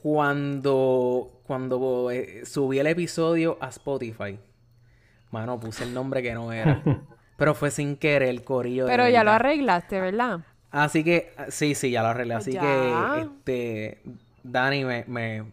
cuando, 0.02 1.40
cuando 1.46 2.10
eh, 2.10 2.46
subí 2.46 2.78
el 2.78 2.86
episodio 2.86 3.58
a 3.60 3.68
Spotify, 3.68 4.38
mano, 5.32 5.58
puse 5.58 5.84
el 5.84 5.92
nombre 5.92 6.22
que 6.22 6.32
no 6.32 6.52
era. 6.52 6.80
Pero 7.38 7.54
fue 7.54 7.70
sin 7.70 7.96
querer 7.96 8.28
el 8.28 8.42
corillo 8.44 8.84
de 8.84 8.90
Pero 8.90 9.08
ya 9.08 9.24
lo 9.24 9.30
arreglaste, 9.30 10.00
¿verdad? 10.00 10.40
Así 10.70 11.02
que, 11.02 11.32
sí, 11.48 11.74
sí, 11.74 11.90
ya 11.90 12.02
lo 12.02 12.08
arreglé. 12.08 12.34
Así 12.34 12.52
Ya. 12.52 12.60
que, 12.60 13.20
este, 13.22 14.02
Dani, 14.42 14.84
me, 14.84 15.04
me, 15.06 15.44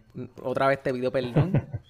otra 0.42 0.68
vez 0.68 0.84
te 0.84 0.94
pido 0.94 1.12
perdón. 1.12 1.54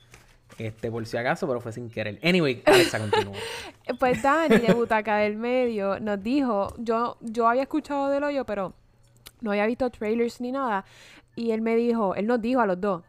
Este, 0.57 0.89
por 0.89 1.05
si 1.05 1.17
acaso, 1.17 1.45
pero 1.47 1.59
fue 1.59 1.73
sin 1.73 1.89
querer. 1.89 2.17
Anyway, 2.23 2.61
Alexa, 2.65 2.97
continúa. 2.99 3.33
Pues 3.99 4.21
Dani 4.23 4.57
de 4.59 4.73
Butaca 4.73 5.17
del 5.17 5.35
Medio 5.35 5.99
nos 5.99 6.23
dijo, 6.23 6.73
yo, 6.77 7.17
yo 7.19 7.49
había 7.49 7.63
escuchado 7.63 8.07
del 8.09 8.23
hoyo, 8.23 8.45
pero 8.45 8.71
no 9.41 9.51
había 9.51 9.65
visto 9.65 9.89
trailers 9.89 10.39
ni 10.39 10.53
nada. 10.53 10.85
Y 11.35 11.51
él 11.51 11.61
me 11.61 11.75
dijo, 11.75 12.15
él 12.15 12.25
nos 12.27 12.41
dijo 12.41 12.61
a 12.61 12.65
los 12.67 12.79
dos, 12.79 13.03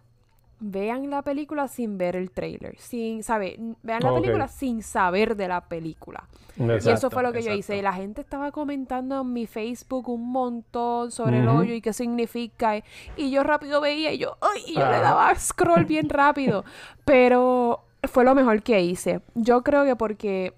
vean 0.59 1.11
la 1.11 1.23
película 1.23 1.69
sin 1.69 1.99
ver 1.99 2.17
el 2.17 2.31
trailer, 2.31 2.77
sin 2.79 3.23
saber, 3.23 3.59
vean 3.83 4.03
la 4.03 4.15
película 4.15 4.49
sin 4.49 4.83
saber 4.83 5.37
de 5.37 5.49
la 5.49 5.61
película. 5.69 6.25
y 6.57 6.89
eso 6.89 7.11
fue 7.11 7.23
lo 7.23 7.33
que 7.33 7.43
yo 7.43 7.53
hice. 7.53 7.77
Y 7.77 7.83
la 7.83 7.93
gente 7.93 8.23
estaba 8.23 8.51
comentando 8.53 9.21
en 9.21 9.33
mi 9.33 9.47
Facebook 9.47 10.09
un 10.09 10.31
montón 10.33 11.11
sobre 11.11 11.41
el 11.41 11.49
hoyo 11.49 11.75
y 11.75 11.81
qué 11.81 11.93
significa. 11.93 12.77
Y 13.17 13.31
yo 13.31 13.43
rápido 13.43 13.81
veía 13.81 14.13
y 14.13 14.19
yo, 14.19 14.37
¡ay! 14.41 14.63
Y 14.67 14.75
yo 14.75 14.81
le 14.81 14.87
Ajá. 14.97 15.01
daba 15.01 15.35
scroll 15.37 15.85
bien 15.85 16.09
rápido. 16.09 16.65
Pero 17.05 17.85
fue 18.05 18.25
lo 18.25 18.35
mejor 18.35 18.63
que 18.63 18.81
hice. 18.81 19.21
Yo 19.35 19.63
creo 19.63 19.85
que 19.85 19.97
porque. 19.97 20.55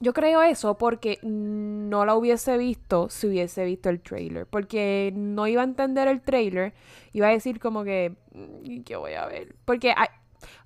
Yo 0.00 0.12
creo 0.12 0.42
eso 0.42 0.78
porque 0.78 1.18
no 1.22 2.04
la 2.04 2.14
hubiese 2.14 2.56
visto 2.56 3.08
si 3.08 3.26
hubiese 3.26 3.64
visto 3.64 3.88
el 3.90 4.00
trailer. 4.00 4.46
Porque 4.46 5.12
no 5.16 5.46
iba 5.46 5.62
a 5.62 5.64
entender 5.64 6.06
el 6.08 6.20
trailer. 6.22 6.72
Iba 7.12 7.28
a 7.28 7.30
decir 7.30 7.58
como 7.58 7.82
que. 7.84 8.14
"Mm, 8.32 8.82
¿Qué 8.82 8.96
voy 8.96 9.14
a 9.14 9.26
ver? 9.26 9.56
Porque 9.64 9.92
hay- 9.96 10.08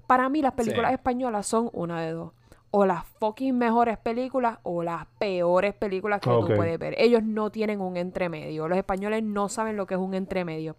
para 0.06 0.28
mí 0.28 0.42
las 0.42 0.52
películas 0.52 0.90
Sí. 0.90 0.94
españolas 0.94 1.46
son 1.46 1.70
una 1.72 2.02
de 2.02 2.12
dos. 2.12 2.32
O 2.74 2.86
las 2.86 3.04
fucking 3.20 3.56
mejores 3.56 3.98
películas 3.98 4.58
o 4.62 4.82
las 4.82 5.06
peores 5.18 5.74
películas 5.74 6.20
que 6.20 6.30
Ok. 6.30 6.48
tú 6.48 6.54
puedes 6.56 6.78
ver. 6.78 6.94
Ellos 6.98 7.22
no 7.22 7.50
tienen 7.50 7.80
un 7.80 7.96
entremedio. 7.96 8.66
Los 8.68 8.78
españoles 8.78 9.22
no 9.22 9.48
saben 9.48 9.76
lo 9.76 9.86
que 9.86 9.94
es 9.94 10.00
un 10.00 10.14
entremedio. 10.14 10.76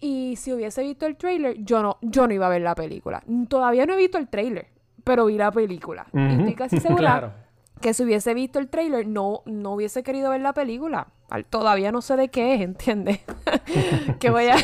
Y 0.00 0.36
si 0.36 0.52
hubiese 0.52 0.82
visto 0.82 1.06
el 1.06 1.16
trailer, 1.16 1.56
yo 1.64 1.82
no, 1.82 1.96
yo 2.02 2.26
no 2.26 2.34
iba 2.34 2.46
a 2.46 2.50
ver 2.50 2.60
la 2.62 2.74
película. 2.74 3.22
Todavía 3.48 3.86
no 3.86 3.94
he 3.94 3.96
visto 3.96 4.18
el 4.18 4.28
trailer, 4.28 4.66
pero 5.02 5.26
vi 5.26 5.36
la 5.38 5.50
película. 5.50 6.06
Y 6.12 6.32
estoy 6.40 6.54
casi 6.54 6.78
segura 6.78 6.96
Claro. 7.20 7.32
Que 7.80 7.92
si 7.94 8.04
hubiese 8.04 8.34
visto 8.34 8.58
el 8.58 8.68
trailer, 8.68 9.06
no, 9.06 9.42
no 9.46 9.72
hubiese 9.74 10.02
querido 10.02 10.30
ver 10.30 10.40
la 10.40 10.52
película. 10.54 11.08
Al- 11.30 11.44
Todavía 11.44 11.92
no 11.92 12.00
sé 12.02 12.16
de 12.16 12.28
qué 12.28 12.54
es, 12.54 12.60
¿entiendes? 12.62 13.20
que 14.20 14.30
voy 14.30 14.46
a, 14.48 14.56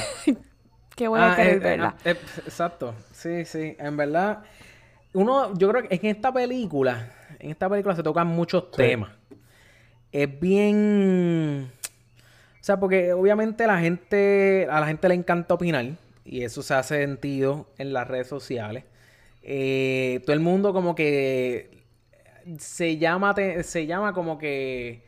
que 0.97 1.09
voy 1.09 1.21
a 1.21 1.33
Ah, 1.33 1.37
querer 1.37 1.53
eh, 1.53 1.57
eh, 1.57 1.59
verla. 1.61 1.95
eh, 2.05 2.17
exacto. 2.47 2.95
Sí, 3.13 3.45
sí. 3.45 3.77
En 3.79 3.97
verdad, 3.97 4.43
uno, 5.13 5.53
yo 5.59 5.69
creo 5.71 5.87
que 5.89 5.95
en 5.95 6.07
esta 6.07 6.33
película, 6.33 7.13
en 7.39 7.51
esta 7.51 7.69
película 7.69 7.95
se 7.97 8.03
tocan 8.03 8.27
muchos 8.29 8.65
Sí. 8.71 8.77
temas. 8.77 9.11
Es 10.13 10.41
bien. 10.41 11.71
O 12.61 12.63
sea, 12.65 12.79
porque 12.79 13.13
obviamente 13.13 13.67
la 13.67 13.79
gente, 13.79 14.67
a 14.71 14.81
la 14.81 14.87
gente 14.87 15.09
le 15.09 15.15
encanta 15.15 15.55
opinar. 15.55 15.87
Y 16.25 16.45
eso 16.45 16.63
se 16.63 16.75
hace 16.75 16.99
sentido 17.03 17.67
en 17.79 17.93
las 17.93 18.07
redes 18.07 18.29
sociales. 18.29 18.85
Eh, 19.43 20.21
todo 20.25 20.35
el 20.35 20.41
mundo 20.41 20.73
como 20.73 20.95
que 20.95 21.80
se 22.59 22.99
llama, 22.99 23.35
te- 23.35 23.63
se 23.63 23.87
llama 23.87 24.13
como 24.13 24.39
que 24.39 25.03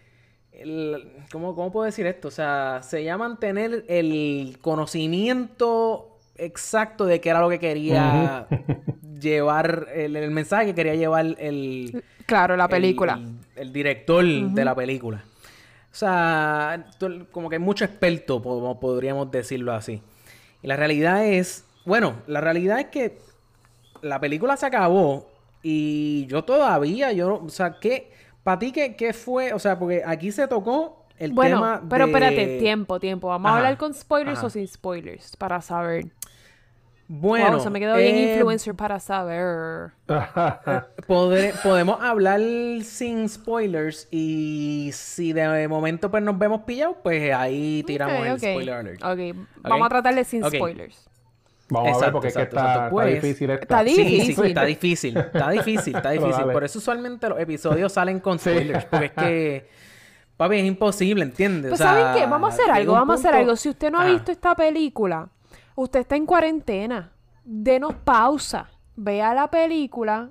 el- 0.52 1.12
¿cómo, 1.32 1.54
cómo 1.54 1.72
puedo 1.72 1.86
decir 1.86 2.06
esto? 2.06 2.28
O 2.28 2.30
sea, 2.30 2.80
se 2.82 3.02
llaman 3.04 3.38
tener 3.40 3.84
el 3.88 4.58
conocimiento 4.60 6.18
exacto 6.36 7.04
de 7.06 7.20
qué 7.20 7.30
era 7.30 7.40
lo 7.40 7.48
que 7.48 7.58
quería 7.58 8.46
llevar, 9.20 9.88
el, 9.94 10.16
el 10.16 10.30
mensaje 10.30 10.66
que 10.66 10.74
quería 10.74 10.94
llevar 10.94 11.36
el, 11.38 12.02
Claro, 12.26 12.56
la 12.56 12.64
el- 12.64 12.70
película. 12.70 13.14
El, 13.14 13.38
el 13.56 13.72
director 13.72 14.24
de 14.24 14.64
la 14.64 14.74
película. 14.74 15.24
O 15.90 15.94
sea, 15.94 16.86
tú- 16.98 17.26
como 17.30 17.50
que 17.50 17.58
mucho 17.58 17.84
experto, 17.84 18.40
po- 18.40 18.78
podríamos 18.80 19.30
decirlo 19.30 19.72
así. 19.72 20.00
Y 20.62 20.66
la 20.66 20.76
realidad 20.76 21.24
es, 21.26 21.64
bueno, 21.84 22.14
la 22.26 22.40
realidad 22.40 22.80
es 22.80 22.86
que 22.86 23.18
la 24.00 24.18
película 24.20 24.56
se 24.56 24.66
acabó 24.66 25.28
y 25.62 26.26
yo 26.26 26.44
todavía, 26.44 27.12
yo, 27.12 27.42
o 27.44 27.48
sea, 27.48 27.78
¿qué, 27.80 28.10
para 28.42 28.58
ti 28.58 28.72
qué, 28.72 28.96
qué 28.96 29.12
fue? 29.12 29.52
O 29.52 29.58
sea, 29.58 29.78
porque 29.78 30.02
aquí 30.04 30.32
se 30.32 30.46
tocó 30.48 31.06
el 31.18 31.32
Bueno, 31.32 31.56
tema 31.56 31.82
pero 31.88 32.06
de- 32.06 32.12
espérate, 32.12 32.58
tiempo, 32.58 32.98
tiempo. 32.98 33.28
¿Vamos 33.28 33.50
a 33.50 33.56
hablar 33.56 33.76
con 33.78 33.94
spoilers 33.94 34.38
ajá. 34.38 34.46
o 34.46 34.50
sin 34.50 34.66
spoilers? 34.66 35.36
Para 35.36 35.60
saber. 35.60 36.06
Bueno, 37.08 37.50
wow, 37.52 37.60
se 37.60 37.68
me 37.68 37.78
quedó 37.78 37.96
bien 37.96 38.16
eh, 38.16 38.32
influencer 38.34 38.74
para 38.74 38.98
saber. 38.98 39.90
Podre- 41.06 41.52
podemos 41.62 42.00
hablar 42.00 42.40
sin 42.84 43.28
spoilers 43.28 44.08
y 44.10 44.90
si 44.94 45.32
de 45.34 45.68
momento 45.68 46.10
pues 46.10 46.22
nos 46.22 46.38
vemos 46.38 46.62
pillados, 46.62 46.96
pues 47.02 47.32
ahí 47.34 47.82
tiramos 47.86 48.26
el 48.26 48.38
spoiler 48.38 48.74
alert. 48.74 49.02
Ok, 49.04 49.36
vamos 49.62 49.86
a 49.86 49.88
tratar 49.90 50.14
de 50.14 50.24
sin 50.24 50.42
spoilers. 50.44 51.08
Vamos 51.72 51.78
a 51.78 51.82
ver 51.82 51.94
Exacto, 51.94 52.12
porque 52.12 52.28
es 52.28 52.34
que 52.34 52.42
exacto, 52.42 52.56
está, 52.56 52.68
exacto. 52.72 52.84
está 52.86 52.90
Pues, 53.10 53.22
difícil 53.22 53.50
esta. 53.50 53.62
está 53.62 53.84
Sí, 53.84 53.94
sí, 53.94 54.02
difícil. 54.04 54.44
está 54.46 54.64
difícil, 54.64 55.16
está 55.16 55.50
difícil, 55.50 55.96
está 55.96 56.10
difícil. 56.18 56.44
Por 56.52 56.64
eso 56.64 56.78
usualmente 56.78 57.28
los 57.28 57.38
episodios 57.40 57.92
salen 57.92 58.20
con 58.20 58.38
Sí. 58.38 58.50
spoilers, 58.50 58.84
porque 58.86 59.06
es 59.06 59.12
que, 59.12 59.68
papi, 60.36 60.56
es 60.56 60.64
imposible, 60.64 61.22
¿entiendes? 61.24 61.70
Pues 61.70 61.80
O 61.80 61.84
sea, 61.84 61.92
¿saben 61.94 62.14
qué? 62.22 62.26
Vamos 62.30 62.50
a 62.50 62.54
hacer 62.54 62.70
algo, 62.70 62.92
vamos 62.92 63.16
a 63.16 63.18
hacer 63.28 63.34
algo. 63.40 63.56
Si 63.56 63.68
usted 63.68 63.90
no 63.90 64.00
ha 64.00 64.06
visto 64.06 64.30
esta 64.32 64.54
película, 64.54 65.28
usted 65.74 66.00
está 66.00 66.16
en 66.16 66.26
cuarentena, 66.26 67.12
denos 67.44 67.94
pausa, 68.04 68.70
vea 68.96 69.34
la 69.34 69.50
película 69.50 70.30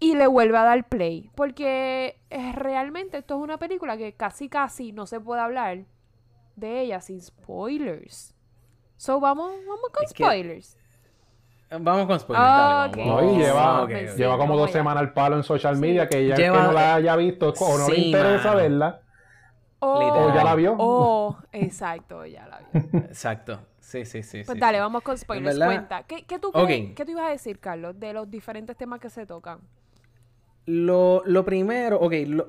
y 0.00 0.14
le 0.14 0.26
vuelve 0.26 0.56
a 0.58 0.62
dar 0.62 0.88
play. 0.88 1.30
Porque 1.34 2.20
eh, 2.30 2.52
realmente 2.52 3.18
esto 3.18 3.36
es 3.36 3.42
una 3.42 3.58
película 3.58 3.96
que 3.96 4.12
casi 4.12 4.48
casi 4.48 4.92
no 4.92 5.06
se 5.06 5.18
puede 5.20 5.40
hablar 5.40 5.78
de 6.56 6.80
ella 6.82 7.00
sin 7.00 7.20
spoilers. 7.20 8.34
So 8.98 9.18
vamos, 9.20 9.52
vamos 9.66 9.88
con 9.90 10.04
Es 10.04 10.12
que- 10.12 10.22
spoilers. 10.24 10.76
Vamos 11.70 12.06
con 12.06 12.18
spoilers, 12.20 12.48
Ah. 12.50 12.90
No, 12.96 13.32
y 13.32 13.36
lleva, 13.38 13.82
ok. 13.82 13.90
lleva 14.16 14.36
como 14.38 14.56
dos 14.56 14.70
semanas 14.70 15.00
al 15.02 15.12
palo 15.12 15.36
en 15.36 15.42
social 15.42 15.76
media 15.76 16.08
que 16.08 16.26
ya 16.26 16.34
Lleva- 16.34 16.56
que 16.56 16.62
no 16.66 16.72
la 16.72 16.94
haya 16.96 17.14
visto 17.16 17.52
o 17.60 17.78
no 17.78 17.88
le 17.88 18.00
interesa 18.00 18.48
mano. 18.48 18.56
verla. 18.56 19.00
O, 19.80 20.34
ya 20.34 20.42
la 20.44 20.54
vio. 20.54 20.74
o- 20.78 21.36
exacto, 21.52 22.24
ya 22.26 22.46
la 22.48 22.60
vio. 22.60 23.00
Exacto. 23.00 23.60
Sí, 23.80 24.04
sí, 24.04 24.22
sí. 24.22 24.42
Pues 24.44 24.56
sí, 24.56 24.60
dale, 24.60 24.78
sí. 24.78 24.80
vamos 24.82 25.02
con 25.02 25.16
spoilers. 25.16 25.56
Cuenta. 25.58 26.02
¿Qué, 26.02 26.24
qué 26.26 26.38
tú 26.38 26.50
crees- 26.52 26.94
qué 26.94 27.04
tú 27.04 27.12
ibas 27.12 27.26
a 27.28 27.30
decir, 27.30 27.58
Carlos, 27.60 27.98
de 28.00 28.12
los 28.12 28.30
diferentes 28.30 28.76
temas 28.76 28.98
que 29.00 29.08
se 29.10 29.24
tocan? 29.26 29.60
Lo, 30.66 31.22
lo 31.24 31.44
primero, 31.44 31.98
ok, 32.00 32.12
lo- 32.26 32.48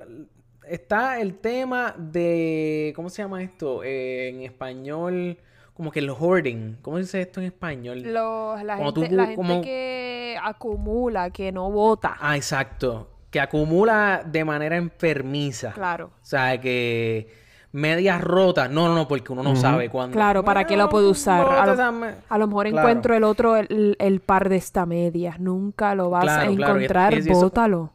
está 0.68 1.20
el 1.20 1.38
tema 1.40 1.94
de, 1.98 2.92
¿cómo 2.96 3.10
se 3.10 3.22
llama 3.22 3.42
esto? 3.44 3.84
Eh, 3.84 4.30
en 4.30 4.42
español, 4.42 5.38
como 5.80 5.92
que 5.92 6.00
el 6.00 6.10
hoarding. 6.10 6.76
¿Cómo 6.82 6.98
se 6.98 7.04
dice 7.04 7.22
esto 7.22 7.40
en 7.40 7.46
español? 7.46 8.02
Los, 8.04 8.62
la 8.64 8.76
Como 8.76 8.92
gente, 8.92 9.08
tú- 9.10 9.16
la 9.16 9.24
gente 9.28 9.36
como- 9.38 9.62
que 9.62 10.38
acumula, 10.44 11.30
que 11.30 11.54
no 11.54 11.72
vota. 11.72 12.18
Ah, 12.20 12.36
exacto. 12.36 13.08
Que 13.32 13.40
acumula 13.40 14.22
de 14.26 14.44
manera 14.44 14.76
enfermiza. 14.76 15.72
Claro. 15.72 16.08
O 16.22 16.26
sea, 16.26 16.60
que 16.60 17.30
medias 17.72 18.20
rotas. 18.20 18.70
No, 18.70 18.90
no, 18.90 18.96
no, 18.96 19.08
porque 19.08 19.32
uno 19.32 19.42
no 19.42 19.56
sabe 19.56 19.88
cuándo. 19.90 20.14
Claro, 20.16 20.44
¿para 20.44 20.66
qué 20.66 20.76
lo 20.76 20.90
puede 20.90 21.08
usar? 21.08 21.48
A 21.48 21.66
lo, 21.66 21.82
a 22.28 22.38
mejor 22.48 22.68
Claro. 22.68 22.80
encuentro 22.90 23.16
el 23.16 23.24
otro, 23.24 23.56
el, 23.56 23.96
el 24.00 24.20
par 24.20 24.50
de 24.50 24.58
esta 24.58 24.86
medias. 24.86 25.40
Nunca 25.40 25.96
lo 25.96 26.10
vas 26.10 26.24
Claro, 26.26 26.52
a 26.52 26.56
claro, 26.58 26.74
y- 26.74 26.84
encontrar. 26.84 27.14
y 27.14 27.18
eso- 27.20 27.40
Bótalo. 27.40 27.94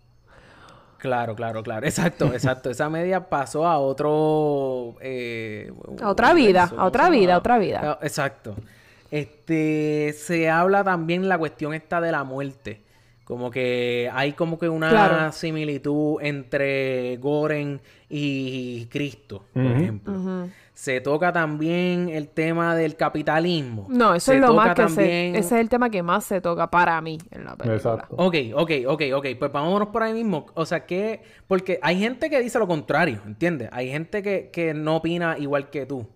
Claro, 1.05 1.35
claro, 1.37 1.63
claro. 1.63 1.85
Exacto, 1.93 2.33
exacto. 2.33 2.71
Esa 2.71 2.89
media 2.89 3.29
pasó 3.29 3.67
a 3.67 3.79
otro... 3.79 4.95
eh, 5.03 5.71
A 6.01 6.09
otra 6.09 6.33
vida, 6.33 6.65
a 6.65 6.69
¿cómo 6.71 6.85
otra 6.85 7.11
vida, 7.11 7.35
a 7.35 7.39
otra 7.39 7.59
vida. 7.59 7.81
Ah, 7.85 7.99
Exacto. 8.03 8.57
Este, 9.11 10.15
se 10.17 10.49
habla 10.49 10.83
también 10.83 11.29
la 11.29 11.37
cuestión 11.37 11.75
esta 11.75 12.01
de 12.01 12.11
la 12.11 12.25
muerte. 12.25 12.81
Como 13.25 13.51
que 13.51 14.09
hay 14.13 14.33
como 14.33 14.59
que 14.59 14.69
una 14.71 14.89
Claro. 14.89 15.33
similitud 15.33 16.23
entre 16.23 17.19
Goren 17.19 17.83
y 18.09 18.87
Cristo, 18.87 19.45
por 19.53 19.63
ejemplo. 19.67 20.49
Se 20.85 21.01
toca 21.01 21.33
también 21.33 22.11
el 22.11 22.29
tema 22.29 22.77
del 22.77 22.95
capitalismo. 22.95 23.87
No, 23.89 24.15
eso 24.15 24.33
Se 24.33 24.35
es 24.35 24.41
lo 24.43 24.49
toca 24.49 24.65
más 24.67 24.75
que 24.75 24.89
se... 24.91 25.31
Ese 25.31 25.39
es 25.39 25.53
el 25.53 25.71
tema 25.71 25.89
que 25.89 26.03
más 26.03 26.25
se 26.27 26.43
toca 26.43 26.71
para 26.71 27.01
mí 27.01 27.17
en 27.31 27.45
la 27.47 27.57
película. 27.57 27.77
Exacto. 27.77 28.15
Ok, 28.19 28.35
ok, 28.55 28.71
ok, 28.89 29.03
ok. 29.15 29.27
Pues 29.39 29.51
vámonos 29.51 29.89
por 29.89 30.03
ahí 30.03 30.13
mismo. 30.13 30.45
O 30.53 30.67
sea, 30.67 30.85
que... 30.85 31.23
Porque 31.49 31.79
hay 31.81 31.99
gente 31.99 32.29
que 32.29 32.39
dice 32.41 32.59
lo 32.59 32.67
contrario, 32.69 33.21
¿entiendes? 33.25 33.71
Hay 33.73 33.89
gente 33.89 34.23
que, 34.23 34.51
que 34.53 34.75
no 34.75 34.97
opina 34.97 35.39
igual 35.39 35.71
que 35.71 35.87
tú. 35.87 36.07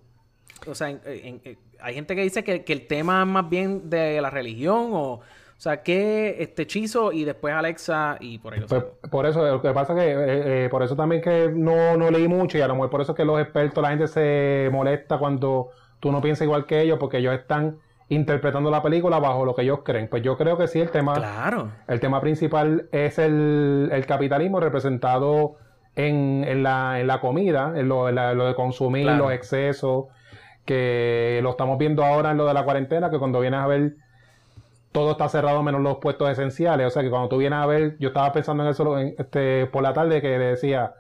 O 0.66 0.74
sea, 0.74 0.90
en- 0.90 1.00
en- 1.06 1.40
en- 1.44 1.58
hay 1.80 1.94
gente 1.94 2.14
que 2.14 2.22
dice 2.22 2.44
que, 2.44 2.62
que 2.62 2.72
el 2.74 2.86
tema 2.86 3.22
es 3.22 3.26
más 3.28 3.48
bien 3.48 3.88
de 3.88 4.20
la 4.20 4.28
religión 4.28 4.90
o... 4.92 5.20
O 5.59 5.61
sea, 5.61 5.82
que 5.82 6.36
este 6.40 6.62
hechizo 6.62 7.11
y 7.11 7.24
después 7.24 7.52
Alexa 7.52 8.16
y 8.20 8.38
por 8.38 8.54
ahí 8.54 8.61
lo 8.61 8.68
Pues, 8.68 8.84
por 9.11 9.26
eso, 9.26 9.44
lo 9.44 9.61
que 9.61 9.72
pasa 9.72 9.92
es 9.92 9.98
que, 9.98 10.12
eh, 10.12 10.64
eh, 10.66 10.68
por 10.70 10.84
eso 10.84 10.94
también 10.94 11.20
que 11.20 11.50
no, 11.52 11.96
no 11.96 12.12
leí 12.12 12.28
mucho 12.28 12.56
y 12.59 12.61
a 12.61 12.68
lo 12.68 12.74
mejor 12.74 12.90
por 12.90 13.00
eso 13.00 13.11
es 13.11 13.16
que 13.16 13.24
los 13.24 13.40
expertos, 13.40 13.82
la 13.82 13.88
gente 13.90 14.06
se 14.06 14.68
molesta 14.70 15.18
cuando 15.18 15.70
tú 15.98 16.12
no 16.12 16.20
piensas 16.22 16.44
igual 16.44 16.64
que 16.64 16.80
ellos 16.80 16.98
porque 17.00 17.18
ellos 17.18 17.34
están 17.34 17.78
interpretando 18.09 18.70
la 18.70 18.84
película 18.84 19.18
bajo 19.18 19.44
lo 19.44 19.56
que 19.56 19.62
ellos 19.62 19.80
creen. 19.84 20.06
Pues 20.09 20.22
yo 20.22 20.36
creo 20.38 20.56
que 20.56 20.68
sí, 20.68 20.80
el 20.80 20.90
tema, 20.90 21.14
Claro. 21.14 21.72
el 21.88 21.98
tema 21.98 22.20
principal 22.20 22.88
es 22.92 23.18
el, 23.18 23.90
el 23.92 24.06
capitalismo 24.06 24.61
representado 24.61 25.56
en, 25.96 26.44
en 26.46 26.62
la, 26.62 27.00
en 27.00 27.09
la 27.09 27.20
comida, 27.20 27.72
en 27.74 27.88
lo, 27.88 28.09
en 28.09 28.14
la- 28.14 28.32
lo 28.32 28.46
de 28.46 28.54
consumir, 28.54 29.02
Claro. 29.02 29.24
los 29.24 29.32
excesos, 29.32 30.04
que 30.64 31.40
lo 31.42 31.50
estamos 31.50 31.78
viendo 31.78 32.04
ahora 32.04 32.30
en 32.30 32.36
lo 32.36 32.46
de 32.46 32.54
la 32.54 32.62
cuarentena, 32.64 33.11
que 33.11 33.18
cuando 33.18 33.40
vienes 33.40 33.59
a 33.61 33.66
ver 33.66 33.96
todo 34.93 35.12
está 35.12 35.28
cerrado 35.28 35.62
menos 35.62 35.80
los 35.82 35.99
puestos 35.99 36.30
esenciales. 36.30 36.86
O 36.86 36.91
sea 36.91 37.03
que 37.03 37.11
cuando 37.11 37.28
tú 37.28 37.36
vienes 37.39 37.59
a 37.59 37.66
ver, 37.66 37.97
yo 37.99 38.09
estaba 38.09 38.32
pensando 38.32 38.62
en 38.64 38.70
eso 38.70 38.99
en- 38.99 39.14
este, 39.18 39.66
por 39.66 39.82
la 39.82 39.93
tarde 39.93 40.20
que 40.22 40.28
decía, 40.39 40.95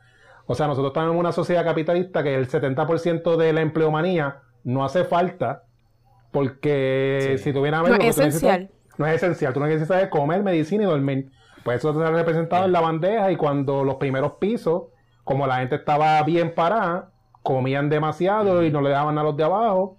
o 0.46 0.54
sea, 0.54 0.66
nosotros 0.66 0.90
estamos 0.90 1.12
en 1.12 1.18
una 1.18 1.32
sociedad 1.32 1.64
capitalista 1.64 2.22
que 2.22 2.34
el 2.34 2.48
70% 2.48 3.36
de 3.36 3.52
la 3.52 3.60
empleomanía 3.62 4.38
no 4.64 4.84
hace 4.84 5.04
falta 5.04 5.62
porque 6.30 7.34
Sí. 7.36 7.44
si 7.44 7.52
tú 7.52 7.62
vienes 7.62 7.80
a 7.80 7.82
No 7.84 7.90
ver... 7.90 8.02
es 8.02 8.16
tú 8.16 8.22
necesitas- 8.22 8.28
esencial. 8.28 8.70
no 8.98 9.06
es 9.06 9.14
esencial, 9.14 9.52
tú 9.52 9.60
lo 9.60 9.66
que 9.66 9.74
necesitas 9.74 10.02
es 10.02 10.08
comer, 10.08 10.42
medicina 10.42 10.84
y 10.84 10.86
dormir. 10.86 11.30
Pues 11.64 11.78
eso 11.78 11.90
está 11.90 12.10
representado 12.10 12.64
en 12.64 12.72
la 12.72 12.80
bandeja 12.80 13.30
y 13.32 13.36
cuando 13.36 13.84
los 13.84 13.96
primeros 13.96 14.32
pisos, 14.34 14.84
como 15.24 15.46
la 15.46 15.56
gente 15.58 15.76
estaba 15.76 16.22
bien 16.22 16.54
parada, 16.54 17.10
comían 17.42 17.88
demasiado 17.88 18.62
y 18.62 18.70
no 18.70 18.80
le 18.80 18.90
daban 18.90 19.18
a 19.18 19.22
los 19.22 19.36
de 19.36 19.44
abajo. 19.44 19.96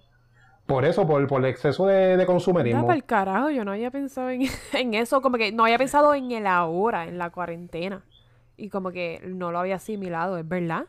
Por 0.70 0.84
eso, 0.84 1.06
por, 1.06 1.26
por 1.26 1.40
el 1.44 1.50
exceso 1.50 1.86
de, 1.86 2.16
de 2.16 2.16
Da 2.18 2.26
consumerismo. 2.26 2.86
para 2.86 2.96
el 2.96 3.04
carajo, 3.04 3.50
yo 3.50 3.64
no 3.64 3.72
había 3.72 3.90
pensado 3.90 4.30
en, 4.30 4.42
en 4.72 4.94
eso, 4.94 5.20
como 5.20 5.36
que 5.36 5.52
no 5.52 5.64
había 5.64 5.78
pensado 5.78 6.14
en 6.14 6.30
el 6.32 6.46
ahora, 6.46 7.04
en 7.06 7.18
la 7.18 7.30
cuarentena. 7.30 8.02
Y 8.56 8.68
como 8.68 8.90
que 8.92 9.20
no 9.26 9.52
lo 9.52 9.58
había 9.58 9.76
asimilado, 9.76 10.38
¿es 10.38 10.46
verdad? 10.48 10.84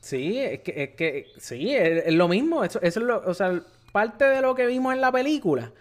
Sí, 0.00 0.38
es 0.38 0.60
que, 0.60 0.82
es 0.82 0.90
que 0.96 1.26
sí, 1.38 1.74
es, 1.74 2.06
es 2.06 2.14
lo 2.14 2.28
mismo. 2.28 2.62
Eso, 2.64 2.78
eso 2.82 3.00
es 3.00 3.06
lo, 3.06 3.22
o 3.24 3.32
sea, 3.34 3.60
parte 3.92 4.24
de 4.24 4.42
lo 4.42 4.54
que 4.54 4.66
vimos 4.66 4.92
en 4.92 5.00
la 5.00 5.10
película 5.12 5.72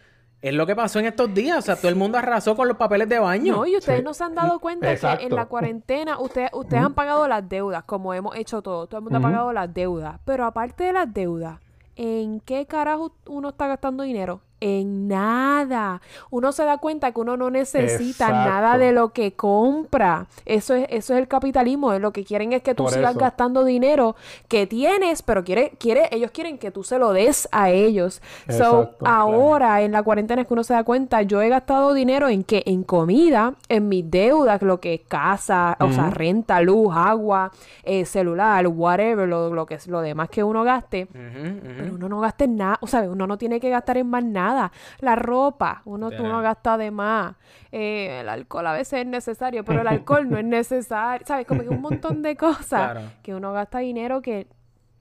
es 0.41 0.53
lo 0.53 0.65
que 0.65 0.75
pasó 0.75 0.99
en 0.99 1.05
estos 1.05 1.33
días. 1.33 1.57
O 1.57 1.61
sea, 1.61 1.75
todo 1.75 1.89
el 1.89 1.95
mundo 1.95 2.17
arrasó 2.17 2.55
con 2.55 2.67
los 2.67 2.77
papeles 2.77 3.07
de 3.09 3.17
baño. 3.19 3.55
No, 3.55 3.65
y 3.65 3.75
ustedes 3.77 3.99
Sí. 3.99 4.05
no 4.05 4.13
se 4.13 4.23
han 4.23 4.35
dado 4.35 4.59
cuenta 4.59 4.93
que 4.95 5.23
en 5.25 5.35
la 5.35 5.45
cuarentena 5.45 6.19
ustedes, 6.19 6.49
ustedes 6.53 6.83
han 6.83 6.93
pagado 6.93 7.27
las 7.27 7.47
deudas, 7.47 7.83
como 7.85 8.13
hemos 8.13 8.35
hecho 8.35 8.61
todo. 8.61 8.87
Todo 8.87 8.97
el 8.99 9.03
mundo 9.03 9.19
ha 9.19 9.21
pagado 9.21 9.51
las 9.53 9.73
deudas. 9.73 10.19
Pero 10.25 10.45
aparte 10.45 10.83
de 10.85 10.93
las 10.93 11.13
deudas, 11.13 11.59
¿en 11.95 12.39
qué 12.41 12.65
carajo 12.65 13.15
uno 13.27 13.49
está 13.49 13.67
gastando 13.67 14.03
dinero? 14.03 14.41
En 14.65 15.09
nada. 15.09 16.01
Uno 16.29 16.53
se 16.53 16.63
da 16.63 16.77
cuenta 16.77 17.11
que 17.11 17.19
uno 17.19 17.35
no 17.35 17.49
necesita 17.49 18.27
Exacto. 18.27 18.49
nada 18.49 18.77
de 18.77 18.93
lo 18.93 19.09
que 19.11 19.33
compra. 19.33 20.27
Eso 20.45 20.73
es, 20.73 20.85
eso 20.89 21.13
es 21.13 21.19
el 21.19 21.27
capitalismo. 21.27 21.91
Lo 21.99 22.13
que 22.13 22.23
quieren 22.23 22.53
es 22.53 22.61
que 22.63 22.73
tú 22.73 22.83
Por 22.83 22.93
sigas 22.93 23.11
eso. 23.11 23.19
gastando 23.19 23.65
dinero 23.65 24.15
que 24.47 24.65
tienes, 24.65 25.21
pero 25.21 25.43
quiere, 25.43 25.71
quiere, 25.79 26.07
ellos 26.11 26.31
quieren 26.31 26.57
que 26.57 26.71
tú 26.71 26.85
se 26.85 26.97
lo 26.97 27.11
des 27.11 27.49
a 27.51 27.71
ellos. 27.71 28.21
So, 28.47 28.91
claro. 28.99 28.99
ahora 29.03 29.81
en 29.81 29.91
la 29.91 30.01
cuarentena 30.01 30.43
es 30.43 30.47
que 30.47 30.53
uno 30.53 30.63
se 30.63 30.73
da 30.73 30.85
cuenta, 30.85 31.21
yo 31.23 31.41
he 31.41 31.49
gastado 31.49 31.93
dinero 31.93 32.29
en 32.29 32.45
qué? 32.45 32.63
En 32.65 32.83
comida, 32.83 33.55
en 33.67 33.89
mis 33.89 34.09
deudas, 34.09 34.61
lo 34.61 34.79
que 34.79 34.93
es 34.93 35.01
casa, 35.01 35.75
o 35.81 35.91
sea, 35.91 36.09
renta, 36.09 36.61
luz, 36.61 36.93
agua, 36.95 37.51
eh, 37.83 38.05
celular, 38.05 38.65
whatever, 38.67 39.27
lo, 39.27 39.53
lo 39.53 39.65
que 39.65 39.75
es 39.75 39.87
lo 39.87 39.99
demás 39.99 40.29
que 40.29 40.41
uno 40.41 40.63
gaste. 40.63 41.07
Pero 41.11 41.95
uno 41.95 42.07
no 42.07 42.21
gasta 42.21 42.45
en 42.45 42.55
nada, 42.55 42.77
o 42.79 42.87
sea, 42.87 43.01
uno 43.01 43.27
no 43.27 43.37
tiene 43.37 43.59
que 43.59 43.69
gastar 43.69 43.97
en 43.97 44.09
más 44.09 44.23
nada. 44.23 44.52
La 44.99 45.15
ropa, 45.15 45.81
uno, 45.85 46.09
tú 46.09 46.17
no 46.17 46.23
Literal. 46.23 46.43
gasta 46.43 46.77
de 46.77 46.91
más. 46.91 47.35
Eh, 47.71 48.19
el 48.21 48.29
alcohol 48.29 48.67
a 48.67 48.73
veces 48.73 49.01
es 49.01 49.05
necesario, 49.07 49.63
pero 49.65 49.81
el 49.81 49.87
alcohol 49.87 50.29
no 50.29 50.37
es 50.37 50.45
necesario. 50.45 51.25
¿Sabes? 51.27 51.45
Como 51.47 51.61
que 51.61 51.69
un 51.69 51.81
montón 51.81 52.21
de 52.21 52.35
cosas 52.37 52.91
Claro. 52.91 53.01
que 53.21 53.33
uno 53.35 53.53
gasta 53.53 53.79
dinero 53.79 54.21
que 54.21 54.47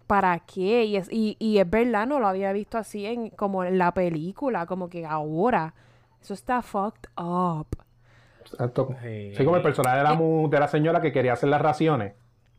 ¿para 0.06 0.38
qué? 0.40 0.84
Y 0.84 0.96
es, 0.96 1.08
y, 1.10 1.36
y 1.38 1.58
es 1.58 1.68
verdad, 1.70 2.06
no 2.06 2.18
lo 2.20 2.26
había 2.26 2.52
visto 2.52 2.76
así 2.78 3.06
en 3.06 3.30
como 3.30 3.64
en 3.64 3.78
la 3.78 3.92
película, 3.94 4.66
como 4.66 4.88
que 4.88 5.06
ahora. 5.06 5.74
Eso 6.20 6.34
está 6.34 6.60
fucked 6.62 7.08
up. 7.18 7.66
Exacto. 8.42 8.94
Sí. 9.02 9.32
Sí, 9.36 9.44
como 9.44 9.56
el 9.56 9.62
personaje 9.62 9.98
de 9.98 10.02
la, 10.04 10.14
mu- 10.14 10.48
de 10.50 10.60
la 10.60 10.68
señora 10.68 11.00
que 11.00 11.12
quería 11.12 11.32
hacer 11.32 11.48
las 11.48 11.60
raciones 11.62 12.14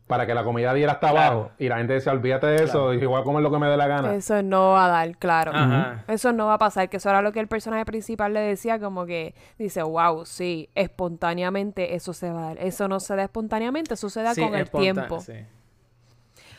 para 0.06 0.26
que 0.26 0.34
la 0.34 0.44
comida 0.44 0.74
diera 0.74 0.92
hasta 0.92 1.10
Claro. 1.10 1.32
abajo. 1.36 1.50
Y 1.58 1.68
la 1.68 1.78
gente 1.78 1.94
decía, 1.94 2.12
olvídate 2.12 2.46
de 2.46 2.64
eso, 2.64 2.92
y 2.92 3.04
voy 3.06 3.20
a 3.20 3.24
comer 3.24 3.42
lo 3.42 3.50
que 3.50 3.58
me 3.58 3.66
dé 3.68 3.76
la 3.76 3.86
gana. 3.86 4.14
Eso 4.14 4.42
no 4.42 4.72
va 4.72 4.84
a 4.84 4.88
dar, 4.88 5.16
claro. 5.16 5.52
Ajá. 5.54 6.04
Eso 6.08 6.32
no 6.32 6.46
va 6.46 6.54
a 6.54 6.58
pasar, 6.58 6.88
que 6.90 6.98
eso 6.98 7.08
era 7.08 7.22
lo 7.22 7.32
que 7.32 7.40
el 7.40 7.48
personaje 7.48 7.84
principal 7.86 8.34
le 8.34 8.40
decía, 8.40 8.78
como 8.78 9.06
que 9.06 9.34
dice, 9.58 9.82
wow, 9.82 10.26
sí, 10.26 10.68
espontáneamente 10.74 11.94
eso 11.94 12.12
se 12.12 12.30
va 12.30 12.40
a 12.40 12.46
dar. 12.54 12.58
Eso 12.58 12.86
no 12.88 13.00
se 13.00 13.16
da 13.16 13.22
espontáneamente, 13.24 13.94
eso 13.94 14.10
se 14.10 14.22
da 14.22 14.34
Sí, 14.34 14.42
con 14.42 14.54
el 14.54 14.68
tiempo. 14.70 15.20
sí. 15.20 15.32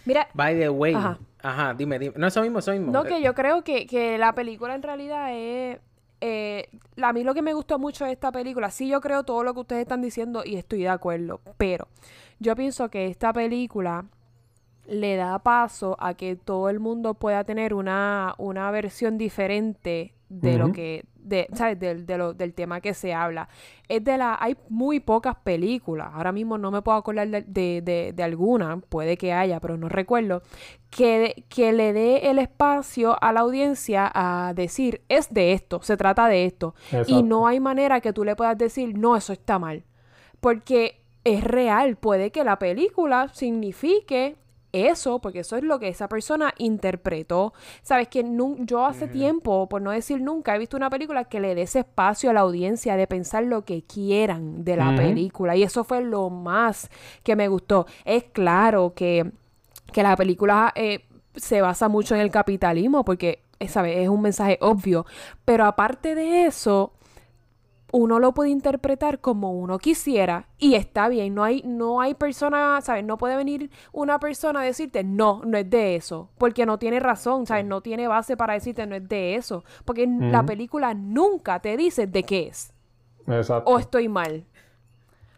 Mira, 0.05 0.27
By 0.33 0.57
the 0.59 0.69
way. 0.69 0.93
Ajá. 0.93 1.17
Ajá. 1.41 1.73
dime, 1.73 1.97
dime. 1.99 2.13
No, 2.17 2.27
eso 2.27 2.41
mismo, 2.41 2.59
eso 2.59 2.71
mismo. 2.71 2.91
no, 2.91 3.03
que 3.03 3.21
yo 3.21 3.33
creo 3.33 3.63
que, 3.63 3.87
que 3.87 4.17
la 4.17 4.33
película 4.33 4.75
en 4.75 4.83
realidad 4.83 5.29
es... 5.33 5.79
eh, 6.21 6.69
a 7.01 7.11
mí 7.13 7.23
lo 7.23 7.33
que 7.33 7.41
me 7.41 7.53
gustó 7.53 7.79
mucho 7.79 8.05
de 8.05 8.11
esta 8.11 8.31
película, 8.31 8.69
sí 8.71 8.87
yo 8.87 9.01
creo 9.01 9.23
todo 9.23 9.43
lo 9.43 9.53
que 9.53 9.59
ustedes 9.61 9.81
están 9.81 10.01
diciendo 10.01 10.43
y 10.45 10.55
estoy 10.57 10.81
de 10.83 10.89
acuerdo, 10.89 11.41
pero 11.57 11.87
yo 12.39 12.55
pienso 12.55 12.89
que 12.89 13.07
esta 13.07 13.31
película 13.33 14.05
le 14.87 15.15
da 15.15 15.39
paso 15.39 15.95
a 15.99 16.13
que 16.13 16.35
todo 16.35 16.69
el 16.69 16.79
mundo 16.79 17.15
pueda 17.15 17.43
tener 17.43 17.73
una, 17.73 18.35
una 18.37 18.69
versión 18.71 19.17
diferente 19.17 20.13
de 20.29 20.57
lo 20.57 20.71
que, 20.71 21.05
de, 21.15 21.47
¿sabes? 21.53 21.79
De 21.79 22.17
lo- 22.17 22.33
del 22.33 22.53
tema 22.53 22.81
que 22.81 22.93
se 22.93 23.13
habla. 23.13 23.47
Es 23.87 24.03
de 24.03 24.17
la, 24.17 24.37
hay 24.39 24.57
muy 24.69 24.99
pocas 24.99 25.35
películas, 25.37 26.09
ahora 26.13 26.31
mismo 26.31 26.57
no 26.57 26.71
me 26.71 26.81
puedo 26.81 26.97
acordar 26.97 27.27
de, 27.29 27.81
de, 28.15 28.23
alguna, 28.23 28.77
puede 28.77 29.17
que 29.17 29.33
haya, 29.33 29.59
pero 29.59 29.77
no 29.77 29.87
recuerdo, 29.89 30.41
que, 30.89 31.45
que 31.49 31.73
le 31.73 31.93
dé 31.93 32.29
el 32.29 32.39
espacio 32.39 33.17
a 33.23 33.31
la 33.33 33.41
audiencia 33.41 34.11
a 34.13 34.53
decir, 34.55 35.01
es 35.09 35.33
de 35.33 35.53
esto, 35.53 35.81
se 35.81 35.95
trata 35.97 36.27
de 36.27 36.45
esto. 36.45 36.75
Y 37.07 37.23
no 37.23 37.47
hay 37.47 37.59
manera 37.59 38.01
que 38.01 38.13
tú 38.13 38.23
le 38.23 38.35
puedas 38.35 38.57
decir, 38.57 38.97
no, 38.97 39.15
eso 39.15 39.31
está 39.33 39.57
mal. 39.59 39.83
Porque 40.41 41.01
es 41.25 41.43
real, 41.43 41.97
puede 41.97 42.31
que 42.31 42.43
la 42.43 42.57
película 42.59 43.29
signifique 43.33 44.37
eso, 44.71 45.19
porque 45.19 45.39
eso 45.39 45.55
es 45.55 45.63
lo 45.63 45.79
que 45.79 45.87
esa 45.87 46.07
persona 46.07 46.53
interpretó. 46.57 47.53
Sabes 47.81 48.09
que 48.09 48.25
yo 48.59 48.85
hace 48.85 49.07
tiempo, 49.07 49.67
por 49.67 49.81
no 49.81 49.91
decir 49.91 50.21
nunca, 50.21 50.55
he 50.55 50.59
visto 50.59 50.77
una 50.77 50.89
película 50.89 51.23
que 51.25 51.39
le 51.39 51.55
dé 51.55 51.63
ese 51.63 51.79
espacio 51.79 52.29
a 52.29 52.33
la 52.33 52.41
audiencia 52.41 52.95
de 52.95 53.07
pensar 53.07 53.45
lo 53.45 53.63
que 53.63 53.83
quieran 53.83 54.63
de 54.63 54.75
la 54.75 54.95
película. 54.95 55.55
Y 55.55 55.63
eso 55.63 55.83
fue 55.83 56.03
lo 56.03 56.29
más 56.29 56.89
que 57.23 57.35
me 57.35 57.47
gustó. 57.47 57.87
Es 58.03 58.25
claro 58.25 58.93
que, 58.95 59.31
que 59.93 60.03
la 60.03 60.15
película 60.15 60.73
eh, 60.75 61.05
se 61.35 61.61
basa 61.61 61.87
mucho 61.87 62.13
en 62.13 62.21
el 62.21 62.29
capitalismo, 62.29 63.05
porque 63.05 63.43
eh, 63.59 63.67
¿sabes? 63.69 63.97
es 63.97 64.09
un 64.09 64.21
mensaje 64.21 64.57
obvio. 64.61 65.05
Pero 65.45 65.65
aparte 65.65 66.15
de 66.15 66.45
eso, 66.45 66.91
uno 67.97 68.19
lo 68.19 68.33
puede 68.33 68.49
interpretar 68.49 69.19
como 69.19 69.53
uno 69.53 69.77
quisiera 69.77 70.49
y 70.57 70.75
está 70.75 71.07
bien, 71.07 71.33
no 71.33 71.45
hay, 71.45 71.61
no 71.65 72.01
hay 72.01 72.13
persona, 72.13 72.81
¿sabes? 72.81 73.05
No 73.05 73.17
puede 73.17 73.37
venir 73.37 73.69
una 73.93 74.19
persona 74.19 74.59
a 74.59 74.63
decirte, 74.63 75.03
no, 75.05 75.41
no 75.45 75.57
es 75.57 75.69
de 75.69 75.95
eso, 75.95 76.29
porque 76.37 76.65
no 76.65 76.77
tiene 76.77 76.99
razón, 76.99 77.45
¿sabes? 77.45 77.63
No 77.65 77.79
tiene 77.79 78.07
base 78.09 78.35
para 78.35 78.53
decirte, 78.53 78.85
no 78.85 78.95
es 78.95 79.07
de 79.07 79.35
eso, 79.35 79.63
porque 79.85 80.05
la 80.07 80.43
película 80.45 80.93
nunca 80.93 81.59
te 81.61 81.77
dice 81.77 82.05
de 82.05 82.23
qué 82.23 82.47
es, 82.47 82.73
Exacto. 83.27 83.71
o 83.71 83.79
estoy 83.79 84.09
mal. 84.09 84.43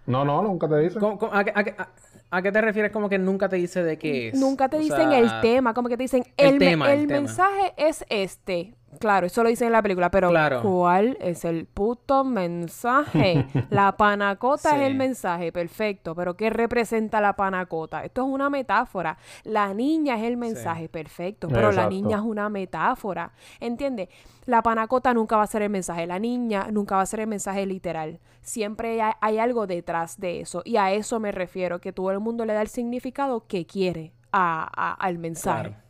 No, 0.08 0.26
no, 0.26 0.42
nunca 0.42 0.68
te 0.68 0.78
dicen. 0.80 1.00
¿cómo- 1.00 1.18
cómo- 1.20 1.34
a, 1.34 1.44
qué- 1.44 1.52
a 1.54 1.64
qué- 1.64 1.76
a- 1.78 1.90
a 2.30 2.42
qué 2.42 2.52
te 2.52 2.62
refieres 2.62 2.92
como 2.92 3.08
que 3.10 3.20
nunca 3.20 3.50
te 3.50 3.58
dice 3.58 3.84
de 3.84 3.98
qué 3.98 4.30
es? 4.30 4.34
Nunca 4.40 4.68
te 4.70 4.78
O 4.78 4.80
dicen 4.80 5.10
sea, 5.10 5.20
el 5.20 5.42
tema, 5.42 5.74
como 5.74 5.90
que 5.90 5.98
te 5.98 6.04
dicen, 6.04 6.24
el 6.38 6.54
el, 6.56 6.60
me- 6.60 6.66
tema, 6.66 6.92
el 6.94 7.00
el 7.02 7.08
tema. 7.08 7.20
mensaje 7.20 7.74
es 7.78 8.06
este, 8.10 8.74
Claro, 9.00 9.28
eso 9.28 9.44
lo 9.44 9.50
dicen 9.50 9.68
en 9.68 9.74
la 9.74 9.82
película, 9.82 10.10
pero 10.10 10.30
Claro. 10.30 10.62
¿cuál 10.64 11.18
es 11.22 11.46
el 11.46 11.66
puto 11.66 12.24
mensaje? 12.24 13.46
La 13.70 13.96
panacota 13.98 14.76
es 14.76 14.82
el 14.82 14.96
mensaje, 14.96 15.52
perfecto, 15.52 16.16
pero 16.16 16.36
¿qué 16.36 16.50
representa 16.50 17.20
la 17.22 17.34
panacota? 17.36 18.04
Esto 18.04 18.22
es 18.26 18.28
una 18.28 18.50
metáfora. 18.50 19.18
La 19.44 19.74
niña 19.74 20.16
es 20.18 20.24
el 20.24 20.38
mensaje, 20.38 20.90
perfecto, 20.90 21.48
pero 21.48 21.72
la 21.72 21.88
niña 21.90 22.18
es 22.18 22.24
una 22.24 22.50
metáfora. 22.50 23.32
¿Entiendes? 23.60 24.10
La 24.46 24.64
panacota 24.64 25.14
nunca 25.14 25.36
va 25.38 25.44
a 25.44 25.48
ser 25.48 25.62
el 25.64 25.70
mensaje, 25.70 26.08
la 26.08 26.18
niña 26.18 26.68
nunca 26.72 26.96
va 26.96 27.02
a 27.02 27.06
ser 27.06 27.20
el 27.20 27.28
mensaje 27.28 27.66
literal. 27.66 28.20
Siempre 28.42 29.02
hay, 29.02 29.12
hay 29.20 29.38
algo 29.38 29.68
detrás 29.68 30.18
de 30.20 30.40
eso, 30.42 30.62
y 30.64 30.78
a 30.78 30.92
eso 30.94 31.20
me 31.20 31.32
refiero, 31.34 31.80
que 31.82 31.92
todo 31.92 32.12
el 32.12 32.20
mundo 32.20 32.46
le 32.46 32.54
da 32.54 32.62
el 32.62 32.70
significado 32.70 33.46
que 33.48 33.66
quiere 33.66 34.14
a- 34.32 34.68
a- 34.74 34.94
al 34.94 35.18
mensaje. 35.18 35.70
Claro. 35.72 35.87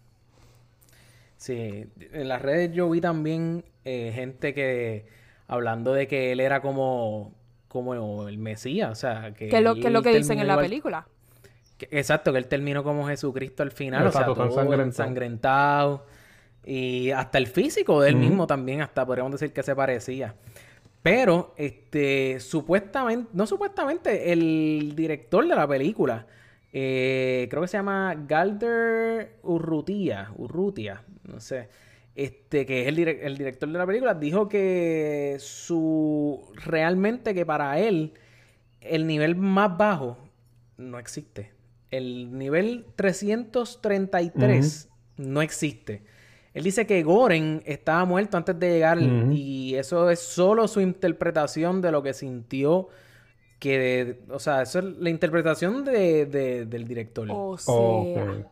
Sí, 1.37 1.85
en 1.99 2.27
las 2.27 2.41
redes 2.41 2.71
yo 2.73 2.89
vi 2.89 2.99
también 3.01 3.63
eh, 3.85 4.11
gente 4.13 4.53
que 4.53 5.05
hablando 5.47 5.93
de 5.93 6.07
que 6.07 6.31
él 6.31 6.39
era 6.39 6.61
como, 6.61 7.33
como 7.67 8.27
el 8.27 8.37
Mesías, 8.37 8.91
o 8.91 8.95
sea, 8.95 9.33
que 9.33 9.47
Que 9.49 9.57
es 9.57 9.63
lo, 9.63 9.75
que 9.75 9.87
es 9.87 9.91
lo 9.91 10.01
que 10.01 10.15
dicen 10.15 10.39
en 10.39 10.47
la 10.47 10.53
igual- 10.53 10.65
película. 10.65 11.07
que- 11.77 11.87
exacto, 11.91 12.31
que 12.33 12.39
él 12.39 12.47
terminó 12.47 12.83
como 12.83 13.07
Jesucristo 13.07 13.61
al 13.63 13.71
final, 13.71 14.07
o 14.07 14.11
sea, 14.11 14.25
todo 14.25 14.73
ensangrentado. 14.83 16.05
Y 16.65 17.11
hasta 17.11 17.37
el 17.37 17.47
físico 17.47 18.01
de 18.01 18.09
él 18.09 18.17
mismo 18.17 18.45
también, 18.45 18.81
hasta 18.81 19.05
podríamos 19.05 19.31
decir 19.33 19.53
que 19.53 19.63
se 19.63 19.73
parecía. 19.75 20.35
Pero, 21.01 21.53
este, 21.55 22.39
supuestamente, 22.41 23.29
no 23.31 23.45
supuestamente, 23.47 24.33
el 24.33 24.93
director 24.95 25.47
de 25.47 25.55
la 25.55 25.65
película, 25.65 26.25
eh, 26.73 27.47
creo 27.49 27.61
que 27.61 27.69
se 27.69 27.77
llama 27.77 28.13
Galder 28.27 29.37
Urrutia, 29.43 30.31
Urrutia, 30.35 31.03
no 31.27 31.39
sé, 31.39 31.69
este, 32.15 32.65
que 32.65 32.81
es 32.81 32.87
el, 32.87 32.97
direc- 32.97 33.19
el 33.21 33.37
director 33.37 33.69
de 33.69 33.77
la 33.77 33.85
película, 33.85 34.13
dijo 34.15 34.47
que 34.49 35.37
su, 35.39 36.43
realmente 36.55 37.33
que 37.35 37.45
para 37.45 37.79
él, 37.79 38.13
el 38.81 39.05
nivel 39.05 39.35
más 39.35 39.77
bajo 39.77 40.17
no 40.77 40.97
existe. 40.99 41.51
El 41.91 42.37
nivel 42.37 42.85
333 42.95 44.89
no 45.17 45.41
existe. 45.41 46.03
Él 46.53 46.63
dice 46.63 46.87
que 46.87 47.03
Goren 47.03 47.61
estaba 47.65 48.03
muerto 48.05 48.35
antes 48.37 48.59
de 48.59 48.69
llegar 48.73 48.97
y 49.31 49.75
eso 49.75 50.09
es 50.09 50.19
solo 50.19 50.67
su 50.67 50.81
interpretación 50.81 51.81
de 51.81 51.91
lo 51.91 52.01
que 52.01 52.13
sintió 52.13 52.89
que, 53.59 53.77
de- 53.79 54.19
o 54.33 54.39
sea, 54.39 54.61
eso 54.63 54.79
es 54.79 54.85
la 54.97 55.09
interpretación 55.09 55.83
de, 55.85 56.25
de- 56.25 56.65
del 56.65 56.87
director. 56.87 57.27
O 57.31 57.57
sea, 57.57 57.73
Ok. 57.75 58.45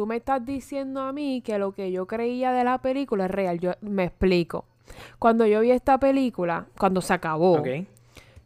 Tú 0.00 0.06
me 0.06 0.16
estás 0.16 0.42
diciendo 0.46 1.02
a 1.02 1.12
mí 1.12 1.42
que 1.44 1.58
lo 1.58 1.72
que 1.72 1.92
yo 1.92 2.06
creía 2.06 2.52
de 2.52 2.64
la 2.64 2.78
película 2.78 3.26
es 3.26 3.30
real. 3.30 3.60
Yo 3.60 3.72
me 3.82 4.04
explico. 4.04 4.64
Cuando 5.18 5.44
yo 5.44 5.60
vi 5.60 5.72
esta 5.72 5.98
película, 6.00 6.64
cuando 6.78 7.02
se 7.02 7.12
acabó, 7.12 7.56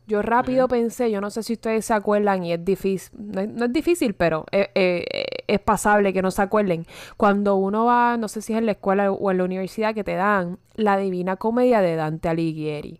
yo 0.09 0.21
rápido 0.21 0.67
pensé, 0.67 1.13
yo 1.13 1.21
no 1.21 1.31
sé 1.31 1.45
si 1.45 1.53
ustedes 1.53 1.85
se 1.85 1.95
acuerdan 1.95 2.43
y 2.43 2.53
es 2.53 2.65
difícil, 2.65 3.17
no 3.17 3.41
es, 3.41 3.49
no 3.49 3.67
es 3.67 3.73
difícil, 3.73 4.15
pero 4.15 4.47
es, 4.51 4.67
es- 4.75 5.05
es 5.47 5.61
pasable 5.61 6.13
que 6.13 6.23
no 6.23 6.33
se 6.33 6.43
acuerden. 6.43 6.87
Cuando 7.17 7.55
uno 7.55 7.85
va, 7.85 8.17
no 8.17 8.27
sé 8.27 8.43
si 8.43 8.53
es 8.53 8.59
en 8.59 8.67
la 8.67 8.73
escuela 8.73 9.13
o 9.13 9.31
en 9.31 9.39
la 9.39 9.45
universidad, 9.45 9.95
que 9.95 10.03
te 10.03 10.17
dan 10.17 10.59
la 10.75 10.97
Divina 10.97 11.37
Comedia 11.37 11.81
de 11.83 11.95
Dante 11.95 12.29
Alighieri. 12.31 12.99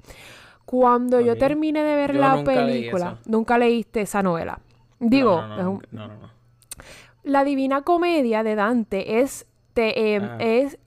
Cuando 0.65 1.21
yo 1.21 1.37
terminé 1.37 1.83
de 1.83 1.97
ver 1.97 2.13
Yo 2.15 2.21
la 2.21 2.37
nunca 2.37 2.53
película, 2.55 3.19
nunca 3.27 3.59
leíste 3.59 4.03
esa 4.03 4.23
novela. 4.23 4.61
Digo, 5.01 5.41
no, 5.41 5.49
no, 5.49 5.61
es 5.61 5.67
un- 5.67 5.83
no, 5.91 6.07
no, 6.07 6.15
no. 6.23 6.44
La 7.25 7.43
Divina 7.45 7.83
Comedia 7.83 8.43
de 8.43 8.55
Dante 8.55 9.21
es, 9.21 9.47
te, 9.73 10.15
eh, 10.15 10.21
Ah. 10.23 10.37
es, 10.41 10.79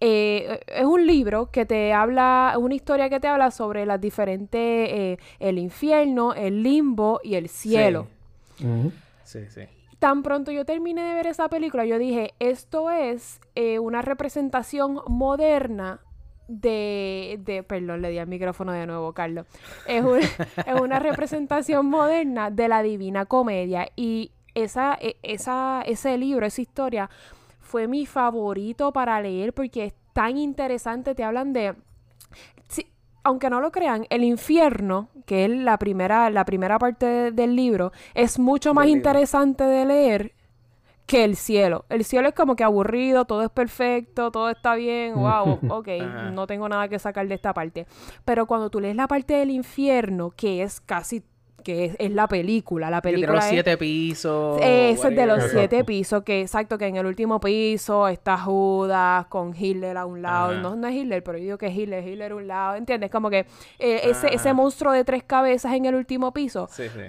eh, 0.00 0.60
es 0.66 0.84
un 0.84 1.06
libro 1.06 1.50
que 1.50 1.64
te 1.64 1.92
habla, 1.94 2.50
es 2.52 2.58
una 2.58 2.74
historia 2.74 3.08
que 3.08 3.20
te 3.20 3.28
habla 3.28 3.50
sobre 3.50 3.86
las 3.86 4.00
diferentes, 4.00 4.60
eh, 4.60 5.18
el 5.38 5.58
infierno, 5.58 6.34
el 6.34 6.62
limbo 6.62 7.20
y 7.24 7.36
el 7.36 7.48
cielo. 7.48 8.08
Ujú. 8.60 8.92
Sí, 9.22 9.40
sí. 9.48 9.62
Tan 9.98 10.22
pronto 10.22 10.50
yo 10.50 10.66
terminé 10.66 11.02
de 11.02 11.14
ver 11.14 11.26
esa 11.28 11.48
película, 11.48 11.86
yo 11.86 11.98
dije, 11.98 12.34
esto 12.38 12.90
es 12.90 13.40
eh, 13.54 13.78
una 13.78 14.02
representación 14.02 15.00
moderna 15.06 16.00
de, 16.46 17.40
de, 17.42 17.62
perdón, 17.62 18.02
le 18.02 18.10
di 18.10 18.18
al 18.18 18.26
micrófono 18.26 18.72
de 18.72 18.86
nuevo, 18.86 19.14
Carlos. 19.14 19.46
Es, 19.86 20.04
un- 20.04 20.18
es 20.66 20.80
una 20.80 20.98
representación 20.98 21.86
moderna 21.86 22.50
de 22.50 22.68
la 22.68 22.82
Divina 22.82 23.24
Comedia 23.24 23.88
y 23.96 24.32
esa, 24.54 24.96
e- 25.00 25.16
esa, 25.22 25.82
ese 25.86 26.16
libro, 26.18 26.46
esa 26.46 26.60
historia, 26.62 27.10
fue 27.60 27.88
mi 27.88 28.06
favorito 28.06 28.92
para 28.92 29.20
leer 29.20 29.52
porque 29.52 29.84
es 29.84 29.94
tan 30.12 30.36
interesante, 30.38 31.14
te 31.14 31.24
hablan 31.24 31.52
de... 31.52 31.74
sí, 32.68 32.86
aunque 33.24 33.50
no 33.50 33.60
lo 33.60 33.72
crean, 33.72 34.06
el 34.10 34.22
infierno, 34.22 35.08
que 35.26 35.44
es 35.46 35.50
la 35.50 35.78
primera, 35.78 36.28
la 36.30 36.44
primera 36.44 36.78
parte 36.78 37.06
de- 37.06 37.30
del 37.32 37.56
libro, 37.56 37.92
es 38.14 38.38
mucho 38.38 38.74
más 38.74 38.86
interesante 38.98 39.64
de 39.64 39.84
leer 39.86 40.32
que 41.06 41.24
el 41.24 41.36
cielo. 41.36 41.84
El 41.90 42.04
cielo 42.04 42.28
es 42.28 42.34
como 42.34 42.56
que 42.56 42.64
aburrido, 42.64 43.24
todo 43.26 43.42
es 43.42 43.50
perfecto, 43.50 44.30
todo 44.30 44.48
está 44.50 44.74
bien, 44.74 45.14
wow, 45.16 45.58
ok, 45.68 45.88
no 46.32 46.46
tengo 46.46 46.68
nada 46.68 46.88
que 46.88 46.98
sacar 46.98 47.26
de 47.28 47.34
esta 47.34 47.52
parte. 47.52 47.86
Pero 48.24 48.46
cuando 48.46 48.70
tú 48.70 48.80
lees 48.80 48.96
la 48.96 49.06
parte 49.08 49.34
del 49.34 49.50
infierno, 49.50 50.30
que 50.30 50.62
es 50.62 50.80
casi, 50.80 51.22
que 51.64 51.86
es, 51.86 51.96
es 51.98 52.12
la 52.12 52.28
película, 52.28 52.90
la 52.90 53.02
película 53.02 53.32
los 53.34 53.44
es- 53.44 53.50
siete 53.50 53.76
pisos. 53.76 54.60
ese 54.62 55.08
es 55.08 55.16
de 55.16 55.26
los 55.26 55.42
siete 55.50 55.82
pisos, 55.82 56.22
que 56.22 56.42
exacto, 56.42 56.78
que 56.78 56.86
en 56.86 56.94
el 56.96 57.06
último 57.06 57.40
piso 57.40 58.06
está 58.06 58.38
Judas 58.38 59.26
con 59.26 59.52
Hitler 59.58 59.96
a 59.96 60.06
un 60.06 60.22
lado. 60.22 60.52
Ajá. 60.52 60.60
No, 60.60 60.76
no 60.76 60.86
es 60.86 60.94
Hitler, 60.94 61.24
pero 61.24 61.38
yo 61.38 61.44
digo 61.44 61.58
que 61.58 61.66
es 61.66 61.76
Hitler, 61.76 62.06
Hitler 62.06 62.30
a 62.32 62.34
un 62.36 62.46
lado. 62.46 62.74
¿Entiendes? 62.76 63.10
Como 63.10 63.30
que 63.30 63.46
eh, 63.80 64.00
ese, 64.04 64.28
ese 64.34 64.50
Ajá. 64.50 64.54
monstruo 64.54 64.92
de 64.92 65.04
tres 65.04 65.24
cabezas 65.24 65.72
en 65.74 65.86
el 65.86 65.94
último 65.96 66.32
piso. 66.32 66.68
Sí, 66.70 66.84
sí. 66.88 67.00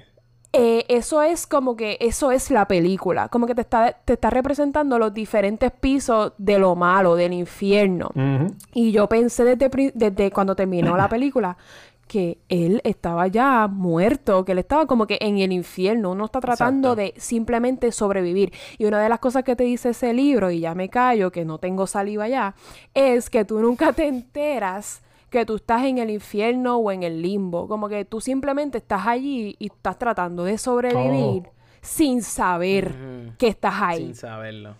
eh, 0.53 0.86
eso 0.88 1.22
es 1.22 1.45
como 1.47 1.76
que, 1.76 1.97
eso 1.99 2.32
es 2.32 2.49
la 2.49 2.66
película. 2.68 3.28
Como 3.28 3.45
que 3.47 3.56
te 3.56 3.62
está, 3.62 3.91
te 4.06 4.14
está 4.14 4.30
representando 4.30 4.97
los 4.97 5.14
diferentes 5.14 5.70
pisos 5.72 6.32
de 6.38 6.58
lo 6.60 6.76
malo, 6.76 7.16
del 7.16 7.34
infierno. 7.34 8.12
Y 8.74 8.91
yo 8.93 9.08
pensé 9.10 9.43
desde, 9.43 9.91
desde 9.93 10.32
cuando 10.32 10.56
terminó 10.56 10.95
la 10.95 11.10
película 11.10 11.58
que 12.08 12.38
él 12.49 12.82
estaba 12.84 13.28
ya 13.28 13.68
muerto, 13.68 14.45
que 14.45 14.51
él 14.51 14.60
estaba 14.60 14.86
como 14.86 15.08
que 15.08 15.18
en 15.22 15.39
el 15.39 15.51
infierno. 15.51 16.12
Uno 16.12 16.26
está 16.26 16.39
tratando 16.39 16.93
Exacto. 16.93 17.14
de 17.16 17.20
simplemente 17.20 17.91
sobrevivir. 17.91 18.53
Y 18.78 18.86
una 18.86 18.99
de 19.01 19.10
las 19.10 19.20
cosas 19.20 19.43
que 19.43 19.56
te 19.56 19.64
dice 19.64 19.89
ese 19.89 20.14
libro, 20.14 20.51
y 20.51 20.60
ya 20.60 20.76
me 20.76 20.89
callo, 20.89 21.32
que 21.32 21.45
no 21.45 21.58
tengo 21.58 21.88
saliva 21.88 22.28
ya, 22.28 22.56
es 22.93 23.30
que 23.30 23.43
tú 23.45 23.60
nunca 23.60 23.91
te 23.93 24.08
enteras 24.08 25.01
que 25.32 25.45
tú 25.45 25.56
estás 25.56 25.84
en 25.84 25.97
el 25.97 26.10
infierno 26.12 26.78
o 26.78 26.91
en 26.91 27.03
el 27.03 27.22
limbo. 27.22 27.68
Como 27.68 27.89
que 27.89 28.06
tú 28.06 28.22
simplemente 28.22 28.78
estás 28.78 29.08
allí 29.08 29.56
y 29.60 29.66
estás 29.68 29.97
tratando 29.97 30.43
de 30.43 30.58
sobrevivir 30.58 31.43
Oh. 31.47 31.51
sin 31.82 32.22
saber 32.22 32.93
que 33.38 33.47
estás 33.47 33.74
ahí. 33.82 34.06
Sin 34.06 34.16
saberlo. 34.16 34.76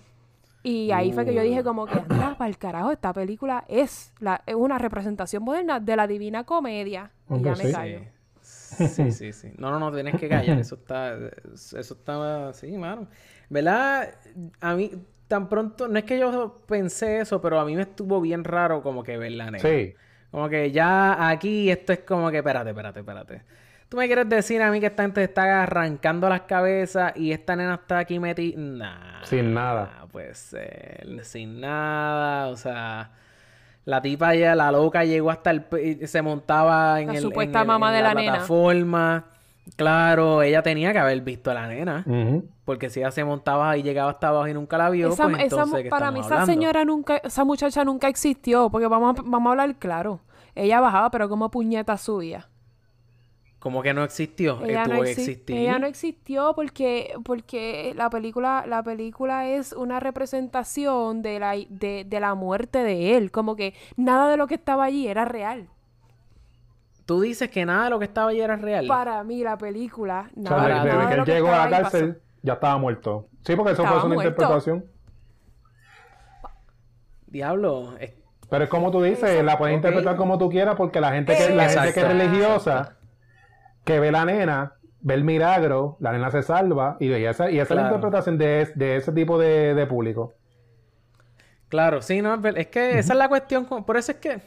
Y 0.66 0.92
ahí 0.92 1.12
fue 1.12 1.26
que 1.26 1.34
yo 1.36 1.44
dije 1.44 1.64
como 1.64 1.86
que, 1.86 2.00
anda, 2.00 2.36
para 2.40 2.50
el 2.50 2.58
carajo, 2.58 2.92
esta 2.92 3.14
película 3.14 3.66
es, 3.68 4.12
la, 4.20 4.42
es 4.48 4.56
una 4.56 4.80
representación 4.80 5.44
moderna 5.44 5.80
de 5.80 5.96
la 5.96 6.08
Divina 6.08 6.44
Comedia. 6.44 7.12
Y 7.30 7.44
ya 7.44 7.52
me 7.52 7.66
sí. 7.66 7.72
callo. 7.72 8.00
Sí. 8.42 8.88
sí, 8.88 9.12
sí, 9.12 9.32
sí. 9.32 9.52
No, 9.60 9.70
no, 9.70 9.80
no, 9.80 9.92
tienes 9.92 10.20
que 10.20 10.28
callar. 10.28 10.58
Eso 10.58 10.74
está, 10.74 11.16
eso 11.54 11.78
está, 11.78 12.52
sí, 12.54 12.76
mano. 12.80 13.08
¿Verdad? 13.48 14.16
A 14.60 14.74
mí, 14.74 14.90
tan 15.28 15.50
pronto, 15.50 15.88
no 15.88 16.00
es 16.00 16.06
que 16.06 16.18
yo 16.18 16.62
pensé 16.66 17.20
eso, 17.20 17.40
pero 17.40 17.60
a 17.60 17.66
mí 17.66 17.76
me 17.76 17.84
estuvo 17.84 18.20
bien 18.20 18.44
raro 18.44 18.82
como 18.82 19.04
que 19.04 19.20
ver 19.20 19.34
la 19.34 19.52
nena. 19.52 19.60
Sí. 19.60 19.94
Como 20.32 20.50
que 20.50 20.72
ya 20.72 21.30
aquí 21.30 21.70
esto 21.70 21.94
es 21.94 22.00
como 22.00 22.32
que, 22.32 22.38
espérate, 22.38 22.72
espérate, 22.72 23.02
espérate. 23.02 23.42
¿Tú 23.90 23.98
me 23.98 24.08
quieres 24.08 24.28
decir 24.28 24.62
a 24.62 24.72
mí 24.72 24.80
que 24.80 24.88
esta 24.88 25.04
gente 25.04 25.24
está 25.24 25.64
arrancando 25.64 26.28
las 26.28 26.42
cabezas 26.42 27.14
y 27.16 27.32
esta 27.32 27.56
nena 27.56 27.76
está 27.76 28.00
aquí 28.00 28.20
metida? 28.20 28.58
Nah. 28.60 29.24
Sin 29.24 29.54
nada. 29.54 30.06
Puede 30.12 30.34
ser. 30.34 31.20
Sin 31.24 31.62
nada. 31.62 32.48
O 32.48 32.56
sea, 32.58 33.12
la 33.86 34.02
tipa 34.02 34.34
ya, 34.36 34.56
la 34.56 34.72
loca 34.72 35.04
llegó 35.06 35.30
hasta 35.32 35.52
el... 35.52 35.66
Se 36.08 36.22
montaba 36.22 37.00
en 37.02 37.08
La 37.08 37.14
el... 37.14 37.22
supuesta 37.22 37.60
en 37.60 37.62
el- 37.62 37.68
mamá 37.68 37.90
en 37.90 37.96
de 37.98 38.02
la 38.02 38.14
nena. 38.16 38.32
plataforma. 38.34 39.26
Claro, 39.76 40.42
ella 40.44 40.62
tenía 40.62 40.92
que 40.94 41.00
haber 41.00 41.22
visto 41.22 41.50
a 41.52 41.54
la 41.56 41.68
nena. 41.68 42.04
Porque 42.66 42.90
si 42.90 43.00
ella 43.00 43.12
se 43.12 43.24
montaba 43.24 43.76
y 43.78 43.84
llegaba 43.84 44.12
hasta 44.12 44.28
abajo 44.30 44.48
y 44.48 44.54
nunca 44.54 44.78
la 44.78 44.90
vio, 44.90 45.10
Esa, 45.10 45.24
pues 45.24 45.36
esa 45.38 45.44
entonces, 45.44 45.84
¿qué 45.84 45.90
para 45.90 46.12
mí 46.12 46.20
esa 46.20 46.28
hablando? 46.30 46.46
señora 46.54 46.86
nunca, 46.86 47.18
esa 47.18 47.44
muchacha 47.46 47.84
nunca 47.84 48.08
existió, 48.08 48.70
porque 48.70 48.88
vamos 48.88 49.18
a, 49.18 49.22
vamos 49.24 49.48
a 49.48 49.52
hablar 49.52 49.76
claro. 49.76 50.20
Ella 50.56 50.80
bajaba, 50.80 51.10
pero 51.12 51.30
como 51.30 51.50
puñeta 51.52 51.98
subía. 51.98 52.48
Como 53.66 53.82
que 53.82 53.96
no 53.96 54.04
existió. 54.04 54.62
Eh, 54.64 54.70
Ella 54.70 54.84
no, 54.86 54.94
tuvo 54.94 55.04
que 55.06 55.10
exi- 55.10 55.20
existir. 55.22 55.58
ella 55.58 55.80
no 55.80 55.88
existió 55.88 56.54
porque, 56.54 57.16
porque 57.26 57.94
la 57.96 58.12
película, 58.12 58.64
la 58.68 58.84
película 58.84 59.48
es 59.48 59.74
una 59.74 60.00
representación 60.00 61.24
de 61.24 61.40
la, 61.40 61.56
de, 61.70 62.06
de 62.08 62.20
la 62.20 62.36
muerte 62.36 62.84
de 62.84 63.18
él. 63.18 63.32
Como 63.32 63.56
que 63.56 63.74
nada 63.98 64.30
de 64.30 64.38
lo 64.38 64.46
que 64.46 64.54
estaba 64.54 64.84
allí 64.84 65.08
era 65.08 65.26
real. 65.26 65.68
Tú 67.08 67.22
dices 67.22 67.50
que 67.50 67.66
nada 67.66 67.86
de 67.86 67.90
lo 67.90 67.98
que 67.98 68.06
estaba 68.06 68.30
allí 68.30 68.42
era 68.42 68.56
real. 68.56 68.86
Para 68.86 69.24
mí, 69.24 69.42
la 69.44 69.58
película, 69.58 70.30
O 70.38 70.42
sea, 70.44 70.52
nada, 70.52 70.68
desde, 70.68 70.76
nada 70.76 70.86
desde 70.86 71.00
de 71.00 71.10
que 71.10 71.16
lo 71.16 71.22
él 71.22 71.26
que 71.26 71.32
llegó 71.34 71.48
a 71.48 71.52
la 71.52 71.70
pasó. 71.70 71.82
cárcel, 71.82 72.22
ya 72.44 72.54
estaba 72.54 72.78
muerto. 72.78 73.30
Sí, 73.44 73.56
porque 73.56 73.72
eso 73.72 73.82
Estaba 73.82 74.00
fue 74.02 74.10
una 74.10 74.14
muerto. 74.18 74.30
interpretación. 74.30 74.86
Diablo, 77.26 77.98
es- 78.00 78.14
Pero 78.48 78.64
es 78.66 78.70
como 78.70 78.92
tú 78.92 79.02
dices, 79.02 79.44
la 79.44 79.58
puedes 79.58 79.76
interpretar 79.76 80.16
como 80.18 80.38
tú 80.38 80.50
quieras 80.52 80.76
porque 80.76 81.02
la 81.02 81.12
gente 81.14 81.36
que, 81.36 81.50
la 81.56 81.64
gente 81.68 81.82
que 81.82 81.90
es 81.90 81.98
Exacto. 81.98 82.10
religiosa, 82.16 82.95
que 83.86 84.00
ve 84.00 84.12
la 84.12 84.26
nena, 84.26 84.74
ve 85.02 85.14
el 85.14 85.24
milagro, 85.24 85.98
la 86.00 86.12
nena 86.12 86.32
se 86.32 86.44
salva 86.44 86.98
y, 87.00 87.08
y 87.14 87.26
esa, 87.26 87.50
y 87.50 87.60
esa 87.60 87.74
es 87.74 87.78
la 87.78 87.84
interpretación 87.88 88.38
de, 88.38 88.72
de 88.76 88.98
ese 88.98 89.12
tipo 89.14 89.38
de, 89.38 89.74
de 89.76 89.88
público. 89.88 90.34
Claro, 91.70 92.02
sí, 92.02 92.22
no, 92.22 92.36
es 92.48 92.68
que 92.68 93.00
esa 93.00 93.14
es 93.14 93.18
la 93.20 93.28
cuestión. 93.28 93.66
Por 93.66 93.98
eso 93.98 94.12
es 94.12 94.18
que. 94.20 94.42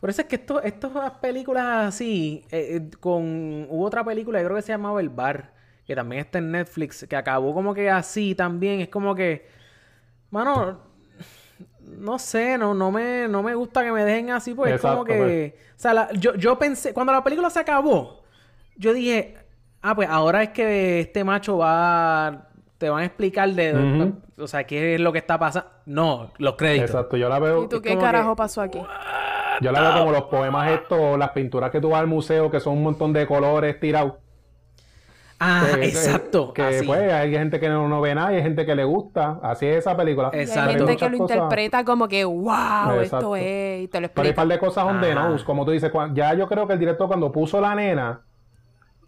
Por 0.00 0.10
eso 0.10 0.22
es 0.22 0.28
que 0.28 0.36
esto, 0.36 0.62
estas 0.62 0.92
películas 1.20 1.88
así. 1.88 2.44
eh, 2.50 2.76
eh, 2.76 2.90
con. 3.00 3.66
Hubo 3.68 3.84
otra 3.84 4.04
película, 4.04 4.40
yo 4.40 4.46
creo 4.46 4.56
que 4.56 4.62
se 4.62 4.72
llamaba 4.72 5.00
El 5.00 5.08
Bar. 5.08 5.52
Que 5.86 5.96
también 5.96 6.20
está 6.20 6.38
en 6.38 6.52
Netflix. 6.52 7.06
Que 7.08 7.16
acabó 7.16 7.52
como 7.52 7.74
que 7.74 7.90
así 7.90 8.34
también. 8.34 8.80
Es 8.80 8.88
como 8.88 9.14
que. 9.14 9.48
Mano. 10.30 10.80
No 11.80 12.18
sé, 12.18 12.58
no, 12.58 12.74
no 12.74 12.92
me, 12.92 13.26
no 13.28 13.42
me 13.42 13.54
gusta 13.54 13.82
que 13.82 13.90
me 13.90 14.04
dejen 14.04 14.30
así, 14.30 14.54
pues 14.54 14.74
es 14.74 14.80
como 14.80 15.04
que. 15.04 15.56
O 15.76 15.80
sea, 15.80 15.94
la- 15.94 16.12
yo, 16.12 16.34
yo 16.34 16.58
pensé. 16.58 16.92
Cuando 16.94 17.12
la 17.12 17.24
película 17.24 17.50
se 17.50 17.58
acabó, 17.58 18.17
yo 18.78 18.94
dije. 18.94 19.34
Ah, 19.82 19.94
pues 19.94 20.08
ahora 20.08 20.42
es 20.42 20.48
que 20.50 21.00
este 21.00 21.22
macho 21.24 21.58
va. 21.58 22.48
Te 22.78 22.88
van 22.90 23.02
a 23.02 23.04
explicar 23.06 23.48
de. 23.50 23.74
Ujú. 23.74 24.42
O 24.42 24.46
sea, 24.46 24.64
qué 24.64 24.94
es 24.94 25.00
lo 25.00 25.12
que 25.12 25.18
está 25.18 25.38
pasando. 25.38 25.68
No, 25.86 26.30
los 26.38 26.54
créditos. 26.56 26.90
Exacto, 26.90 27.16
yo 27.16 27.28
la 27.28 27.38
veo, 27.38 27.64
¿Y 27.64 27.68
tú 27.68 27.80
qué 27.82 27.96
carajo 27.98 28.30
que- 28.34 28.36
pasó 28.38 28.60
aquí? 28.62 28.80
yo 29.60 29.72
la 29.72 29.80
veo 29.80 29.98
como 29.98 30.12
los 30.12 30.22
poemas 30.24 30.70
estos, 30.72 31.18
las 31.18 31.30
pinturas 31.30 31.70
que 31.70 31.80
tú 31.80 31.90
vas 31.90 32.00
al 32.00 32.06
museo, 32.06 32.50
que 32.50 32.60
son 32.60 32.74
un 32.76 32.82
montón 32.84 33.12
de 33.12 33.26
colores 33.26 33.78
tirados. 33.80 34.14
Ah, 35.40 35.64
Que- 35.74 35.86
exacto. 35.86 36.52
Que 36.52 36.62
así. 36.62 36.86
pues 36.86 37.12
hay 37.12 37.30
gente 37.30 37.60
que 37.60 37.68
no, 37.68 37.88
no 37.88 38.00
ve 38.00 38.12
nada 38.14 38.32
y 38.32 38.36
hay 38.36 38.42
gente 38.42 38.66
que 38.66 38.74
le 38.74 38.82
gusta. 38.84 39.38
Así 39.42 39.66
es 39.66 39.78
esa 39.78 39.96
película. 39.96 40.30
Y 40.32 40.36
hay 40.36 40.42
Exacto. 40.42 40.70
gente 40.86 40.96
que 40.96 41.08
lo 41.08 41.18
cosas- 41.18 41.36
interpreta 41.36 41.84
como 41.84 42.08
que, 42.08 42.24
wow, 42.24 42.50
Exacto. 43.00 43.02
esto 43.02 43.36
es, 43.36 43.82
y 43.84 43.88
te 43.88 44.00
lo 44.00 44.08
Pero 44.08 44.24
hay 44.24 44.30
un 44.30 44.34
par 44.36 44.48
de 44.48 44.58
cosas 44.58 44.84
on 44.84 45.00
the 45.00 45.14
nose, 45.14 45.44
como 45.44 45.64
tú 45.64 45.70
dices. 45.70 45.92
Ya 46.14 46.34
yo 46.34 46.48
creo 46.48 46.66
que 46.66 46.72
el 46.72 46.78
director 46.80 47.06
cuando 47.06 47.30
puso 47.30 47.60
la 47.60 47.74
nena, 47.76 48.22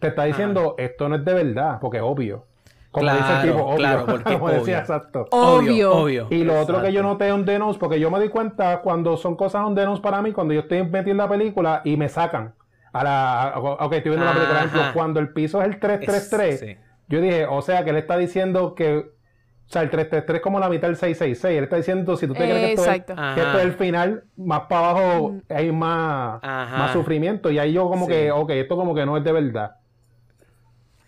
te 0.00 0.08
está 0.08 0.24
diciendo, 0.24 0.74
esto 0.78 1.08
no 1.08 1.16
es 1.16 1.24
de 1.24 1.34
verdad, 1.34 1.78
porque 1.80 1.98
es 1.98 2.02
obvio. 2.02 2.46
Como 2.90 3.04
dice 3.08 3.18
el 3.18 3.24
Claro, 3.24 3.42
tipo, 3.52 3.64
obvio. 3.66 3.76
claro, 3.76 4.06
porque 4.06 4.32
como 4.34 4.48
decía, 4.48 4.62
obvio. 4.62 4.78
exacto. 4.78 5.26
Obvio. 5.30 5.92
Obvio. 5.96 6.26
Y 6.30 6.42
lo 6.42 6.58
otro 6.60 6.82
que 6.82 6.92
yo 6.92 7.02
noté 7.04 7.30
on 7.30 7.44
the 7.44 7.56
nose, 7.58 7.78
porque 7.78 8.00
yo 8.00 8.10
me 8.10 8.18
di 8.18 8.28
cuenta 8.28 8.80
cuando 8.80 9.16
son 9.16 9.36
cosas 9.36 9.62
nose 9.70 10.02
para 10.02 10.20
mí, 10.22 10.32
cuando 10.32 10.54
yo 10.54 10.60
estoy 10.60 10.82
metido 10.82 11.12
en 11.12 11.18
la 11.18 11.28
película 11.28 11.82
y 11.84 11.96
me 11.96 12.08
sacan. 12.08 12.54
A 12.92 13.04
la, 13.04 13.52
ok, 13.56 13.92
estoy 13.92 14.10
viendo 14.10 14.24
la 14.24 14.32
película, 14.32 14.48
por 14.48 14.56
ejemplo, 14.58 14.80
Ajá. 14.82 14.92
cuando 14.92 15.20
el 15.20 15.28
piso 15.32 15.60
es 15.62 15.68
el 15.68 15.78
333, 15.78 16.54
Es- 16.54 16.60
sí. 16.60 16.76
yo 17.08 17.20
dije, 17.20 17.46
o 17.46 17.62
sea, 17.62 17.84
que 17.84 17.90
él 17.90 17.96
está 17.96 18.16
diciendo 18.16 18.74
que, 18.74 18.96
o 18.96 19.72
sea, 19.72 19.82
el 19.82 19.90
333 19.90 20.38
es 20.38 20.42
como 20.42 20.58
la 20.58 20.68
mitad 20.68 20.88
del 20.88 20.96
666, 20.96 21.56
él 21.58 21.62
está 21.64 21.76
diciendo, 21.76 22.16
si 22.16 22.26
tú 22.26 22.32
te 22.32 22.40
crees 22.40 22.56
que 22.56 22.72
esto, 22.72 22.90
es, 22.90 23.04
que 23.04 23.12
Ajá. 23.12 23.34
esto 23.40 23.58
es 23.60 23.64
el 23.66 23.72
final, 23.74 24.24
más 24.36 24.62
para 24.62 24.90
abajo 24.90 25.34
hay 25.48 25.70
más, 25.70 26.40
Ajá. 26.42 26.78
más 26.78 26.90
sufrimiento, 26.90 27.48
y 27.52 27.60
ahí 27.60 27.72
yo 27.72 27.88
como 27.88 28.06
Sí. 28.06 28.10
que, 28.12 28.32
ok, 28.32 28.50
esto 28.50 28.74
como 28.76 28.92
que 28.96 29.06
no 29.06 29.16
es 29.16 29.22
de 29.22 29.30
verdad. 29.30 29.76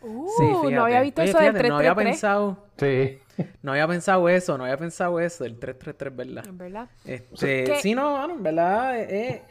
Uh, 0.02 0.28
Sí, 0.38 0.44
no 0.50 0.60
fíjate. 0.62 0.76
había 0.78 1.00
visto 1.02 1.22
Oye, 1.22 1.30
eso 1.30 1.38
del 1.38 1.52
fíjate, 1.52 1.68
No 1.68 1.76
había 1.76 1.94
333. 1.94 2.12
pensado, 2.12 2.58
Sí. 2.76 3.18
no 3.62 3.72
había 3.72 3.86
pensado 3.88 4.28
eso, 4.28 4.58
no 4.58 4.64
había 4.64 4.76
pensado 4.76 5.20
eso, 5.20 5.44
el 5.44 5.58
333, 5.58 6.16
¿verdad? 6.16 6.46
En 6.48 6.58
verdad. 6.58 6.88
Este, 7.04 7.64
¿Qué? 7.64 7.76
sí, 7.80 7.94
no, 7.94 8.24
en 8.30 8.42
verdad, 8.42 8.98
eh, 9.00 9.42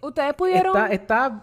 Ustedes 0.00 0.34
pudieron, 0.34 0.76
está, 0.76 0.92
está... 0.92 1.42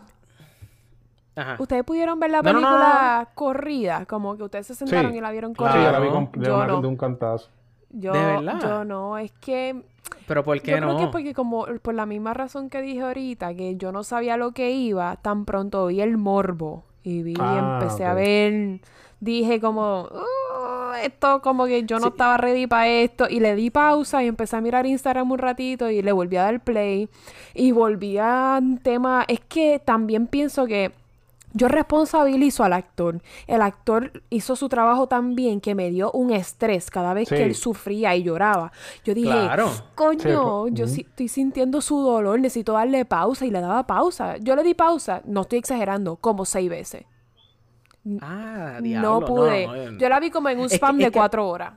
Ajá. 1.36 1.58
ustedes 1.60 1.84
pudieron 1.84 2.18
ver 2.20 2.32
la 2.32 2.42
No, 2.42 2.54
no, 2.54 2.62
no, 2.62 2.68
película 2.68 3.28
corrida, 3.36 4.06
como 4.06 4.38
que 4.38 4.44
ustedes 4.44 4.68
se 4.68 4.76
sentaron 4.76 5.12
Sí. 5.12 5.18
y 5.18 5.22
la 5.22 5.32
vieron 5.32 5.54
Claro. 5.54 5.74
Sí, 5.74 5.80
corrida. 5.80 5.92
yo 5.92 6.00
la 6.00 6.06
vi 6.06 6.12
con- 6.14 6.42
de, 6.42 6.48
Yo 6.48 6.56
una- 6.58 6.82
de 6.82 6.88
un 6.88 6.96
cantazo. 6.98 7.50
Yo, 7.90 8.14
¿De 8.14 8.20
verdad? 8.20 8.60
yo 8.62 8.86
no, 8.86 9.18
es 9.18 9.32
que 9.34 9.84
Pero 10.28 10.44
¿por 10.46 10.62
qué 10.62 10.72
yo 10.72 10.80
no? 10.82 10.88
creo 10.88 10.98
que 10.98 11.04
es 11.04 11.10
porque 11.10 11.34
como 11.34 11.66
por 11.82 11.94
la 11.94 12.06
misma 12.06 12.34
razón 12.34 12.70
que 12.70 12.82
dije 12.82 13.02
ahorita, 13.02 13.54
que 13.54 13.76
yo 13.76 13.92
no 13.92 14.04
sabía 14.04 14.38
lo 14.38 14.52
que 14.54 14.72
iba, 14.72 15.18
tan 15.18 15.44
pronto 15.46 15.88
vi 15.88 16.00
el 16.02 16.18
morbo 16.18 16.86
y 17.06 17.24
vi, 17.24 17.34
Ah, 17.40 17.80
empecé 17.80 18.04
a 18.04 18.14
ver, 18.14 18.82
dije 19.20 19.62
como, 19.62 20.10
"Uh, 20.12 20.94
esto 21.04 21.42
como 21.42 21.66
que 21.66 21.84
yo 21.84 22.00
no 22.00 22.08
estaba 22.08 22.38
ready 22.38 22.68
para 22.68 22.88
esto 22.88 23.28
y 23.30 23.40
le 23.40 23.56
di 23.56 23.70
pausa 23.70 24.24
y 24.24 24.28
empecé 24.28 24.56
a 24.56 24.62
mirar 24.62 24.86
Instagram 24.86 25.32
un 25.32 25.38
ratito 25.38 25.90
y 25.90 26.02
le 26.02 26.12
volví 26.12 26.36
a 26.38 26.44
dar 26.44 26.64
play. 26.64 27.08
Y 27.54 27.72
volví 27.72 28.18
a 28.18 28.58
un 28.62 28.78
tema, 28.80 29.24
es 29.28 29.40
que 29.42 29.80
también 29.84 30.28
pienso 30.28 30.66
que 30.66 30.92
yo 31.58 31.68
responsabilizo 31.70 32.64
al 32.64 32.74
actor. 32.74 33.22
El 33.48 33.62
actor 33.62 34.24
hizo 34.30 34.56
su 34.56 34.70
trabajo 34.70 35.08
tan 35.08 35.36
bien 35.36 35.62
que 35.62 35.74
me 35.74 35.90
dio 35.90 36.12
un 36.12 36.32
estrés 36.32 36.92
cada 36.92 37.14
vez 37.14 37.30
Sí. 37.30 37.36
que 37.36 37.44
él 37.46 37.56
sufría 37.56 38.14
y 38.16 38.24
lloraba. 38.24 38.72
Yo 39.06 39.14
dije, 39.14 39.30
Claro. 39.32 39.72
coño, 39.96 40.66
Sí, 40.68 40.74
yo 40.74 40.86
estoy 40.86 41.28
sintiendo 41.30 41.80
su 41.82 42.00
dolor, 42.02 42.40
necesito 42.40 42.74
darle 42.74 43.06
pausa 43.06 43.46
y 43.46 43.52
le 43.52 43.62
daba 43.62 43.88
pausa. 43.88 44.38
Yo 44.38 44.56
le 44.56 44.64
di 44.64 44.74
pausa, 44.74 45.22
no 45.26 45.42
estoy 45.42 45.60
exagerando, 45.60 46.18
como 46.18 46.46
seis 46.46 46.70
veces. 46.70 47.06
Ah, 48.22 48.80
diablo, 48.82 49.20
no 49.22 49.26
pude. 49.26 49.66
no, 49.66 49.92
no. 49.92 49.98
Yo 49.98 50.10
la 50.10 50.20
vi 50.20 50.30
como 50.30 50.50
en 50.50 50.60
un 50.60 50.66
Es 50.66 50.72
que- 50.72 50.76
spam 50.76 51.00
es 51.00 51.06
de 51.06 51.12
que- 51.12 51.18
cuatro 51.18 51.48
horas. 51.48 51.74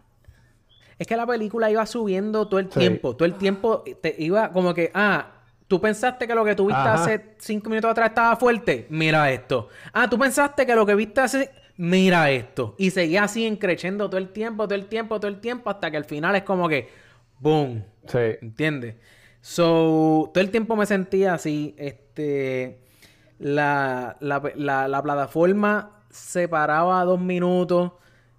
Es 0.98 1.06
que 1.06 1.16
la 1.16 1.26
película 1.26 1.70
iba 1.70 1.86
subiendo 1.86 2.48
todo 2.48 2.58
el 2.60 2.70
Sí. 2.70 2.80
tiempo. 2.80 3.14
Todo 3.14 3.24
el 3.24 3.34
tiempo 3.34 3.84
te 4.02 4.14
iba 4.18 4.50
como 4.50 4.74
que, 4.74 4.90
ah, 4.94 5.26
tú 5.68 5.80
pensaste 5.80 6.26
que 6.26 6.34
lo 6.34 6.44
que 6.44 6.54
tú 6.54 6.66
viste 6.66 6.80
Ajá. 6.80 6.94
hace 6.94 7.34
cinco 7.38 7.68
minutos 7.70 7.90
atrás 7.90 8.08
estaba 8.08 8.36
fuerte. 8.36 8.86
Mira 8.88 9.30
esto. 9.30 9.68
Ah, 9.92 10.08
tú 10.08 10.18
pensaste 10.18 10.66
que 10.66 10.74
lo 10.74 10.84
que 10.84 10.94
viste 10.94 11.20
hace. 11.20 11.50
Mira 11.76 12.30
esto. 12.30 12.74
Y 12.78 12.90
seguía 12.90 13.24
así 13.24 13.46
encrechendo 13.46 14.08
todo 14.08 14.18
el 14.18 14.30
tiempo, 14.30 14.66
todo 14.66 14.74
el 14.74 14.86
tiempo, 14.86 15.20
todo 15.20 15.30
el 15.30 15.40
tiempo, 15.40 15.70
hasta 15.70 15.90
que 15.90 15.98
al 15.98 16.04
final 16.06 16.34
es 16.34 16.42
como 16.42 16.68
que. 16.68 16.88
¡Boom! 17.38 17.84
Sí. 18.06 18.18
¿Entiendes? 18.42 18.96
So, 19.40 20.30
todo 20.34 20.42
el 20.42 20.50
tiempo 20.50 20.74
me 20.74 20.86
sentía 20.86 21.34
así. 21.34 21.76
Este. 21.78 22.80
La, 23.38 24.16
la, 24.18 24.42
la, 24.56 24.88
la 24.88 25.02
plataforma 25.02 26.02
se 26.10 26.48
paraba 26.48 27.00
a 27.00 27.04
dos 27.04 27.20
minutos. 27.20 27.92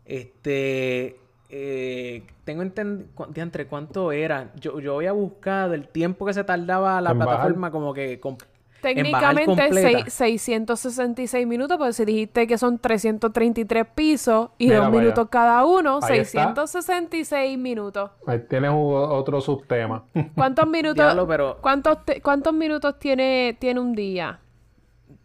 Este. 0.04 1.18
Eh, 1.50 2.24
tengo 2.44 2.62
entendido. 2.62 3.08
Entre 3.36 3.68
cuánto 3.68 4.12
era. 4.12 4.52
Yo, 4.60 4.80
yo 4.80 4.94
voy 4.94 5.08
a 5.08 5.12
buscar 5.12 5.74
el 5.74 5.88
tiempo 5.88 6.26
que 6.26 6.34
se 6.34 6.44
tardaba 6.44 7.02
la 7.02 7.14
bajar. 7.14 7.28
plataforma, 7.28 7.72
como 7.72 7.94
que. 7.94 8.20
bajar 8.24 8.38
Técnicamente 8.82 9.46
completa. 9.46 9.74
seis- 10.06 10.14
666 10.14 11.46
minutos, 11.46 11.78
porque 11.78 11.92
si 11.92 12.06
dijiste 12.06 12.48
que 12.48 12.58
son 12.58 12.80
333 12.80 13.86
pisos 13.94 14.52
y 14.58 14.68
Mira 14.68 14.80
dos 14.80 14.92
minutos 14.92 15.20
allá. 15.20 15.30
cada 15.30 15.66
uno, 15.66 16.00
Ahí 16.02 16.20
está. 16.20 16.54
666 16.56 17.58
minutos. 17.60 18.12
Ahí 18.26 18.40
tienes 18.50 18.72
otro 18.74 19.42
subtema. 19.42 20.06
¿Cuántos 20.36 20.66
minutos, 20.68 20.96
Diablo, 20.96 21.28
pero- 21.28 21.58
¿cuántos, 21.62 22.06
te- 22.06 22.22
¿cuántos 22.22 22.54
minutos 22.54 22.98
tiene, 23.00 23.58
tiene 23.60 23.82
un 23.82 23.94
día? 23.94 24.40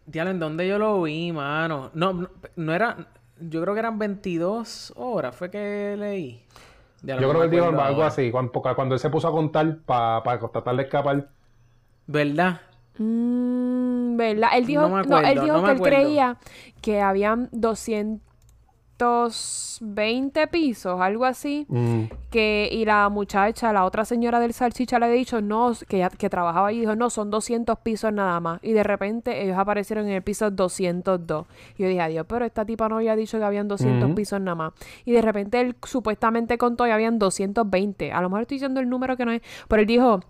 Diablo, 0.05 0.31
¿en 0.31 0.39
dónde 0.39 0.67
yo 0.67 0.77
lo 0.77 1.01
vi, 1.03 1.31
mano? 1.31 1.91
No, 1.93 2.11
no, 2.13 2.29
no 2.57 2.73
era. 2.73 2.97
Yo 3.39 3.61
creo 3.61 3.73
que 3.73 3.79
eran 3.79 3.99
22 3.99 4.93
horas, 4.95 5.35
fue 5.35 5.49
que 5.51 5.95
leí. 5.97 6.41
Yo 7.03 7.17
creo 7.17 7.33
que 7.33 7.43
él 7.45 7.51
dijo 7.51 7.65
algo 7.65 7.81
ahora. 7.81 8.07
así, 8.07 8.31
cuando, 8.31 8.51
cuando 8.51 8.95
él 8.95 8.99
se 8.99 9.09
puso 9.09 9.27
a 9.27 9.31
contar 9.31 9.77
para 9.85 10.39
tratar 10.51 10.75
de 10.75 10.83
escapar. 10.83 11.27
¿Verdad? 12.07 12.61
Mm, 12.97 14.15
¿Verdad? 14.17 14.49
Él 14.55 14.65
dijo, 14.65 14.81
No 14.83 14.89
no, 14.89 14.95
me 14.95 15.01
acuerdo, 15.01 15.27
él 15.27 15.41
dijo 15.41 15.57
no 15.57 15.61
me 15.61 15.67
que 15.67 15.71
él 15.73 15.81
creía 15.81 16.37
que 16.81 17.01
habían 17.01 17.49
220 18.97 20.47
pisos, 20.47 20.99
algo 21.01 21.25
así. 21.25 21.65
Mm, 21.69 22.03
que 22.29 22.69
y 22.71 22.85
la 22.85 23.09
muchacha, 23.09 23.71
la 23.73 23.85
otra 23.85 24.05
señora 24.05 24.39
del 24.39 24.53
salchicha 24.53 24.99
le 24.99 25.05
había 25.05 25.17
dicho 25.17 25.41
no, 25.41 25.73
que, 25.87 26.07
que 26.17 26.29
trabajaba 26.29 26.67
allí, 26.69 26.81
dijo 26.81 26.95
no, 26.95 27.09
son 27.09 27.29
200 27.29 27.77
pisos 27.79 28.11
nada 28.13 28.39
más. 28.39 28.59
Y 28.63 28.73
de 28.73 28.83
repente 28.83 29.43
ellos 29.43 29.57
aparecieron 29.57 30.05
en 30.07 30.13
el 30.13 30.21
piso 30.21 30.49
202. 30.51 31.45
Y 31.77 31.83
yo 31.83 31.89
dije, 31.89 32.01
adiós, 32.01 32.25
pero 32.27 32.45
esta 32.45 32.65
tipa 32.65 32.89
no 32.89 32.97
había 32.97 33.15
dicho 33.15 33.37
que 33.37 33.43
habían 33.43 33.67
200 33.67 34.05
Ujú. 34.05 34.15
pisos 34.15 34.39
nada 34.41 34.55
más. 34.55 34.73
Y 35.05 35.11
de 35.11 35.21
repente 35.21 35.59
él 35.61 35.75
supuestamente 35.83 36.57
contó 36.57 36.85
que 36.85 36.91
habían 36.91 37.19
220. 37.19 38.11
A 38.11 38.21
lo 38.21 38.29
mejor 38.29 38.41
estoy 38.43 38.55
diciendo 38.55 38.79
el 38.79 38.89
número 38.89 39.17
que 39.17 39.25
no 39.25 39.31
es, 39.31 39.41
pero 39.67 39.81
él 39.81 39.87
dijo... 39.87 40.21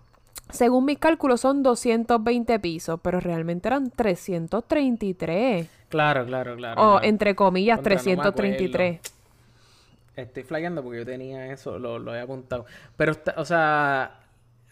Según 0.48 0.84
mis 0.84 0.98
cálculos 0.98 1.40
son 1.40 1.64
220 1.64 2.60
pisos, 2.60 3.00
pero 3.02 3.18
realmente 3.18 3.66
eran 3.66 3.90
333. 3.90 5.68
Claro, 5.88 6.26
claro, 6.26 6.56
claro. 6.56 6.80
O 6.82 6.90
claro. 6.92 7.04
entre 7.06 7.34
comillas, 7.34 7.76
Contra, 7.78 7.94
no 7.94 7.98
me 7.98 8.16
333. 8.16 9.00
Estoy 10.16 10.42
flagueando 10.44 10.82
porque 10.82 10.98
yo 10.98 11.04
tenía 11.06 11.52
eso, 11.52 11.78
lo, 11.78 11.98
lo 11.98 12.14
he 12.14 12.20
apuntado. 12.20 12.64
Pero, 12.96 13.12
o 13.36 13.44
sea, 13.44 14.20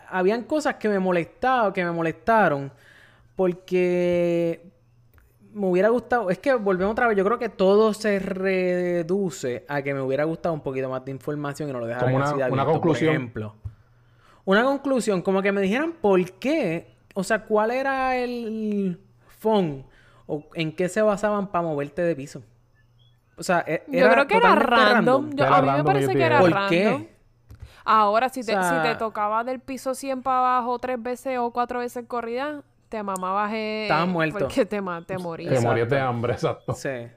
habían 0.09 0.45
cosas 0.45 0.77
que 0.77 0.89
me 0.89 0.99
molestaban, 0.99 1.73
que 1.73 1.85
me 1.85 1.91
molestaron, 1.93 2.73
porque 3.37 4.63
me 5.53 5.67
hubiera 5.67 5.91
gustado. 5.91 6.31
Es 6.31 6.39
que 6.39 6.55
volvemos 6.55 6.93
otra 6.93 7.07
vez. 7.09 7.17
Yo 7.17 7.25
creo 7.25 7.39
que 7.39 7.49
todo 7.51 7.93
se 7.95 8.19
reduce 8.19 9.65
a 9.69 9.83
que 9.83 9.93
me 9.95 10.01
hubiera 10.01 10.25
gustado 10.25 10.55
un 10.55 10.63
poquito 10.63 10.89
más 10.89 11.05
de 11.05 11.11
información 11.11 11.69
y 11.69 11.73
no 11.73 11.81
lo 11.81 11.87
dejaran 11.87 12.07
Como 12.09 12.17
una- 12.17 12.27
así 12.31 12.39
de 12.39 12.51
una 12.51 12.65
conclusión. 12.65 13.09
Por 13.09 13.15
ejemplo. 13.17 13.55
Una 14.47 14.65
conclusión, 14.65 15.23
como 15.23 15.41
que 15.43 15.53
me 15.53 15.61
dijeran 15.61 15.93
por 15.93 16.23
qué, 16.33 16.95
o 17.15 17.25
sea, 17.25 17.45
cuál 17.45 17.71
era 17.71 18.17
el 18.17 18.99
phone 19.39 19.85
o 20.27 20.45
en 20.55 20.75
qué 20.75 20.89
se 20.89 21.03
basaban 21.03 21.49
para 21.49 21.63
moverte 21.67 22.03
de 22.03 22.15
piso. 22.17 22.43
O 23.37 23.43
sea, 23.43 23.65
e- 23.67 23.83
Yo 23.89 23.99
era 24.07 24.11
creo 24.13 24.27
que 24.29 24.37
era 24.37 24.55
random. 24.55 25.31
Yo- 25.35 25.45
Era 25.45 25.57
a 25.57 25.63
mí 25.63 25.71
me 25.71 25.85
parece 25.85 26.07
yo 26.13 26.19
que 26.19 26.23
era 26.25 26.39
¿Por 26.41 26.51
random. 26.51 26.69
qué? 26.71 27.15
Ahora, 27.85 28.29
si 28.29 28.43
te, 28.45 28.57
O 28.57 28.63
sea- 28.63 28.83
si 28.83 28.89
te 28.89 28.95
tocaba 28.97 29.45
del 29.45 29.61
piso 29.61 29.95
100 29.95 30.23
para 30.23 30.39
abajo 30.39 30.79
tres 30.79 31.03
veces 31.03 31.39
o 31.39 31.51
cuatro 31.51 31.81
veces 31.81 32.05
corrida, 32.07 32.63
te 32.89 33.03
mamabas 33.03 33.53
eh, 33.53 33.83
Estabas 33.83 34.09
muerto. 34.09 34.39
porque 34.39 34.65
te, 34.65 34.81
te 34.81 35.05
Te 35.07 35.19
morías. 35.19 35.63
morías 35.63 35.89
de 35.91 35.99
hambre, 36.01 36.33
exacto. 36.35 36.73
Sí. 36.75 37.09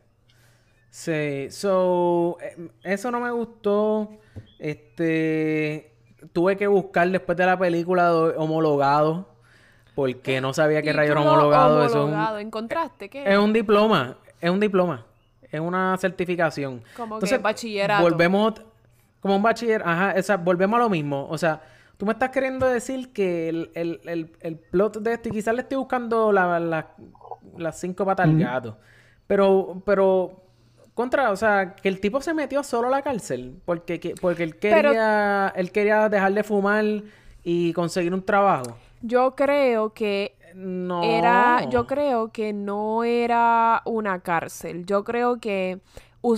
Sí. 0.89 1.47
So, 1.51 2.37
eh, 2.41 2.69
eso 2.83 3.11
no 3.11 3.19
me 3.19 3.31
gustó. 3.31 4.09
Este. 4.59 5.93
Tuve 6.33 6.57
que 6.57 6.67
buscar 6.67 7.07
después 7.09 7.37
de 7.37 7.45
la 7.45 7.57
película 7.57 8.11
homologado. 8.37 9.29
Porque 9.97 10.39
no 10.41 10.53
sabía 10.53 10.83
qué 10.83 10.93
rayos 10.93 11.13
era 11.13 11.21
Título 11.21 11.37
homologado. 11.39 11.83
Eso 11.83 12.07
es 12.07 12.13
un-. 12.13 12.39
¿Encontraste 12.39 13.09
qué? 13.09 13.23
Es 13.33 13.35
un 13.39 13.51
diploma, 13.51 14.17
es 14.39 14.49
un 14.51 14.59
diploma, 14.59 15.07
es 15.51 15.59
una 15.59 15.97
certificación. 15.97 16.83
Como 16.95 17.17
que 17.17 17.37
bachillerato. 17.39 18.03
Volvemos, 18.03 18.53
como 19.19 19.37
un 19.37 19.41
bachiller, 19.41 19.81
ajá, 19.83 20.13
o 20.15 20.21
sea, 20.21 20.37
volvemos 20.37 20.77
a 20.79 20.83
lo 20.83 20.89
mismo. 20.91 21.27
O 21.31 21.35
sea, 21.39 21.61
tú 21.97 22.05
me 22.05 22.11
estás 22.13 22.29
queriendo 22.29 22.67
decir 22.67 23.11
que 23.11 23.49
el, 23.49 23.71
el, 23.73 23.99
el, 24.05 24.31
el 24.41 24.55
plot 24.57 24.97
de 24.99 25.13
esto, 25.13 25.29
y 25.29 25.31
quizás 25.31 25.55
le 25.55 25.61
estoy 25.63 25.79
buscando 25.79 26.31
la- 26.31 26.59
la- 26.59 26.91
las 27.57 27.79
cinco 27.79 28.05
patas 28.05 28.27
al 28.27 28.37
gato, 28.37 28.77
pero, 29.25 29.81
pero, 29.83 30.43
contra, 30.93 31.31
o 31.31 31.35
sea, 31.35 31.73
que 31.75 31.89
el 31.89 31.99
tipo 31.99 32.21
se 32.21 32.35
metió 32.35 32.61
solo 32.61 32.87
a 32.89 32.91
la 32.91 33.01
cárcel 33.01 33.55
porque, 33.65 33.99
que- 33.99 34.13
porque 34.21 34.43
él 34.43 34.55
Pero- 34.61 34.89
quería, 34.91 35.51
él 35.55 35.71
quería 35.71 36.07
dejar 36.07 36.33
de 36.33 36.43
fumar 36.43 36.85
y 37.43 37.73
conseguir 37.73 38.13
un 38.13 38.23
trabajo. 38.23 38.77
Yo 39.01 39.35
creo 39.35 39.93
que 39.93 40.35
No. 40.55 41.03
era, 41.03 41.67
yo 41.69 41.85
creo 41.87 42.31
que 42.31 42.53
no 42.53 43.03
era 43.03 43.81
una 43.85 44.19
cárcel. 44.21 44.85
Yo 44.85 45.03
creo 45.03 45.39
que 45.39 45.79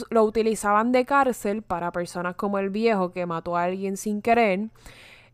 lo 0.10 0.24
utilizaban 0.24 0.92
de 0.92 1.06
cárcel 1.06 1.62
para 1.64 1.92
personas 1.92 2.36
como 2.36 2.60
el 2.60 2.70
viejo 2.70 3.12
que 3.12 3.26
mató 3.26 3.56
a 3.58 3.64
alguien 3.64 3.98
sin 3.98 4.22
querer. 4.22 4.68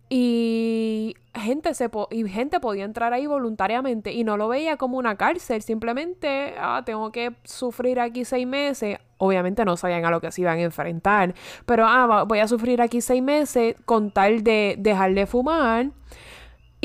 Y 0.08 1.16
gente 1.34 1.74
se 1.74 1.90
po- 1.90 2.08
y 2.12 2.28
gente 2.30 2.60
podía 2.60 2.86
entrar 2.86 3.12
ahí 3.12 3.26
voluntariamente 3.26 4.14
y 4.14 4.24
no 4.24 4.38
lo 4.38 4.48
veía 4.48 4.78
como 4.78 5.00
una 5.00 5.16
cárcel, 5.18 5.64
simplemente 5.64 6.54
ah, 6.60 6.84
tengo 6.86 7.12
que 7.12 7.34
sufrir 7.44 8.00
aquí 8.00 8.24
seis 8.24 8.46
meses. 8.46 9.00
Obviamente 9.18 9.66
no 9.66 9.76
sabían 9.78 10.06
a 10.06 10.12
lo 10.12 10.22
que 10.22 10.32
se 10.32 10.42
iban 10.42 10.60
a 10.60 10.62
enfrentar, 10.62 11.34
pero 11.66 11.86
ah, 11.88 12.24
voy 12.28 12.38
a 12.40 12.48
sufrir 12.48 12.82
aquí 12.84 13.02
seis 13.02 13.24
meses 13.24 13.76
con 13.86 14.12
tal 14.12 14.44
de 14.44 14.76
dejar 14.78 15.14
de 15.16 15.26
fumar 15.26 15.88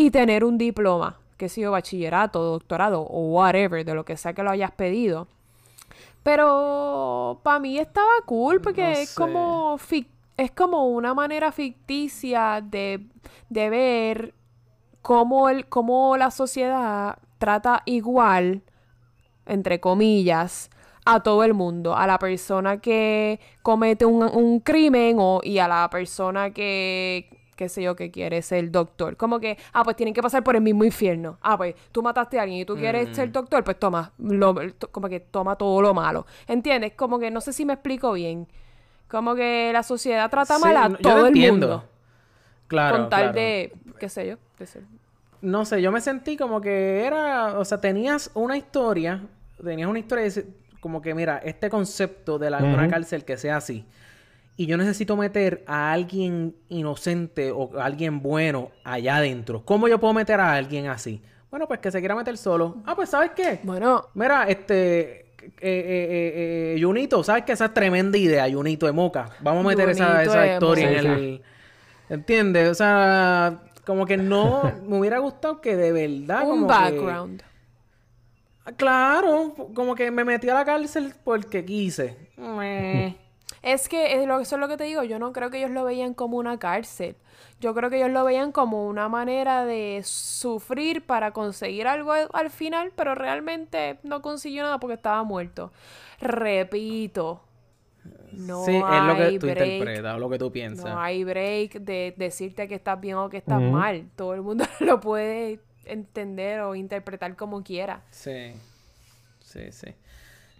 y 0.00 0.10
tener 0.10 0.44
un 0.44 0.56
diploma, 0.56 1.18
que 1.36 1.50
sea 1.50 1.68
bachillerato, 1.68 2.42
doctorado 2.42 3.02
o 3.02 3.28
whatever, 3.32 3.84
de 3.84 3.94
lo 3.94 4.04
que 4.04 4.16
sea 4.16 4.32
que 4.32 4.42
lo 4.42 4.50
hayas 4.50 4.70
pedido. 4.70 5.28
Pero 6.22 7.40
para 7.42 7.58
mí 7.60 7.78
estaba 7.78 8.08
cool 8.24 8.60
porque 8.60 8.82
No 8.82 8.88
es 8.88 9.14
como 9.14 9.78
es 10.36 10.50
como 10.52 10.88
una 10.88 11.12
manera 11.12 11.52
ficticia 11.52 12.62
de, 12.62 13.06
de 13.50 13.68
ver 13.68 14.34
cómo, 15.02 15.50
el, 15.50 15.66
cómo 15.66 16.16
la 16.16 16.30
sociedad 16.30 17.18
trata 17.36 17.82
igual, 17.84 18.62
entre 19.44 19.80
comillas, 19.80 20.70
a 21.04 21.22
todo 21.22 21.44
el 21.44 21.52
mundo, 21.52 21.94
a 21.94 22.06
la 22.06 22.18
persona 22.18 22.80
que 22.80 23.38
comete 23.62 24.06
un, 24.06 24.22
un 24.22 24.60
crimen 24.60 25.16
o, 25.18 25.40
y 25.42 25.58
a 25.58 25.68
la 25.68 25.90
persona 25.90 26.52
que, 26.52 27.39
qué 27.60 27.68
sé 27.68 27.82
yo, 27.82 27.94
que 27.94 28.10
quiere 28.10 28.40
ser 28.40 28.70
doctor. 28.70 29.18
Como 29.18 29.38
que, 29.38 29.58
ah, 29.74 29.84
pues 29.84 29.94
tienen 29.94 30.14
que 30.14 30.22
pasar 30.22 30.42
por 30.42 30.56
el 30.56 30.62
mismo 30.62 30.82
infierno. 30.82 31.36
Ah, 31.42 31.58
pues 31.58 31.74
tú 31.92 32.02
mataste 32.02 32.38
a 32.38 32.42
alguien 32.42 32.60
y 32.60 32.64
tú 32.64 32.74
quieres 32.74 33.14
ser 33.14 33.30
doctor, 33.30 33.62
pues 33.62 33.78
toma, 33.78 34.12
lo- 34.16 34.54
como 34.90 35.10
que 35.10 35.20
toma 35.20 35.56
todo 35.56 35.82
lo 35.82 35.92
malo. 35.92 36.24
¿Entiendes? 36.48 36.94
Como 36.94 37.18
que 37.18 37.30
no 37.30 37.42
sé 37.42 37.52
si 37.52 37.66
me 37.66 37.74
explico 37.74 38.12
bien. 38.14 38.48
Como 39.08 39.34
que 39.34 39.68
la 39.74 39.82
sociedad 39.82 40.30
trata 40.30 40.56
Sí, 40.56 40.62
mal 40.62 40.76
a 40.78 40.88
no, 40.88 40.96
todo 40.96 41.20
el 41.20 41.26
entiendo. 41.28 41.68
mundo. 41.68 41.84
Claro. 42.66 42.96
con 42.96 43.08
tal 43.10 43.20
claro. 43.24 43.34
de, 43.34 43.72
qué 43.98 44.08
sé 44.08 44.26
yo, 44.26 44.36
de 44.58 44.66
ser- 44.66 44.84
No 45.42 45.66
sé, 45.66 45.82
yo 45.82 45.92
me 45.92 46.00
sentí 46.00 46.38
como 46.38 46.62
que 46.62 47.04
era, 47.04 47.58
o 47.58 47.64
sea, 47.66 47.78
tenías 47.78 48.30
una 48.32 48.56
historia, 48.56 49.20
tenías 49.62 49.88
una 49.90 49.98
historia 49.98 50.24
de 50.30 50.46
como 50.80 51.02
que, 51.02 51.14
mira, 51.14 51.42
este 51.44 51.68
concepto 51.68 52.38
de 52.38 52.48
la, 52.48 52.56
una 52.58 52.88
cárcel 52.88 53.24
que 53.26 53.36
sea 53.36 53.56
así. 53.58 53.84
Y 54.60 54.66
yo 54.66 54.76
necesito 54.76 55.16
meter 55.16 55.64
a 55.66 55.90
alguien 55.90 56.54
inocente 56.68 57.50
o 57.50 57.70
a 57.80 57.86
alguien 57.86 58.20
bueno 58.20 58.72
allá 58.84 59.16
adentro. 59.16 59.64
¿Cómo 59.64 59.88
yo 59.88 59.98
puedo 59.98 60.12
meter 60.12 60.38
a 60.38 60.52
alguien 60.52 60.86
así? 60.88 61.22
Bueno, 61.50 61.66
pues 61.66 61.80
que 61.80 61.90
se 61.90 61.98
quiera 62.00 62.14
meter 62.14 62.36
solo. 62.36 62.76
Ah, 62.84 62.94
pues 62.94 63.08
¿sabes 63.08 63.30
qué? 63.34 63.60
Bueno, 63.62 64.08
Mira, 64.12 64.44
este... 64.50 65.20
Eh, 65.40 65.48
eh, 65.62 65.62
eh, 65.62 66.74
eh, 66.76 66.78
Junito, 66.78 67.24
¿sabes 67.24 67.44
que 67.44 67.52
esa 67.52 67.64
es 67.64 67.72
tremenda 67.72 68.18
idea, 68.18 68.46
Junito 68.52 68.84
de 68.84 68.92
Moca? 68.92 69.30
Vamos 69.40 69.64
a 69.64 69.68
meter 69.68 69.88
esa, 69.88 70.04
Junito 70.04 70.30
esa 70.30 70.40
de 70.42 70.52
historia 70.52 70.90
en 70.90 71.06
el... 71.06 71.42
¿Entiendes? 72.10 72.68
O 72.68 72.74
sea, 72.74 73.62
como 73.86 74.04
que 74.04 74.18
no... 74.18 74.70
me 74.86 74.98
hubiera 74.98 75.20
gustado 75.20 75.62
que 75.62 75.74
de 75.74 75.90
verdad... 75.90 76.42
un 76.42 76.50
como 76.50 76.66
background. 76.66 77.42
Claro, 78.76 79.54
como 79.74 79.94
que 79.94 80.10
me 80.10 80.22
metí 80.26 80.50
a 80.50 80.52
la 80.52 80.66
cárcel 80.66 81.14
porque 81.24 81.64
quise. 81.64 82.28
Es 83.62 83.88
que 83.88 84.14
es 84.20 84.26
lo, 84.26 84.40
eso 84.40 84.56
es 84.56 84.60
lo 84.60 84.68
que 84.68 84.76
te 84.76 84.84
digo, 84.84 85.02
yo 85.02 85.18
no 85.18 85.32
creo 85.32 85.50
que 85.50 85.58
ellos 85.58 85.70
lo 85.70 85.84
veían 85.84 86.14
como 86.14 86.38
una 86.38 86.58
cárcel. 86.58 87.16
Yo 87.60 87.74
creo 87.74 87.90
que 87.90 87.96
ellos 87.98 88.10
lo 88.10 88.24
veían 88.24 88.52
como 88.52 88.86
una 88.86 89.08
manera 89.08 89.64
de 89.66 90.00
sufrir 90.04 91.04
para 91.04 91.32
conseguir 91.32 91.86
algo 91.86 92.12
al, 92.12 92.28
al 92.32 92.50
final, 92.50 92.92
pero 92.96 93.14
realmente 93.14 93.98
no 94.02 94.22
consiguió 94.22 94.62
nada 94.62 94.80
porque 94.80 94.94
estaba 94.94 95.22
muerto. 95.24 95.72
Repito, 96.20 97.42
no 98.32 98.64
sí, 98.64 98.84
es 98.88 99.02
lo 99.02 99.16
que 99.16 99.22
hay 99.24 99.38
tú 99.38 99.46
break, 99.48 99.58
interpretas 99.64 100.14
o 100.16 100.18
lo 100.18 100.30
que 100.30 100.38
tú 100.38 100.50
piensas. 100.52 100.84
no 100.84 101.00
hay 101.00 101.24
break 101.24 101.80
de 101.80 102.14
decirte 102.16 102.68
que 102.68 102.76
estás 102.76 103.00
bien 103.00 103.16
o 103.16 103.28
que 103.28 103.38
estás 103.38 103.60
mal. 103.60 104.08
Todo 104.16 104.34
el 104.34 104.42
mundo 104.42 104.64
lo 104.80 105.00
puede 105.00 105.60
entender 105.84 106.60
o 106.60 106.74
interpretar 106.74 107.36
como 107.36 107.62
quiera. 107.62 108.02
Sí. 108.10 108.52
Sí, 109.40 109.72
sí. 109.72 109.88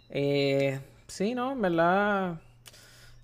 Eh, 0.09 0.79
sí, 1.07 1.33
no, 1.33 1.53
en 1.53 1.61
verdad. 1.61 2.41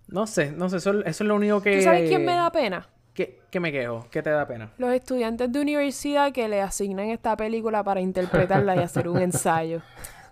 No 0.07 0.25
sé, 0.27 0.51
no 0.51 0.69
sé, 0.69 0.77
eso, 0.77 0.91
eso 1.01 1.23
es 1.23 1.27
lo 1.27 1.35
único 1.35 1.61
que. 1.61 1.77
¿Tú 1.77 1.83
sabes 1.83 2.07
quién 2.09 2.23
me 2.25 2.33
da 2.33 2.51
pena? 2.51 2.87
¿Qué, 3.13 3.41
qué 3.49 3.59
me 3.59 3.71
quejo? 3.71 4.05
¿Qué 4.11 4.21
te 4.21 4.29
da 4.29 4.47
pena? 4.47 4.69
Los 4.77 4.91
estudiantes 4.93 5.51
de 5.51 5.59
universidad 5.59 6.31
que 6.31 6.47
le 6.47 6.61
asignan 6.61 7.07
esta 7.09 7.35
película 7.35 7.83
para 7.83 7.99
interpretarla 7.99 8.75
y 8.75 8.79
hacer 8.79 9.07
un 9.09 9.17
ensayo. 9.21 9.81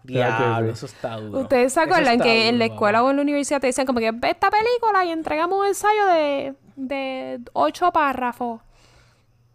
Diablo, 0.03 0.67
sí. 0.67 0.73
eso 0.73 0.85
está 0.85 1.15
duro. 1.17 1.39
¿Ustedes 1.39 1.73
se 1.73 1.79
acuerdan 1.79 2.13
está 2.13 2.23
que 2.25 2.47
en 2.47 2.59
la 2.59 2.65
escuela 2.65 3.03
o 3.03 3.09
en 3.09 3.15
la 3.15 3.21
universidad 3.23 3.59
te 3.59 3.67
dicen 3.67 3.87
como 3.87 3.99
que 3.99 4.11
ve 4.11 4.29
esta 4.29 4.51
película 4.51 5.03
y 5.03 5.09
entregamos 5.09 5.59
un 5.59 5.65
ensayo 5.65 6.05
de, 6.05 6.53
de 6.75 7.39
ocho 7.53 7.91
párrafos? 7.91 8.61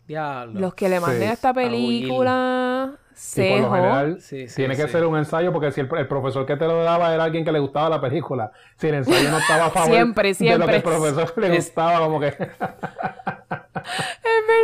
Diablo. 0.09 0.59
Los 0.59 0.75
que 0.75 0.89
le 0.89 0.97
Sí. 0.97 1.03
manden 1.03 1.31
esta 1.31 1.51
A 1.51 1.53
Will. 1.53 1.71
película 1.71 2.95
Y 3.37 3.51
por 3.51 3.61
lo 3.61 3.73
general 3.73 4.21
Sí, 4.21 4.49
sí, 4.49 4.57
tiene 4.57 4.77
que 4.77 4.89
ser 4.89 5.05
un 5.05 5.17
ensayo 5.19 5.53
porque 5.53 5.71
si 5.73 5.81
el, 5.83 5.89
el 5.95 6.09
profesor 6.09 6.47
que 6.47 6.57
te 6.57 6.67
lo 6.67 6.83
daba 6.83 7.13
era 7.15 7.25
alguien 7.25 7.45
que 7.45 7.53
le 7.53 7.59
gustaba 7.59 7.89
la 7.91 8.01
película, 8.01 8.51
si 8.77 8.89
el 8.89 8.95
ensayo 8.95 9.31
no 9.31 9.39
estaba 9.39 9.67
a 9.67 9.71
favor 9.73 9.91
Siempre, 9.91 10.33
de 10.35 10.59
lo 10.59 10.67
que 10.67 10.77
el 10.77 10.83
profesor 10.83 11.33
le 11.37 11.47
Es- 11.49 11.67
gustaba, 11.67 11.99
como 11.99 12.19
que... 12.21 12.29
Es 12.29 12.37
Te 12.39 12.47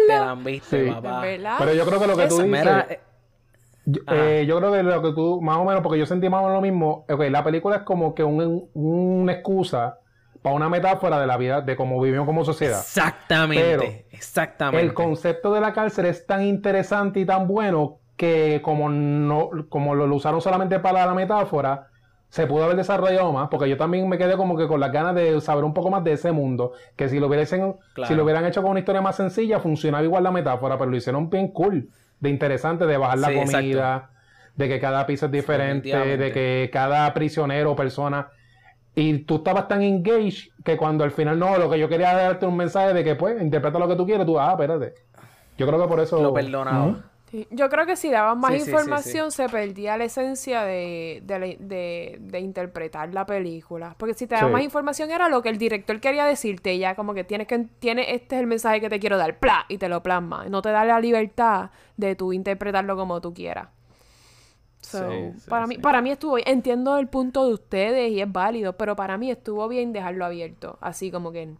verdad. 0.08 0.24
la 0.24 0.30
han 0.30 0.44
visto, 0.44 0.76
Sí. 0.76 0.90
papá. 0.90 1.26
Es 1.28 1.38
verdad. 1.38 1.56
Pero 1.58 1.74
yo 1.74 1.86
creo 1.86 2.00
que 2.00 2.06
lo 2.06 2.16
que 2.16 2.26
tú 2.28 2.42
dices... 2.42 2.66
Eh, 2.66 3.00
Yo, 3.88 4.00
eh, 4.08 4.44
yo 4.48 4.58
creo 4.58 4.72
que 4.72 4.82
lo 4.82 5.02
que 5.02 5.12
tú, 5.12 5.40
más 5.40 5.58
o 5.58 5.64
menos, 5.64 5.80
porque 5.82 5.98
yo 5.98 6.06
sentí 6.06 6.28
más 6.28 6.40
o 6.40 6.44
menos 6.48 6.56
lo 6.56 6.60
mismo, 6.62 7.04
ok, 7.08 7.20
la 7.30 7.44
película 7.44 7.76
es 7.76 7.82
como 7.82 8.14
que 8.14 8.24
un- 8.24 8.68
una 8.74 9.32
excusa 9.32 9.98
para 10.42 10.56
una 10.56 10.68
metáfora 10.68 11.20
de 11.20 11.26
la 11.26 11.36
vida, 11.36 11.60
de 11.60 11.76
cómo 11.76 12.00
vivimos 12.00 12.26
como 12.26 12.44
sociedad. 12.44 12.80
exactamente. 12.80 13.76
Pero 13.78 13.82
exactamente. 14.10 14.84
El 14.86 14.92
concepto 14.94 15.52
de 15.54 15.60
la 15.60 15.72
cárcel 15.72 16.06
es 16.06 16.26
tan 16.26 16.42
interesante 16.42 17.20
y 17.20 17.24
tan 17.26 17.46
bueno 17.46 17.98
que 18.16 18.60
como 18.62 18.88
no, 18.88 19.50
como 19.68 19.94
lo, 19.94 20.06
lo 20.06 20.16
usaron 20.16 20.40
solamente 20.40 20.78
para 20.80 21.04
la 21.06 21.14
metáfora, 21.14 21.88
se 22.28 22.46
pudo 22.46 22.64
haber 22.64 22.76
desarrollado 22.76 23.32
más, 23.32 23.48
porque 23.48 23.68
yo 23.68 23.76
también 23.76 24.08
me 24.08 24.18
quedé 24.18 24.36
como 24.36 24.56
que 24.56 24.66
con 24.66 24.80
las 24.80 24.90
ganas 24.92 25.14
de 25.14 25.40
saber 25.40 25.64
un 25.64 25.72
poco 25.72 25.90
más 25.90 26.02
de 26.02 26.12
ese 26.12 26.32
mundo, 26.32 26.72
que 26.96 27.08
si 27.08 27.20
lo 27.20 27.28
hubiesen, 27.28 27.76
Claro. 27.94 28.08
si 28.08 28.14
lo 28.16 28.24
hubieran 28.24 28.44
hecho 28.44 28.62
con 28.62 28.72
una 28.72 28.80
historia 28.80 29.00
más 29.00 29.16
sencilla, 29.16 29.60
funcionaba 29.60 30.02
igual 30.04 30.24
la 30.24 30.30
metáfora, 30.32 30.76
pero 30.76 30.90
lo 30.90 30.96
hicieron 30.96 31.30
bien 31.30 31.48
cool, 31.48 31.88
de 32.20 32.28
interesante, 32.30 32.86
de 32.86 32.96
bajar 32.96 33.18
la 33.18 33.28
Sí, 33.28 33.34
comida, 33.34 34.10
de 34.56 34.68
que 34.68 34.80
cada 34.80 35.06
piso 35.06 35.26
es 35.26 35.32
diferente, 35.32 36.16
de 36.16 36.32
que 36.32 36.70
cada 36.72 37.12
prisionero 37.14 37.72
o 37.72 37.76
persona 37.76 38.28
y 38.94 39.18
tú 39.18 39.36
estabas 39.36 39.68
tan 39.68 39.82
engaged 39.82 40.48
que 40.64 40.78
cuando 40.78 41.04
al 41.04 41.10
final 41.10 41.38
no, 41.38 41.58
lo 41.58 41.68
que 41.70 41.78
yo 41.78 41.88
quería 41.88 42.12
era 42.12 42.22
darte 42.22 42.46
un 42.46 42.56
mensaje 42.56 42.94
de 42.94 43.04
que 43.04 43.14
pues 43.14 43.40
interpreta 43.42 43.78
lo 43.78 43.86
que 43.86 43.94
tú 43.96 44.06
quieres, 44.06 44.24
tú, 44.26 44.40
ah, 44.40 44.52
espérate. 44.52 44.94
Yo 45.58 45.66
creo 45.66 45.80
que 45.80 45.86
por 45.88 46.00
eso 46.00 46.22
Lo 46.22 46.32
perdonaba. 46.34 47.04
Sí, 47.30 47.46
Yo 47.50 47.68
creo 47.68 47.86
que 47.86 47.96
si 47.96 48.08
daban 48.10 48.38
más 48.38 48.52
Sí, 48.52 48.58
sí, 48.60 48.64
sí, 48.66 48.70
información 48.70 49.32
se 49.32 49.48
perdía 49.48 49.96
la 49.96 50.04
esencia 50.04 50.62
de, 50.62 51.20
de, 51.24 51.56
de- 51.58 52.16
de 52.20 52.40
interpretar 52.40 53.12
la 53.12 53.26
película. 53.26 53.96
Porque 53.98 54.14
si 54.14 54.26
te 54.28 54.36
daban 54.36 54.52
más 54.52 54.62
información 54.62 55.10
era 55.10 55.28
lo 55.28 55.42
que 55.42 55.48
el 55.48 55.58
director 55.58 55.98
quería 56.00 56.24
decirte 56.24 56.74
y 56.74 56.78
ya 56.78 56.94
como 56.94 57.14
que 57.14 57.24
tienes 57.24 57.48
que 57.48 57.58
tiene 57.80 58.14
este 58.14 58.36
es 58.36 58.40
el 58.42 58.46
mensaje 58.46 58.80
que 58.80 58.88
te 58.88 59.00
quiero 59.00 59.18
dar, 59.18 59.38
¡pla! 59.40 59.66
y 59.68 59.78
te 59.78 59.88
lo 59.88 60.02
plasma. 60.04 60.46
No 60.48 60.62
te 60.62 60.70
da 60.70 60.84
la 60.84 61.00
libertad 61.00 61.70
de 61.96 62.14
tú 62.14 62.32
interpretarlo 62.32 62.96
como 62.96 63.20
tú 63.20 63.34
quieras. 63.34 63.68
So, 64.80 65.32
para, 65.48 65.66
mí, 65.66 65.78
para 65.78 66.00
mí 66.02 66.10
estuvo 66.12 66.34
bien. 66.36 66.46
Entiendo 66.48 66.96
el 66.98 67.08
punto 67.08 67.46
de 67.48 67.54
ustedes 67.54 68.12
y 68.12 68.20
es 68.20 68.30
válido, 68.30 68.74
pero 68.76 68.94
para 68.94 69.18
mí 69.18 69.30
estuvo 69.32 69.66
bien 69.66 69.92
dejarlo 69.92 70.24
abierto. 70.24 70.78
Así 70.80 71.10
como 71.10 71.32
que 71.32 71.54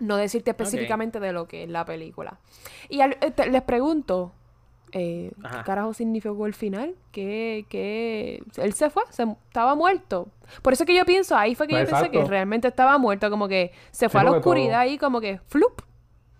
No 0.00 0.16
decirte 0.16 0.50
específicamente 0.52 1.20
de 1.20 1.32
lo 1.32 1.46
que 1.46 1.64
es 1.64 1.68
la 1.68 1.84
película. 1.84 2.38
Y 2.88 3.02
al- 3.02 3.18
eh, 3.20 3.30
te- 3.30 3.50
les 3.50 3.62
pregunto, 3.62 4.32
eh, 4.92 5.30
¿qué 5.40 5.46
Ajá. 5.46 5.64
carajo 5.64 5.94
significó 5.94 6.46
el 6.46 6.54
final? 6.54 6.94
¿Qué, 7.12 7.64
qué... 7.68 8.42
Él 8.56 8.72
se 8.74 8.90
fue, 8.90 9.02
se, 9.10 9.24
estaba 9.48 9.74
muerto. 9.74 10.28
Por 10.62 10.72
eso 10.74 10.84
que 10.84 10.94
yo 10.94 11.04
pienso, 11.04 11.36
ahí 11.36 11.54
fue 11.54 11.66
que 11.66 11.74
yo 11.78 11.86
pensé 11.86 12.10
que 12.10 12.24
realmente 12.24 12.68
estaba 12.68 12.98
muerto, 12.98 13.30
como 13.30 13.48
que 13.48 13.72
se 13.90 14.08
fue 14.08 14.20
Sí, 14.20 14.26
a 14.26 14.30
la 14.30 14.36
oscuridad 14.36 14.84
y 14.86 14.98
como 14.98 15.20
que 15.20 15.40
flup, 15.46 15.80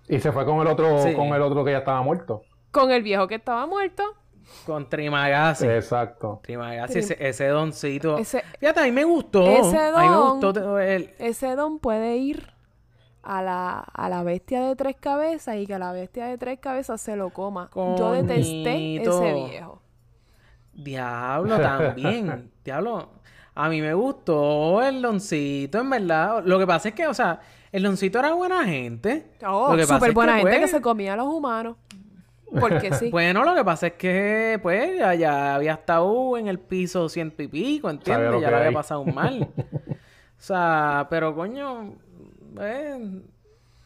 Y 0.09 0.18
se 0.20 0.32
fue 0.32 0.44
con 0.44 0.61
el 0.61 0.66
otro, 0.66 0.98
Sí. 1.03 1.14
con 1.14 1.28
el 1.28 1.40
otro 1.42 1.64
que 1.64 1.72
ya 1.72 1.78
estaba 1.78 2.03
muerto. 2.03 2.42
con 2.70 2.90
el 2.90 3.03
viejo 3.03 3.26
que 3.28 3.34
estaba 3.36 3.66
muerto. 3.66 4.03
Con 4.66 4.88
Trimagasi. 4.88 5.66
Exacto. 5.66 6.40
Trimagasi, 6.42 6.98
ese, 6.98 7.16
ese 7.20 7.46
doncito. 7.46 8.18
Ese- 8.18 8.42
Fíjate, 8.61 8.80
a 8.80 8.84
mí 8.84 8.92
me 8.92 9.05
gustó. 9.05 9.46
Ese 9.46 9.78
A 9.78 9.92
mí 10.03 10.09
me 10.09 10.14
don- 10.14 10.40
gustó 10.40 10.78
el- 10.78 11.11
Ese 11.18 11.55
don 11.55 11.78
puede 11.78 12.16
ir 12.16 12.51
a 13.23 13.43
la, 13.43 13.79
a 13.79 14.09
la 14.09 14.23
bestia 14.23 14.62
de 14.62 14.77
tres 14.77 14.97
cabezas 14.99 15.57
y 15.57 15.66
que 15.66 15.79
la 15.79 15.93
bestia 15.93 16.27
de 16.27 16.39
tres 16.39 16.59
cabezas 16.59 17.01
se 17.01 17.16
lo 17.16 17.31
coma. 17.31 17.70
Yo 17.75 18.12
detesté 18.12 18.97
ese 18.97 19.35
viejo. 19.35 19.83
Diablo, 20.73 21.59
también. 21.61 22.51
Diablo. 22.64 23.11
A 23.55 23.68
mí 23.68 23.81
me 23.83 23.93
gustó 23.93 24.83
el 24.83 25.03
doncito, 25.03 25.81
en 25.81 25.91
verdad. 25.91 26.43
Lo 26.45 26.59
que 26.59 26.66
pasa 26.66 26.89
es 26.89 26.95
que, 26.95 27.07
o 27.07 27.14
sea, 27.14 27.41
el 27.70 27.83
doncito 27.83 28.18
era 28.18 28.33
buena 28.33 28.64
gente. 28.64 29.27
Oh, 29.47 29.70
Lo 29.70 29.77
que 29.77 29.83
pasa 29.83 29.95
súper 29.95 30.09
es 30.11 30.14
buena 30.14 30.33
que, 30.37 30.41
gente 30.41 30.55
que 30.55 30.61
pues, 30.61 30.70
se 30.70 30.81
comía 30.81 31.12
a 31.12 31.16
los 31.16 31.27
humanos. 31.27 31.77
Porque 32.59 32.93
sí. 32.95 33.09
Bueno, 33.11 33.45
lo 33.45 33.55
que 33.55 33.64
pasa 33.64 33.89
es 33.89 33.93
que, 33.95 34.59
pues, 34.62 34.99
ya, 34.99 35.14
ya 35.14 35.55
había 35.55 35.73
estado 35.75 36.39
en 36.39 36.49
el 36.49 36.59
piso 36.59 37.09
ciento 37.11 37.43
y 37.43 37.49
pico, 37.49 37.91
¿entiendes? 37.91 38.41
Ya 38.41 38.51
le 38.51 38.57
había 38.57 38.73
pasado 38.73 39.05
mal. 39.05 39.49
o 39.59 39.95
sea, 40.39 41.07
pero 41.11 41.35
coño, 41.35 41.95
eh, 42.61 43.20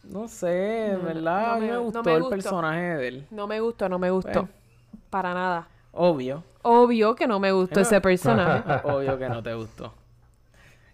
no 0.05 0.29
sé, 0.29 0.97
¿verdad? 1.03 1.47
no 1.47 1.53
a 1.53 1.55
mí 1.57 1.61
me- 1.63 1.67
me 1.69 1.73
no 1.75 1.83
gustó 1.83 2.03
me 2.05 2.13
el 2.15 2.19
gustó. 2.21 2.31
personaje 2.37 2.81
de 2.81 3.09
él. 3.09 3.27
No 3.31 3.47
me 3.47 3.61
gustó, 3.61 3.89
no 3.89 3.99
me 3.99 4.11
gustó. 4.11 4.43
Pues. 4.43 5.03
Para 5.11 5.35
nada. 5.35 5.69
Obvio. 5.93 6.45
Obvio 6.63 7.15
que 7.15 7.27
no 7.27 7.39
me 7.41 7.53
gustó 7.53 7.81
ese 7.81 8.01
personaje. 8.01 8.63
Obvio 8.85 9.19
que 9.19 9.29
no 9.29 9.43
te 9.43 9.55
gustó. 9.55 9.93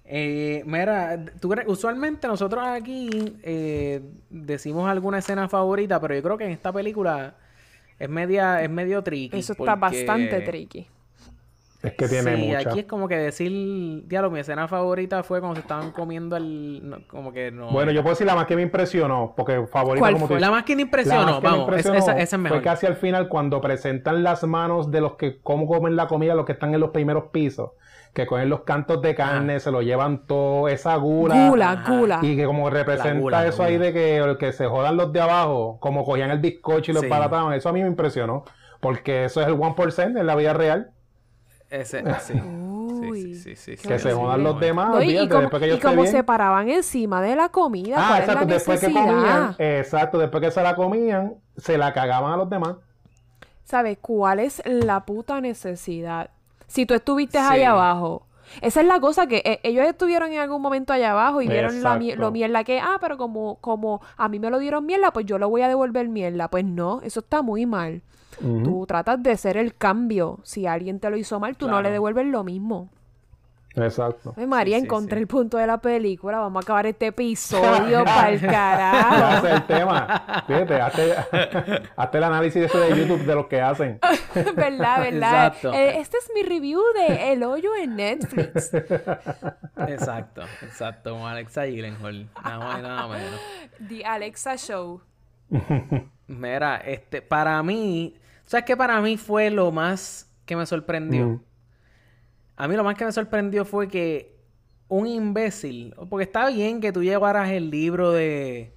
Eh, 0.05 0.63
mira, 0.67 1.25
tú 1.41 1.55
usualmente 1.67 2.27
nosotros 2.27 2.63
aquí 2.67 3.09
eh, 3.43 4.03
decimos 4.29 4.89
alguna 4.89 5.19
escena 5.19 5.49
favorita, 5.49 5.99
pero 6.01 6.15
yo 6.15 6.23
creo 6.23 6.37
que 6.39 6.45
en 6.45 6.51
esta 6.51 6.73
película 6.73 7.35
es 7.99 8.09
media, 8.11 8.63
es 8.63 8.69
medio 8.71 9.03
tricky. 9.03 9.39
Eso 9.39 9.53
está 9.55 9.77
porque- 9.79 9.81
bastante 10.05 10.41
tricky. 10.41 10.87
Es 11.83 11.95
que 11.95 12.07
tiene 12.07 12.37
sí, 12.37 12.43
mucha. 12.47 12.71
aquí 12.71 12.79
es 12.81 12.87
como 12.87 13.09
que 13.09 13.17
decir, 13.17 14.05
diablo, 14.07 14.31
mi 14.31 14.39
escena 14.39 14.69
favorita 14.69 15.23
fue 15.25 15.41
cuando 15.41 15.57
se 15.57 15.63
estaban 15.63 15.91
comiendo 15.91 16.37
el, 16.37 16.81
no, 16.89 16.99
como 17.09 17.33
que 17.33 17.51
no. 17.51 17.71
Bueno, 17.73 17.91
yo 17.91 18.03
puedo 18.03 18.13
decir 18.15 18.27
la 18.27 18.37
más 18.37 18.47
que 18.47 18.55
me 18.55 18.63
impresionó, 18.63 19.35
porque 19.37 19.67
favorita 19.67 20.01
¿Cuál 20.01 20.13
como 20.15 20.27
tú 20.27 20.35
fue? 20.35 20.41
la 20.41 20.51
más 20.53 20.63
que 20.63 20.75
me 20.77 20.83
la 20.83 20.87
impresionó, 20.87 21.23
más 21.25 21.35
que 21.37 21.41
me 21.41 21.49
vamos, 21.49 21.59
es- 21.59 21.67
impresionó 21.69 21.99
esa, 21.99 22.13
esa 22.21 22.37
es 22.37 22.43
mejor. 22.43 22.59
Fue 22.59 22.65
casi 22.65 22.87
al 22.87 22.95
final 22.97 23.29
cuando 23.29 23.61
presentan 23.61 24.23
las 24.23 24.45
manos 24.45 24.91
de 24.93 25.01
los 25.01 25.15
que 25.17 25.41
cómo 25.43 25.67
comen 25.67 25.97
la 25.97 26.07
comida, 26.07 26.35
los 26.37 26.47
que 26.47 26.53
están 26.53 26.73
en 26.73 26.79
los 26.81 26.91
primeros 26.91 27.25
pisos, 27.33 27.71
que 28.15 28.27
cogen 28.27 28.49
los 28.49 28.61
cantos 28.61 29.03
de 29.03 29.15
carne, 29.17 29.59
se 29.59 29.73
lo 29.73 29.83
llevan 29.83 30.27
todo, 30.27 30.69
esa 30.69 30.95
gula. 30.97 31.49
Gula, 31.49 31.73
Ajá. 31.73 31.99
gula. 31.99 32.19
Y 32.23 32.37
que 32.37 32.45
como 32.45 32.71
representa 32.71 33.19
gula, 33.19 33.43
la 33.43 33.49
eso 33.49 33.63
ahí 33.65 33.79
de 33.79 33.93
que, 33.93 34.37
que 34.39 34.53
se 34.53 34.67
jodan 34.67 34.97
los 34.97 35.13
de 35.13 35.21
abajo, 35.21 35.79
como 35.81 36.05
cogían 36.05 36.31
el 36.31 36.39
bizcocho 36.39 36.93
y 36.93 36.95
lo 36.95 37.01
Sí. 37.01 37.09
eso 37.55 37.69
a 37.69 37.73
mí 37.73 37.81
me 37.83 37.89
impresionó. 37.89 38.45
Porque 38.81 39.25
eso 39.25 39.41
es 39.41 39.47
el 39.47 39.55
1% 39.55 40.19
en 40.21 40.27
la 40.27 40.35
vida 40.37 40.53
real. 40.53 40.91
Ese, 41.73 42.05
sí. 42.21 42.35
Uy, 42.35 43.35
sí, 43.35 43.57
sí, 43.57 43.77
sí, 43.77 43.89
Que 43.89 43.99
se 43.99 44.13
jodan 44.13 44.39
sí, 44.39 44.45
los 44.45 44.61
demás, 44.61 44.91
No, 44.91 45.03
y, 45.03 45.27
como, 45.29 45.41
después 45.41 45.63
que 45.63 45.69
yo 45.71 45.75
y 45.77 45.81
como 45.81 46.03
bien. 46.03 46.13
se 46.13 46.23
paraban 46.23 46.69
encima 46.69 47.23
de 47.23 47.35
la 47.35 47.49
comida. 47.49 47.97
Ah, 47.99 48.09
¿Cuál 48.09 48.21
exacto, 48.21 48.45
la 48.45 48.53
después 48.55 48.81
que 48.81 48.87
comían, 48.93 49.57
exacto, 49.59 50.19
después 50.19 50.43
que 50.43 50.51
se 50.51 50.63
la 50.63 50.77
comían, 50.77 51.35
se 51.57 51.79
la 51.79 51.93
cagaban 51.95 52.33
a 52.33 52.37
los 52.37 52.51
demás. 52.51 52.77
¿Sabes 53.65 53.99
cuál 54.01 54.41
es 54.41 54.63
la 54.67 55.05
puta 55.07 55.41
necesidad? 55.41 56.31
Si 56.67 56.85
tú 56.87 56.95
estuviste 56.95 57.39
Sí. 57.39 57.45
allá 57.45 57.71
abajo. 57.71 58.27
Esa 58.61 58.83
es 58.83 58.87
la 58.87 59.01
cosa 59.01 59.27
que 59.27 59.41
eh, 59.47 59.61
ellos 59.63 59.87
estuvieron 59.87 60.31
en 60.31 60.41
algún 60.41 60.61
momento 60.61 60.93
allá 60.93 61.13
abajo 61.13 61.41
y 61.41 61.49
vieron 61.49 61.83
la 61.83 61.97
mi- 61.97 62.15
lo 62.15 62.31
mierda 62.31 62.65
que, 62.65 62.81
ah, 62.81 62.99
pero 63.01 63.17
como, 63.17 63.57
como 63.63 64.03
a 64.19 64.29
mí 64.29 64.39
me 64.39 64.51
lo 64.51 64.59
dieron 64.59 64.85
mierda, 64.85 65.11
pues 65.13 65.25
yo 65.25 65.39
lo 65.39 65.49
voy 65.49 65.63
a 65.63 65.69
devolver 65.69 66.09
mierda. 66.11 66.49
Pues 66.49 66.65
no, 66.67 67.01
eso 67.03 67.21
está 67.21 67.41
muy 67.41 67.65
mal. 67.65 68.03
Tú 68.43 68.85
tratas 68.87 69.23
de 69.23 69.37
ser 69.37 69.57
el 69.57 69.75
cambio. 69.75 70.41
Si 70.43 70.67
alguien 70.67 70.99
te 70.99 71.09
lo 71.11 71.17
hizo 71.17 71.39
mal, 71.39 71.57
tú 71.57 71.69
no 71.69 71.81
le 71.81 71.91
devuelves 71.91 72.27
lo 72.27 72.45
mismo. 72.45 72.91
Exacto. 73.75 74.35
Ay, 74.37 74.47
María, 74.47 74.79
sí, 74.79 74.85
encontré 74.85 75.17
sí. 75.17 75.23
el 75.23 75.27
punto 75.27 75.57
de 75.57 75.67
la 75.67 75.79
película. 75.79 76.39
Vamos 76.39 76.63
a 76.63 76.65
acabar 76.65 76.87
este 76.87 77.07
episodio 77.07 78.05
para 78.05 78.29
el 78.29 78.35
Ese 78.35 78.47
carajo. 78.47 79.47
es 79.47 79.53
el 79.55 79.67
tema. 79.67 80.45
Fíjate, 80.47 80.81
hazte, 80.81 81.15
hazte 81.97 82.19
el 82.19 82.25
análisis 82.25 82.61
de 82.61 82.67
eso 82.67 82.79
de 82.79 82.97
YouTube 82.97 83.25
de 83.25 83.35
lo 83.35 83.49
que 83.49 83.61
hacen. 83.61 83.99
¿Verdad, 84.35 85.01
verdad? 85.01 85.47
Exacto. 85.47 85.73
Eh, 85.73 86.01
este 86.01 86.19
es 86.19 86.31
mi 86.35 86.43
review 86.43 86.83
de 86.95 87.33
El 87.33 87.43
Hoyo 87.45 87.75
en 87.75 87.97
Netflix. 87.97 88.75
Exacto, 89.89 90.43
exacto, 90.63 91.13
como 91.13 91.27
Alexa 91.27 91.65
Gyllenhaal, 91.65 92.29
nada 92.45 92.59
más 92.59 92.79
y 92.79 92.83
nada 92.83 93.09
menos. 93.09 93.41
The 93.89 94.05
Alexa 94.05 94.57
Show. 94.57 95.01
Mira, 96.27 96.77
este, 96.77 97.23
para 97.23 97.63
mí, 97.63 98.17
¿sabes 98.53 98.67
qué 98.67 98.77
para 98.77 99.01
mí 99.01 99.17
fue 99.17 99.49
lo 99.49 99.73
más 99.73 100.31
que 100.45 100.57
me 100.57 100.67
sorprendió? 100.67 101.27
Mm. 101.27 101.43
A 102.57 102.69
mí 102.69 102.77
lo 102.77 102.85
más 102.85 102.97
que 102.97 103.07
me 103.07 103.13
sorprendió 103.13 103.65
fue 103.65 103.89
que 103.89 104.37
un 104.89 105.07
imbécil, 105.07 105.95
porque 106.11 106.25
está 106.25 106.51
bien 106.51 106.83
que 106.83 106.93
tú 106.93 107.03
llevaras 107.03 107.51
el 107.51 107.71
libro 107.71 108.13
de 108.13 108.75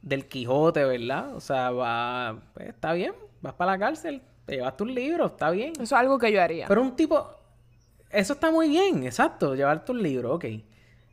del 0.00 0.26
Quijote, 0.28 0.82
¿verdad? 0.82 1.36
O 1.36 1.40
sea, 1.40 1.70
va, 1.70 2.40
pues, 2.54 2.68
está 2.68 2.94
bien, 2.94 3.12
vas 3.42 3.52
para 3.52 3.72
la 3.72 3.78
cárcel, 3.78 4.22
te 4.46 4.54
llevaste 4.54 4.82
un 4.84 4.94
libro, 4.94 5.26
está 5.26 5.50
bien. 5.50 5.72
Eso 5.74 5.82
es 5.82 5.92
algo 5.92 6.18
que 6.18 6.32
yo 6.32 6.40
haría. 6.40 6.66
Pero 6.66 6.80
un 6.80 6.96
tipo, 6.96 7.28
eso 8.08 8.32
está 8.32 8.50
muy 8.50 8.70
bien, 8.70 9.04
exacto, 9.04 9.54
llevarte 9.54 9.92
un 9.92 10.02
libro, 10.02 10.36
ok. 10.36 10.46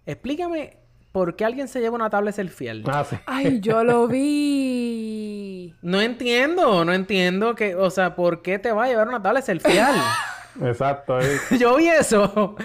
Explícame 0.05 0.77
por 1.11 1.35
qué 1.35 1.43
alguien 1.43 1.67
se 1.67 1.81
lleva 1.81 1.95
una 1.95 2.09
tabla 2.09 2.31
selfie. 2.31 2.81
Ah, 2.85 3.03
sí. 3.03 3.17
Ay, 3.25 3.59
yo 3.59 3.83
lo 3.83 4.07
vi. 4.07 5.33
No 5.85 6.01
entiendo, 6.01 6.83
no 6.83 6.93
entiendo 6.93 7.53
que, 7.53 7.75
o 7.75 7.91
sea, 7.91 8.15
¿por 8.15 8.41
qué 8.41 8.57
te 8.57 8.71
va 8.71 8.85
a 8.85 8.87
llevar 8.87 9.07
una 9.07 9.21
tabla 9.21 9.41
selfie? 9.43 9.79
Exacto. 10.63 11.19
eh. 11.19 11.37
yo 11.59 11.75
vi 11.75 11.89
eso. 11.89 12.55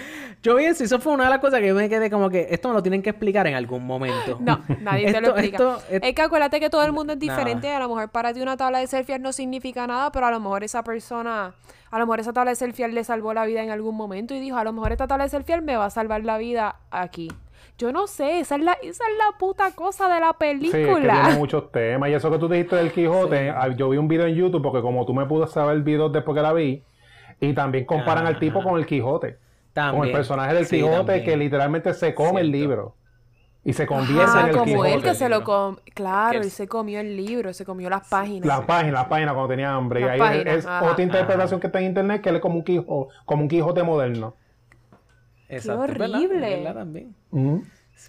Yo 0.41 0.55
vi 0.55 0.65
eso 0.65 0.81
y 0.81 0.85
eso 0.87 0.99
fue 0.99 1.13
una 1.13 1.25
de 1.25 1.29
las 1.29 1.37
cosas 1.39 1.59
que 1.59 1.67
yo 1.67 1.75
me 1.75 1.87
quedé 1.87 2.09
como 2.09 2.31
que 2.31 2.47
esto 2.49 2.67
me 2.69 2.73
lo 2.73 2.81
tienen 2.81 3.03
que 3.03 3.11
explicar 3.11 3.45
en 3.45 3.53
algún 3.53 3.85
momento. 3.85 4.37
No, 4.39 4.59
nadie 4.79 5.11
te 5.13 5.21
lo 5.21 5.27
explica. 5.37 5.57
esto- 5.57 5.83
Es 5.91 6.15
que 6.15 6.21
acuérdate 6.23 6.59
que 6.59 6.71
todo 6.71 6.83
el 6.83 6.93
mundo 6.93 7.13
es 7.13 7.19
diferente. 7.19 7.67
Nada. 7.67 7.77
A 7.77 7.79
lo 7.81 7.89
mejor 7.89 8.09
para 8.09 8.33
ti 8.33 8.41
una 8.41 8.57
tabla 8.57 8.79
de 8.79 8.87
selfies 8.87 9.19
no 9.19 9.33
significa 9.33 9.85
nada, 9.85 10.11
pero 10.11 10.25
a 10.25 10.31
lo 10.31 10.39
mejor 10.39 10.63
esa 10.63 10.83
persona, 10.83 11.53
a 11.91 11.99
lo 11.99 12.05
mejor 12.07 12.21
esa 12.21 12.33
tabla 12.33 12.49
de 12.51 12.55
selfies 12.55 12.91
le 12.91 13.03
salvó 13.03 13.35
la 13.35 13.45
vida 13.45 13.61
en 13.61 13.69
algún 13.69 13.95
momento 13.95 14.33
y 14.33 14.39
dijo, 14.39 14.57
a 14.57 14.63
lo 14.63 14.73
mejor 14.73 14.93
esta 14.93 15.05
tabla 15.05 15.25
de 15.25 15.29
selfies 15.29 15.61
me 15.61 15.77
va 15.77 15.85
a 15.85 15.89
salvar 15.91 16.23
la 16.25 16.39
vida 16.39 16.77
aquí. 16.89 17.27
Yo 17.81 17.91
no 17.91 18.05
sé, 18.05 18.39
esa 18.39 18.55
es 18.57 18.61
la, 18.61 18.73
esa 18.73 19.03
es 19.03 19.17
la 19.17 19.37
puta 19.39 19.71
cosa 19.71 20.07
de 20.07 20.19
la 20.19 20.35
Sí, 20.39 20.45
es 20.55 20.61
que 20.61 20.69
película. 20.71 21.13
tiene 21.23 21.37
muchos 21.39 21.71
temas. 21.71 22.09
Y 22.09 22.13
eso 22.13 22.29
que 22.29 22.37
tú 22.37 22.47
dijiste 22.47 22.75
del 22.75 22.91
Quijote, 22.91 23.49
ah, 23.49 23.69
yo 23.69 23.89
vi 23.89 23.97
un 23.97 24.07
video 24.07 24.27
en 24.27 24.35
YouTube 24.35 24.61
porque 24.61 24.81
como 24.81 25.05
tú 25.05 25.13
me 25.15 25.25
pude 25.25 25.47
saber 25.47 25.79
videos 25.81 26.11
después 26.13 26.35
que 26.35 26.41
la 26.43 26.53
vi, 26.53 26.83
y 27.39 27.53
también 27.53 27.85
comparan 27.85 28.27
al 28.27 28.37
tipo 28.37 28.61
con 28.61 28.77
el 28.77 28.85
Quijote. 28.85 29.37
Con 29.73 30.05
el 30.05 30.11
personaje 30.11 30.53
del 30.53 30.65
Sí, 30.67 30.75
Quijote 30.77 30.95
también. 30.97 31.23
que 31.25 31.37
literalmente 31.37 31.93
se 31.95 32.13
come 32.13 32.41
el 32.41 32.51
libro. 32.51 32.93
Y 33.63 33.73
se 33.73 33.85
convierte 33.85 34.25
Ah, 34.27 34.41
en 34.41 34.47
el 34.47 34.53
como 34.53 34.65
Quijote. 34.65 34.93
él 34.93 35.03
que 35.03 35.13
se 35.15 35.29
lo 35.29 35.43
com... 35.43 35.77
Claro, 35.93 36.39
él- 36.39 36.49
se 36.51 36.67
comió 36.67 36.99
el 36.99 37.15
libro, 37.15 37.53
se 37.53 37.63
comió 37.63 37.89
las 37.91 38.07
páginas. 38.09 38.45
Las 38.47 38.61
páginas, 38.61 38.93
las 38.93 39.05
páginas 39.05 39.33
cuando 39.33 39.49
tenía 39.49 39.73
hambre. 39.73 40.01
Las 40.01 40.09
y 40.09 40.11
ahí 40.13 40.19
páginas, 40.19 40.55
es 40.57 40.65
otra 40.65 41.03
interpretación 41.03 41.59
que 41.59 41.67
está 41.67 41.79
en 41.79 41.85
internet 41.85 42.21
que 42.21 42.29
él 42.29 42.35
es 42.37 42.41
como 42.41 42.55
un 42.55 42.63
Quijote, 42.63 43.13
como 43.25 43.43
un 43.43 43.47
Quijote 43.49 43.83
moderno. 43.83 44.35
Exacto, 45.51 45.83
es 45.85 45.97
verdad, 45.97 46.15
horrible. 46.15 46.57
es 46.57 46.63
verdad 46.63 46.81
también. 46.81 47.15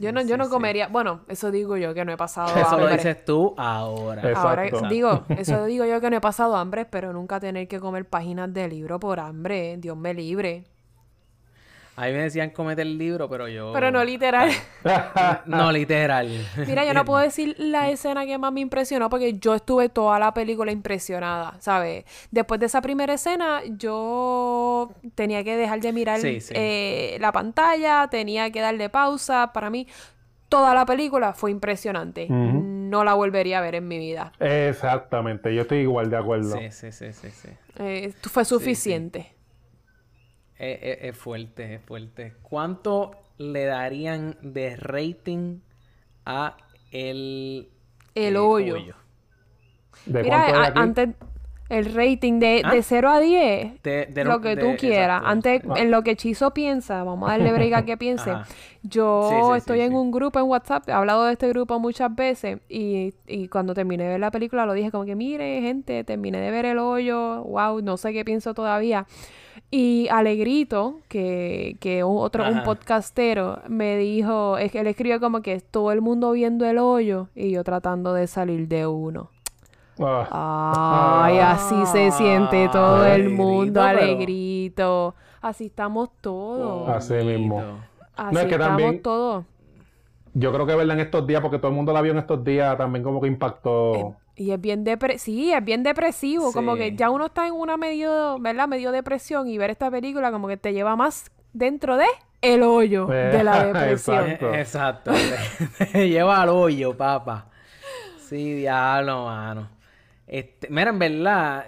Yo 0.01 0.11
no, 0.11 0.23
yo 0.23 0.39
no 0.39 0.49
comería, 0.49 0.89
bueno, 0.89 1.21
eso 1.29 1.51
digo 1.51 1.77
yo 1.77 1.93
que 1.93 2.05
no 2.05 2.13
he 2.13 2.17
pasado 2.17 2.49
Eso 2.59 2.77
lo 2.77 2.85
hambre. 2.85 2.95
dices 2.97 3.25
tú 3.27 3.55
ahora. 3.59 4.23
Exacto. 4.27 4.49
Ahora 4.79 4.89
digo, 4.89 5.25
eso 5.29 5.67
digo 5.67 5.85
yo 5.85 6.01
que 6.01 6.09
no 6.09 6.17
he 6.17 6.21
pasado 6.21 6.57
hambre, 6.57 6.87
pero 6.87 7.13
nunca 7.13 7.39
tener 7.41 7.69
que 7.69 7.79
comer 7.79 8.09
páginas 8.09 8.53
de 8.55 8.69
libro 8.69 8.99
por 8.99 9.21
hambre, 9.21 9.77
Dios 9.79 9.97
me 9.97 10.15
libre. 10.15 10.65
A 11.95 12.07
mí 12.07 12.13
me 12.13 12.23
decían 12.23 12.51
comete 12.51 12.83
el 12.83 12.97
libro, 12.97 13.29
pero 13.29 13.49
yo... 13.49 13.71
Pero 13.75 13.91
no 13.91 14.03
literal. 14.03 14.51
No, 15.45 15.71
literal. 15.71 16.29
Mira, 16.67 16.85
yo 16.87 16.95
no 16.95 17.05
puedo 17.05 17.21
decir 17.21 17.55
la 17.59 17.91
escena 17.91 18.25
que 18.25 18.39
más 18.39 18.53
me 18.53 18.61
impresionó 18.61 19.11
porque 19.11 19.35
yo 19.39 19.55
estuve 19.55 19.89
toda 19.91 20.19
la 20.19 20.33
película 20.33 20.73
impresionada, 20.73 21.55
¿sabes? 21.61 22.05
Después 22.31 22.59
de 22.61 22.67
esa 22.67 22.81
primera 22.81 23.13
escena, 23.13 23.61
yo 23.67 24.91
tenía 25.15 25.45
que 25.45 25.57
dejar 25.57 25.81
de 25.81 25.93
mirar 25.93 26.21
Sí, 26.21 26.41
sí. 26.41 26.55
eh, 26.57 27.19
la 27.21 27.31
pantalla, 27.31 28.09
tenía 28.11 28.51
que 28.51 28.61
darle 28.61 28.89
pausa. 28.89 29.53
Para 29.53 29.69
mí, 29.69 29.87
toda 30.49 30.75
la 30.75 30.87
película 30.87 31.35
fue 31.35 31.51
impresionante. 31.51 32.27
No 32.29 33.05
la 33.05 33.15
volvería 33.15 33.59
a 33.59 33.61
ver 33.63 33.75
en 33.77 33.89
mi 33.89 33.99
vida. 33.99 34.33
Exactamente, 34.41 35.55
yo 35.55 35.63
estoy 35.63 35.79
igual 35.79 36.11
de 36.11 36.17
acuerdo. 36.17 36.57
Sí, 36.57 36.71
sí, 36.71 36.93
sí, 36.93 37.13
sí, 37.13 37.31
sí. 37.31 37.49
Eh, 37.79 38.13
fue 38.23 38.45
suficiente. 38.45 39.35
Es, 40.63 40.79
es- 40.81 40.99
es 41.03 41.17
fuerte, 41.17 41.75
es 41.75 41.83
fuerte. 41.83 42.35
¿Cuánto 42.43 43.11
le 43.39 43.65
darían 43.65 44.37
de 44.43 44.77
rating 44.77 45.59
a 46.25 46.57
El, 46.93 47.69
El 48.15 48.37
hoyo. 48.37 48.77
¿De 50.07 50.23
Mira, 50.23 50.67
a- 50.67 50.73
antes 50.81 51.09
el 51.73 51.95
rating 51.95 52.39
de, 52.39 52.63
¿Ah? 52.65 52.71
de 52.75 52.83
0 52.83 53.09
a 53.11 53.19
10, 53.21 53.83
De- 53.83 54.07
de 54.07 54.25
lo 54.25 54.41
que 54.41 54.57
tú 54.57 54.75
quieras. 54.79 55.19
exacto. 55.23 55.27
Antes, 55.29 55.63
Ah. 55.69 55.75
en 55.79 55.91
lo 55.91 56.03
que 56.03 56.15
Chizo 56.17 56.53
piensa, 56.53 57.03
vamos 57.03 57.29
a 57.29 57.33
darle 57.33 57.53
break 57.53 57.73
a 57.75 57.85
que 57.85 57.97
piense. 57.99 58.33
Yo 58.83 59.29
Sí, 59.31 59.37
sí, 59.53 59.57
estoy 59.59 59.79
sí, 59.79 59.85
en 59.85 59.95
un 59.95 60.11
grupo 60.11 60.39
en 60.41 60.47
WhatsApp, 60.47 60.89
he 60.89 60.93
hablado 60.93 61.25
de 61.25 61.33
este 61.33 61.49
grupo 61.49 61.79
muchas 61.79 62.15
veces 62.15 62.59
y, 62.69 63.15
y 63.29 63.47
cuando 63.49 63.75
terminé 63.75 64.03
de 64.05 64.11
ver 64.11 64.21
la 64.21 64.31
película 64.33 64.67
lo 64.67 64.73
dije 64.73 64.91
como 64.91 65.05
que, 65.05 65.15
mire, 65.15 65.61
gente, 65.61 66.03
terminé 66.05 66.39
de 66.41 66.51
ver 66.51 66.65
el 66.67 66.79
hoyo, 66.79 67.43
wow, 67.45 67.81
no 67.81 67.97
sé 67.97 68.13
qué 68.13 68.25
pienso 68.25 68.55
todavía. 68.55 69.07
Y 69.71 70.09
Alegrito, 70.11 70.99
que, 71.09 71.77
que 71.81 72.03
otro, 72.03 72.47
un 72.49 72.63
podcastero, 72.65 73.61
me 73.69 73.97
dijo, 73.97 74.59
es 74.59 74.73
que 74.73 74.81
él 74.81 74.87
escribió 74.87 75.21
como 75.21 75.41
que 75.43 75.61
todo 75.61 75.93
el 75.93 76.01
mundo 76.01 76.33
viendo 76.33 76.67
el 76.67 76.79
hoyo 76.79 77.29
y 77.35 77.51
yo 77.53 77.63
tratando 77.65 78.13
de 78.15 78.27
salir 78.27 78.67
de 78.69 78.87
uno. 78.87 79.31
Ah, 80.01 81.23
Ay, 81.25 81.39
así 81.39 81.87
se 81.87 82.11
siente 82.13 82.69
todo 82.71 83.05
el 83.05 83.13
Alegrito, 83.13 83.43
mundo, 83.43 83.81
pero- 83.85 83.99
alegrito. 84.01 85.15
Así 85.41 85.67
estamos 85.67 86.11
todos. 86.21 86.89
Así 86.89 87.15
mismo. 87.15 87.61
Así 88.17 88.35
No, 88.35 88.41
es 88.41 88.47
que 88.47 88.53
estamos 88.55 88.69
también- 88.83 89.03
todos. 89.03 89.45
Yo 90.35 90.53
creo 90.53 90.65
que 90.67 90.75
verla 90.75 90.95
en 90.95 91.01
estos 91.01 91.27
días, 91.27 91.43
porque 91.43 91.59
todo 91.59 91.69
el 91.69 91.75
mundo 91.77 91.93
la 91.93 92.01
vio 92.01 92.13
en 92.13 92.19
estos 92.19 92.43
días, 92.43 92.77
también 92.79 93.03
como 93.05 93.21
que 93.21 93.29
impactó. 93.29 94.17
Y 94.35 94.51
es 94.51 94.61
bien 94.61 94.83
depre 94.83 95.19
sí, 95.19 95.53
es 95.53 95.63
bien 95.63 95.83
depresivo, 95.83 96.53
como 96.53 96.75
que 96.75 96.97
ya 96.97 97.11
uno 97.11 97.27
está 97.27 97.47
en 97.47 97.53
una 97.53 97.77
medio, 97.77 98.39
¿verdad? 98.41 98.67
Medio 98.67 98.93
depresión 98.93 99.47
y 99.49 99.59
ver 99.59 99.69
esta 99.71 99.91
película 99.91 100.33
como 100.33 100.49
que 100.49 100.57
te 100.57 100.73
lleva 100.73 100.97
más 100.97 101.31
dentro 101.53 101.99
de 101.99 102.07
el 102.41 102.63
hoyo 102.63 103.07
de 103.07 103.45
la 103.45 103.65
depresión. 103.67 104.31
Exacto. 104.31 104.55
Eh, 104.55 104.61
Exacto. 104.61 105.13
te 105.93 106.09
lleva 106.09 106.41
al 106.41 106.49
hoyo, 106.49 106.97
papá. 106.97 107.49
Sí, 108.27 108.55
diablo, 108.55 109.27
mano. 109.27 109.69
Este, 110.33 110.71
mira, 110.71 110.89
en 110.89 110.99
verdad, 110.99 111.67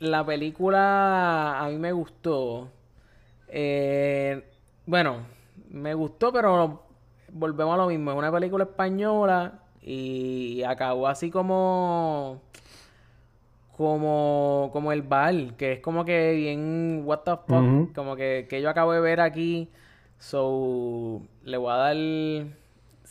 la 0.00 0.26
película 0.26 1.60
a 1.60 1.68
mí 1.68 1.78
me 1.78 1.92
gustó. 1.92 2.68
Eh, 3.46 4.42
bueno, 4.84 5.18
me 5.70 5.94
gustó, 5.94 6.32
pero 6.32 6.82
volvemos 7.32 7.74
a 7.74 7.76
lo 7.76 7.86
mismo. 7.86 8.10
Es 8.10 8.16
una 8.16 8.32
película 8.32 8.64
española 8.64 9.60
y 9.80 10.64
acabó 10.64 11.06
así 11.06 11.30
como 11.30 12.42
como 13.76 14.70
como 14.72 14.90
el 14.90 15.02
bar, 15.02 15.54
que 15.56 15.74
es 15.74 15.80
como 15.80 16.04
que 16.04 16.32
bien 16.32 17.02
what 17.04 17.20
the 17.20 17.36
fuck, 17.46 17.94
como 17.94 18.16
que, 18.16 18.48
que 18.50 18.60
yo 18.60 18.70
acabo 18.70 18.92
de 18.92 19.00
ver 19.00 19.20
aquí. 19.20 19.68
So, 20.18 21.22
le 21.44 21.56
voy 21.58 21.72
a 21.72 21.76
dar 21.76 21.96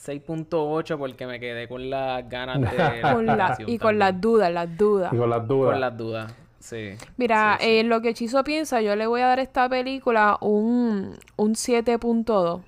6.8 0.06 0.98
porque 0.98 1.26
me 1.28 1.40
quedé 1.40 1.68
con 1.68 1.90
las 1.90 2.28
ganas 2.30 2.60
de 2.60 2.78
la 3.02 3.14
Con 3.14 3.26
la- 3.26 3.56
y 3.68 3.78
con 3.78 3.98
también. 3.98 4.00
las 4.00 4.22
dudas, 4.22 4.52
las 4.54 4.78
dudas. 4.78 5.14
Y 5.14 5.18
con 5.18 5.30
las 5.30 5.48
dudas. 5.48 5.72
Con 5.72 5.82
las 5.82 5.98
dudas, 5.98 6.36
sí. 6.60 6.90
Mira, 7.18 7.58
Sí, 7.60 7.66
sí. 7.66 7.78
en 7.78 7.90
lo 7.90 8.02
que 8.02 8.14
Chizo 8.14 8.44
piensa, 8.44 8.82
yo 8.82 8.96
le 8.96 9.08
voy 9.08 9.22
a 9.22 9.28
dar 9.28 9.40
a 9.40 9.42
esta 9.42 9.70
película 9.70 10.38
un, 10.42 11.16
un 11.38 11.56
7.2. 11.56 12.62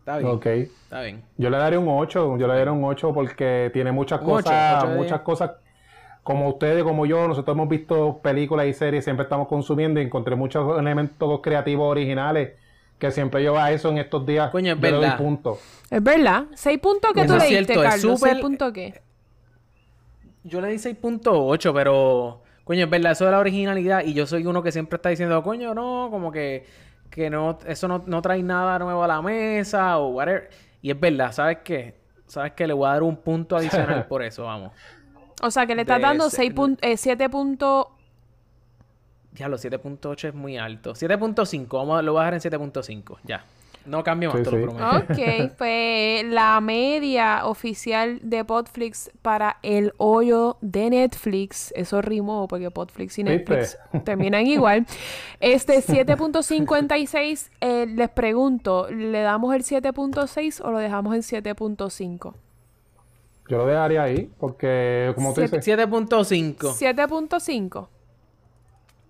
Está 0.00 0.18
bien, 0.18 0.30
Ok. 0.30 0.46
está 0.46 1.00
bien. 1.02 1.22
Yo 1.38 1.48
le 1.48 1.56
daré 1.58 1.78
un 1.78 1.86
8, 1.88 2.36
yo 2.36 2.46
le 2.48 2.54
daré 2.54 2.70
un 2.70 2.82
8 2.84 3.12
porque 3.14 3.70
tiene 3.72 3.92
muchas 3.92 4.20
Un 4.20 4.26
ocho, 4.30 4.44
cosas, 4.44 4.78
ocho 4.82 4.88
de 4.90 4.96
muchas 4.96 5.10
diez. 5.18 5.22
cosas 5.22 5.50
como 6.24 6.48
ustedes, 6.48 6.82
como 6.84 7.06
yo, 7.06 7.26
nosotros 7.28 7.54
hemos 7.54 7.68
visto 7.68 8.18
películas 8.22 8.66
y 8.66 8.72
series, 8.74 9.04
siempre 9.04 9.24
estamos 9.24 9.48
consumiendo 9.48 10.00
y 10.00 10.04
encontré 10.04 10.36
muchos 10.36 10.78
elementos 10.78 11.40
creativos 11.40 11.88
originales 11.90 12.52
que 13.02 13.10
siempre 13.10 13.42
yo 13.42 13.58
a 13.58 13.70
eso 13.72 13.88
en 13.90 13.98
estos 13.98 14.24
días. 14.24 14.50
Coño, 14.50 14.72
es 14.74 14.78
yo 14.78 14.82
le 14.82 14.90
doy 14.92 15.00
verdad. 15.00 15.18
punto. 15.18 15.58
Es 15.90 16.02
verdad. 16.02 16.44
¿6 16.54 16.78
puntos 16.80 17.12
que 17.12 17.20
Eso 17.22 17.34
tú 17.36 17.42
es 17.42 17.50
le 17.50 17.56
diste, 17.58 17.64
cierto, 17.74 17.84
es 17.84 17.90
Carlos? 17.90 18.20
súper- 18.20 18.36
¿6 18.36 18.40
puntos 18.40 18.72
qué? 18.72 19.02
Yo 20.44 20.60
le 20.60 20.68
di 20.68 20.78
6.8, 20.78 21.72
pero 21.72 22.42
coño, 22.64 22.84
es 22.84 22.90
verdad, 22.90 23.12
eso 23.12 23.24
de 23.26 23.30
la 23.32 23.38
originalidad 23.38 24.02
y 24.04 24.12
yo 24.14 24.26
soy 24.26 24.46
uno 24.46 24.62
que 24.62 24.72
siempre 24.72 24.96
está 24.96 25.08
diciendo, 25.08 25.42
coño, 25.42 25.74
no, 25.74 26.08
como 26.10 26.32
que 26.32 26.64
que 27.10 27.28
no 27.28 27.58
eso 27.66 27.88
no, 27.88 28.02
no 28.06 28.22
trae 28.22 28.42
nada 28.42 28.78
nuevo 28.78 29.04
a 29.04 29.06
la 29.06 29.20
mesa 29.20 29.98
o 29.98 30.08
whatever. 30.10 30.48
Y 30.80 30.90
es 30.90 30.98
verdad, 30.98 31.30
¿sabes 31.32 31.58
qué? 31.62 31.94
¿Sabes 32.26 32.52
qué? 32.52 32.66
Le 32.66 32.72
voy 32.72 32.88
a 32.88 32.92
dar 32.92 33.02
un 33.02 33.16
punto 33.16 33.54
adicional 33.56 34.06
por 34.08 34.22
eso, 34.22 34.44
vamos. 34.44 34.72
O 35.42 35.50
sea, 35.50 35.66
que 35.66 35.74
le 35.74 35.82
estás 35.82 35.98
De 35.98 36.02
dando 36.04 36.26
ese- 36.28 36.36
6 36.36 36.54
pun- 36.54 36.78
eh, 36.80 36.96
7 36.96 37.28
los 39.48 39.64
7.8 39.64 40.28
es 40.28 40.34
muy 40.34 40.56
alto. 40.58 40.94
7.5, 40.94 41.66
vamos, 41.78 41.98
a- 41.98 42.02
lo 42.02 42.12
voy 42.12 42.20
a 42.22 42.30
dejar 42.30 42.34
en 42.34 42.40
7.5, 42.40 43.18
ya. 43.24 43.44
No 43.84 44.04
cambio 44.04 44.28
más, 44.30 44.38
Sí, 44.38 44.44
te 44.44 44.50
lo 44.52 44.56
sí. 44.58 44.62
prometo. 44.62 44.96
Ok, 45.12 45.52
pues 45.58 46.24
la 46.26 46.60
media 46.60 47.46
oficial 47.46 48.20
de 48.22 48.44
Podflix 48.44 49.10
para 49.22 49.56
el 49.62 49.92
hoyo 49.96 50.56
de 50.60 50.88
Netflix, 50.90 51.72
eso 51.74 52.00
rimó 52.00 52.46
porque 52.46 52.70
Podflix 52.70 53.18
y 53.18 53.24
¿Viste? 53.24 53.38
Netflix 53.38 53.78
terminan 54.04 54.46
igual. 54.46 54.86
Este 55.40 55.82
7.56, 55.82 57.50
eh, 57.60 57.86
les 57.88 58.08
pregunto, 58.10 58.88
¿le 58.88 59.20
damos 59.22 59.52
el 59.54 59.64
7.6 59.64 60.60
o 60.64 60.70
lo 60.70 60.78
dejamos 60.78 61.14
en 61.16 61.22
7.5? 61.22 62.34
Yo 63.48 63.58
lo 63.58 63.66
dejaría 63.66 64.04
ahí 64.04 64.30
porque, 64.38 65.10
como 65.16 65.30
tú 65.34 65.40
Siete- 65.40 65.56
dices, 65.56 65.76
7.5. 65.78 66.56
7.5. 66.78 67.88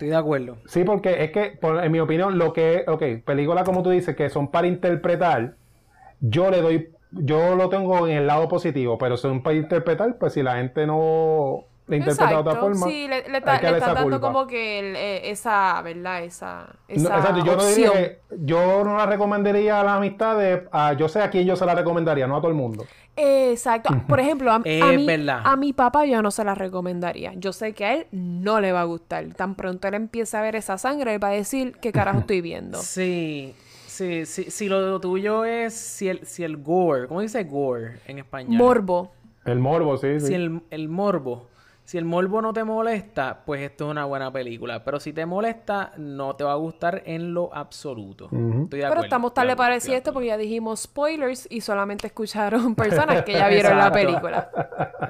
Estoy 0.02 0.10
de 0.10 0.16
acuerdo. 0.16 0.56
sí, 0.66 0.82
porque 0.82 1.22
es 1.22 1.30
que, 1.30 1.56
por- 1.60 1.82
en 1.84 1.92
mi 1.92 2.00
opinión, 2.00 2.36
lo 2.36 2.52
que, 2.52 2.84
ok, 2.88 3.24
películas 3.24 3.62
como 3.64 3.84
tú 3.84 3.90
dices 3.90 4.16
que 4.16 4.28
son 4.30 4.50
para 4.50 4.66
interpretar, 4.66 5.54
yo 6.20 6.50
le 6.50 6.60
doy, 6.60 6.90
yo 7.12 7.54
lo 7.54 7.68
tengo 7.68 8.08
en 8.08 8.16
el 8.16 8.26
lado 8.26 8.48
positivo, 8.48 8.98
pero 8.98 9.16
son 9.16 9.42
para 9.44 9.56
interpretar, 9.56 10.18
pues 10.18 10.32
si 10.32 10.42
la 10.42 10.56
gente 10.56 10.86
no 10.88 11.66
le 11.88 11.96
interpreta 11.96 12.30
de 12.30 12.36
otra 12.36 12.54
forma, 12.56 12.86
sí, 12.86 13.08
le, 13.08 13.28
le 13.28 13.38
están 13.38 13.60
dando 13.94 14.02
culpa. 14.02 14.20
como 14.20 14.46
que 14.46 14.78
el, 14.78 14.96
eh, 14.96 15.30
esa, 15.30 15.82
¿verdad? 15.82 16.22
Esa, 16.22 16.66
No, 16.88 16.94
exacto, 17.08 17.44
yo 17.44 17.56
no 17.56 17.66
diría 17.66 17.92
que- 17.92 18.20
yo 18.38 18.84
no 18.84 18.96
la 18.96 19.04
recomendaría 19.06 19.80
a 19.80 19.84
las 19.84 19.96
amistades, 19.96 20.62
a, 20.72 20.92
yo 20.94 21.08
sé 21.08 21.20
a 21.20 21.28
quién 21.30 21.44
yo 21.46 21.56
se 21.56 21.66
la 21.66 21.74
recomendaría, 21.74 22.26
no 22.26 22.36
a 22.36 22.40
todo 22.40 22.50
el 22.50 22.56
mundo. 22.56 22.86
Exacto. 23.16 23.90
Por 24.08 24.20
ejemplo, 24.20 24.50
a, 24.52 24.56
a 24.56 24.60
Es 24.64 24.96
mí- 24.96 25.06
verdad. 25.06 25.40
a 25.44 25.56
mi 25.56 25.72
papá 25.72 26.06
yo 26.06 26.22
no 26.22 26.30
se 26.30 26.44
la 26.44 26.54
recomendaría. 26.54 27.34
Yo 27.34 27.52
sé 27.52 27.72
que 27.74 27.84
a 27.84 27.94
él 27.94 28.06
no 28.12 28.60
le 28.60 28.72
va 28.72 28.82
a 28.82 28.84
gustar. 28.84 29.26
Tan 29.34 29.54
pronto 29.54 29.88
él 29.88 29.94
empiece 29.94 30.36
a 30.36 30.40
ver 30.42 30.56
esa 30.56 30.78
sangre, 30.78 31.14
él 31.14 31.22
va 31.22 31.28
a 31.28 31.32
decir, 31.32 31.76
¿qué 31.80 31.92
carajo 31.92 32.20
estoy 32.20 32.40
viendo? 32.40 32.78
Sí, 32.82 33.54
sí, 33.86 34.24
sí. 34.24 34.50
Si 34.50 34.68
lo 34.68 34.98
tuyo 35.00 35.44
es 35.44 35.74
si 35.74 36.08
el, 36.08 36.24
si 36.26 36.44
el 36.44 36.56
gore, 36.58 37.06
¿cómo 37.08 37.20
dice 37.20 37.42
gore 37.44 37.98
en 38.06 38.18
español? 38.18 38.56
Morbo. 38.56 39.12
El 39.44 39.58
morbo, 39.58 39.96
sí, 39.98 40.20
sí. 40.20 40.26
Si 40.28 40.34
el, 40.34 40.62
el 40.70 40.88
morbo, 40.88 41.48
si 41.84 41.98
el 41.98 42.04
morbo 42.04 42.40
no 42.40 42.52
te 42.52 42.62
molesta, 42.64 43.42
pues 43.44 43.60
esto 43.60 43.84
es 43.86 43.90
una 43.90 44.04
buena 44.04 44.32
película. 44.32 44.84
Pero 44.84 45.00
si 45.00 45.12
te 45.12 45.26
molesta, 45.26 45.92
no 45.96 46.36
te 46.36 46.44
va 46.44 46.52
a 46.52 46.56
gustar 46.56 47.02
en 47.06 47.34
lo 47.34 47.54
absoluto. 47.54 48.26
Estoy 48.26 48.80
de 48.80 48.88
Pero 48.88 49.02
estamos 49.02 49.34
decir 49.70 49.90
estoy 49.90 49.92
de 49.92 49.96
esto 49.98 50.12
porque 50.12 50.28
ya 50.28 50.36
dijimos 50.36 50.80
spoilers 50.80 51.46
y 51.50 51.60
solamente 51.60 52.06
escucharon 52.06 52.74
personas 52.76 53.22
que 53.22 53.32
ya 53.32 53.48
vieron 53.48 53.76
la 53.76 53.90
película. 53.92 54.50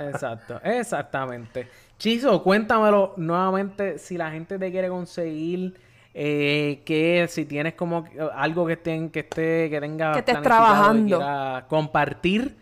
Exacto, 0.00 0.60
exactamente. 0.64 1.68
Chizo, 1.98 2.42
cuéntamelo 2.42 3.14
nuevamente 3.16 3.98
si 3.98 4.16
la 4.16 4.30
gente 4.30 4.58
te 4.58 4.70
quiere 4.70 4.88
conseguir. 4.88 5.74
Eh, 6.14 6.82
que 6.84 7.26
si 7.30 7.46
tienes 7.46 7.72
como 7.72 8.04
que- 8.04 8.20
algo 8.34 8.66
que 8.66 8.74
estén, 8.74 9.08
que 9.08 9.20
esté, 9.20 9.70
que 9.70 9.80
tenga 9.80 10.12
Que 10.12 10.18
estés 10.18 10.42
trabajando. 10.42 11.16
quiera 11.16 11.64
compartir, 11.70 12.54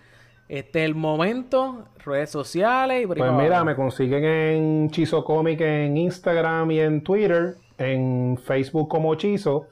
este 0.51 0.81
es 0.81 0.85
el 0.87 0.95
momento, 0.95 1.85
redes 2.05 2.31
sociales 2.31 3.03
y 3.05 3.07
por 3.07 3.17
ahí 3.17 3.21
Pues 3.21 3.31
para 3.31 3.43
mira, 3.43 3.57
abajo. 3.57 3.67
me 3.67 3.75
consiguen 3.77 4.25
en 4.25 4.91
Chizo 4.91 5.25
Comic 5.25 5.61
en 5.61 5.97
Instagram 5.97 6.71
y 6.73 6.81
en 6.81 7.03
Twitter, 7.03 7.57
en 7.79 8.37
Facebook 8.43 8.89
como 8.89 9.15
Chizo. 9.15 9.67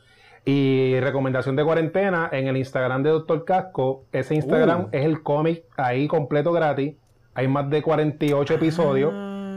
Y 0.44 0.98
recomendación 1.00 1.56
de 1.56 1.64
cuarentena 1.64 2.30
en 2.32 2.46
el 2.46 2.56
Instagram 2.56 3.02
de 3.02 3.10
Doctor 3.10 3.44
Casco. 3.44 4.04
Ese 4.12 4.34
Instagram 4.34 4.84
Uh. 4.84 4.88
es 4.92 5.04
el 5.04 5.22
cómic 5.22 5.64
ahí 5.76 6.08
completo 6.08 6.52
gratis. 6.52 6.94
Hay 7.34 7.48
más 7.48 7.68
de 7.68 7.82
48 7.82 8.54
episodios 8.54 9.12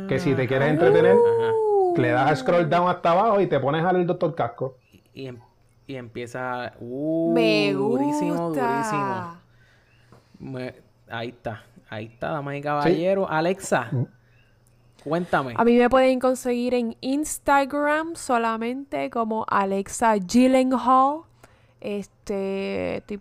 que 0.10 0.20
si 0.20 0.34
te 0.34 0.48
quieres 0.48 0.70
entretener, 0.70 1.16
le 1.96 2.10
das 2.10 2.32
a 2.32 2.36
scroll 2.36 2.70
down 2.70 2.90
hasta 2.90 3.12
abajo 3.12 3.40
y 3.40 3.48
te 3.48 3.60
pones 3.60 3.86
a 3.86 3.94
leer 3.94 4.06
Doctor 4.06 4.36
Casco. 4.36 4.76
y, 5.14 5.28
em- 5.28 5.40
y 5.88 5.96
empieza. 5.96 6.74
Uh, 6.80 7.32
Me 7.34 7.72
durísimo, 7.74 8.50
gusta. 8.50 8.72
durísimo. 8.74 9.38
Me- 10.40 10.74
ahí 11.12 11.30
está, 11.30 11.64
ahí 11.90 12.06
está, 12.06 12.30
damas 12.30 12.56
y 12.56 12.62
caballeros. 12.62 13.28
Alexa, 13.30 13.90
cuéntame. 15.04 15.54
A 15.58 15.64
mí 15.64 15.78
me 15.78 15.90
pueden 15.90 16.20
conseguir 16.20 16.74
en 16.74 16.96
Instagram 17.02 18.16
solamente 18.16 19.10
como 19.10 19.46
Alexa 19.50 20.16
Gyllenhaal. 20.18 21.22
Este, 21.80 22.98
estoy 22.98 23.18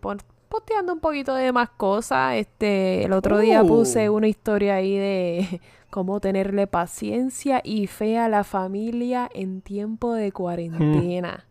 posteando 0.49 0.93
un 0.93 1.01
poquito 1.01 1.35
de 1.35 1.53
más 1.53 1.71
cosas. 1.71 2.37
Este, 2.37 3.05
el 3.05 3.13
otro 3.13 3.39
día 3.39 3.63
Uh. 3.63 3.67
puse 3.69 4.11
una 4.11 4.29
historia 4.29 4.77
ahí 4.77 4.97
de 4.97 5.61
cómo 5.91 6.21
tenerle 6.21 6.67
paciencia 6.67 7.61
y 7.65 7.87
fe 7.87 8.19
a 8.19 8.29
la 8.29 8.45
familia 8.45 9.29
en 9.35 9.61
tiempo 9.63 10.13
de 10.15 10.31
cuarentena. 10.33 11.47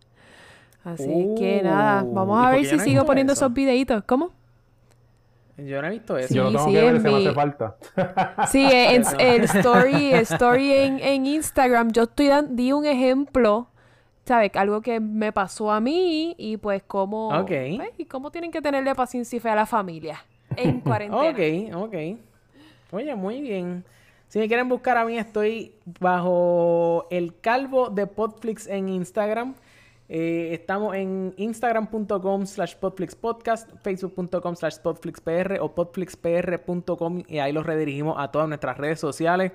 Así 0.83 1.35
que 1.37 1.61
nada, 1.63 2.03
Uh, 2.03 2.13
vamos 2.13 2.41
¿y 2.41 2.45
a 2.45 2.49
ver 2.51 2.65
si 2.65 2.79
sigo 2.79 3.05
poniendo 3.05 3.33
eso? 3.33 3.45
esos 3.45 3.53
videitos. 3.53 4.03
¿Cómo? 4.05 4.31
Yo 5.65 5.81
no 5.81 5.87
he 5.87 5.91
visto 5.91 6.17
eso. 6.17 6.33
Yo 6.33 6.43
lo 6.43 6.49
Sí, 6.49 6.55
tengo 6.55 6.67
sí, 6.67 6.73
que 6.73 6.81
ver, 6.81 6.95
en 6.95 7.01
se 7.01 7.07
me 7.09 7.15
mi- 7.17 7.25
hace 7.27 7.35
falta. 7.35 7.75
Sí, 8.51 8.67
en, 8.71 9.03
el 9.19 9.43
story, 9.45 10.13
story 10.13 10.73
en, 10.73 10.99
en 10.99 11.25
Instagram, 11.25 11.91
yo 11.91 12.03
estoy 12.03 12.27
dan- 12.27 12.55
di 12.55 12.71
un 12.71 12.85
ejemplo, 12.85 13.67
¿sabes? 14.25 14.51
Algo 14.55 14.81
que 14.81 14.99
me 14.99 15.31
pasó 15.31 15.71
a 15.71 15.79
mí 15.79 16.35
y 16.37 16.57
pues 16.57 16.83
cómo, 16.85 17.29
Ok. 17.29 17.51
pues, 17.77 17.89
y 17.97 18.05
cómo 18.05 18.31
tienen 18.31 18.51
que 18.51 18.61
tenerle 18.61 18.93
paciencia 18.95 19.37
y 19.37 19.39
fe 19.39 19.49
a 19.49 19.55
la 19.55 19.65
familia 19.65 20.23
en 20.55 20.79
cuarentena. 20.81 21.71
Ok, 21.75 21.87
ok. 21.87 22.17
Oye, 22.91 23.15
muy 23.15 23.41
bien. 23.41 23.83
Si 24.27 24.37
me 24.39 24.47
quieren 24.47 24.69
buscar 24.69 24.97
a 24.97 25.05
mí, 25.05 25.17
estoy 25.17 25.73
bajo 25.99 27.07
el 27.09 27.33
calvo 27.39 27.89
de 27.89 28.05
Podflix 28.07 28.67
en 28.67 28.89
Instagram. 28.89 29.55
Eh, 30.11 30.49
estamos 30.53 30.95
en 30.95 31.35
instagram.com 31.37 32.47
slash 32.47 32.73
podflixpodcast, 32.75 33.69
facebook.com 33.83 34.55
slash 34.55 34.77
podflixpr 34.79 35.59
o 35.61 35.75
podflixpr.com 35.75 37.23
y 37.27 37.37
ahí 37.37 37.51
los 37.53 37.63
redirigimos 37.65 38.15
a 38.17 38.31
todas 38.31 38.47
nuestras 38.47 38.77
redes 38.77 38.99
sociales. 38.99 39.51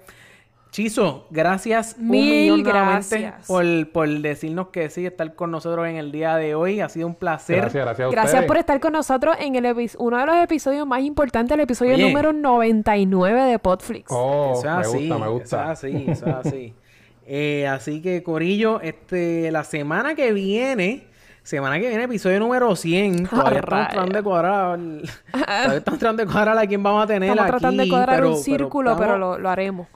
Chizo, 0.71 1.27
gracias 1.31 1.95
un 2.01 2.09
Mil 2.11 2.31
millón 2.55 2.63
nuevamente 2.65 3.21
gracias. 3.21 3.47
por, 3.47 3.93
por 3.93 4.09
decirnos 4.09 4.69
que 4.69 4.91
sí, 4.91 5.07
estar 5.07 5.33
con 5.37 5.53
nosotros 5.53 5.87
en 5.87 5.97
el 5.97 6.11
día 6.11 6.35
de 6.37 6.57
hoy. 6.57 6.81
Ha 6.81 6.89
sido 6.89 7.07
un 7.07 7.15
placer. 7.15 7.57
Gracias, 7.57 7.85
gracias 7.85 8.09
a 8.09 8.11
Gracias 8.11 8.33
ustedes. 8.35 8.49
por 8.49 8.57
estar 8.57 8.81
con 8.81 8.93
nosotros 8.93 9.37
en 9.39 9.55
el 9.55 9.91
uno 9.99 10.19
de 10.19 10.27
los 10.27 10.37
episodios 10.37 10.85
más 10.87 11.03
importantes, 11.03 11.55
el 11.55 11.61
episodio 11.61 11.95
Oye. 11.95 12.03
número 12.09 12.33
99 12.33 13.43
de 13.43 13.59
Podflix. 13.61 14.07
Oh, 14.11 14.53
Eso 14.53 14.61
es 14.61 14.65
me 14.65 14.81
así, 14.81 14.99
gusta, 15.09 15.19
me 15.19 15.25
Eso 15.27 15.33
gusta. 15.33 15.63
es 15.65 15.69
así, 15.71 16.05
eso 16.09 16.27
es 16.27 16.35
así. 16.47 16.75
Eh, 17.27 17.67
así 17.67 18.03
que, 18.03 18.23
Corillo, 18.23 18.81
este, 18.81 19.51
la 19.51 19.65
semana 19.65 20.15
que 20.15 20.33
viene, 20.33 21.07
semana 21.43 21.79
que 21.81 21.89
viene, 21.89 22.05
episodio 22.05 22.39
número 22.41 22.75
100. 22.77 23.27
Todavía 23.29 23.61
estamos 23.61 23.89
tratando 23.89 24.17
de 24.19 24.23
cuadrar. 24.23 24.79
todavía 25.33 25.77
estamos 25.79 26.01
tratando 26.01 26.25
de 26.27 26.31
cuadrar 26.33 26.59
a 26.59 26.67
quién 26.67 26.83
vamos 26.83 27.05
a 27.05 27.07
tener 27.07 27.31
Estamos 27.31 27.43
aquí. 27.51 27.51
tratando 27.61 27.83
de 27.83 27.89
cuadrar 27.89 28.17
pero- 28.17 28.31
un 28.31 28.37
círculo, 28.37 28.97
pero, 28.97 29.15
estamos- 29.15 29.37
lo, 29.37 29.43
lo 29.43 29.49
haremos. 29.49 29.87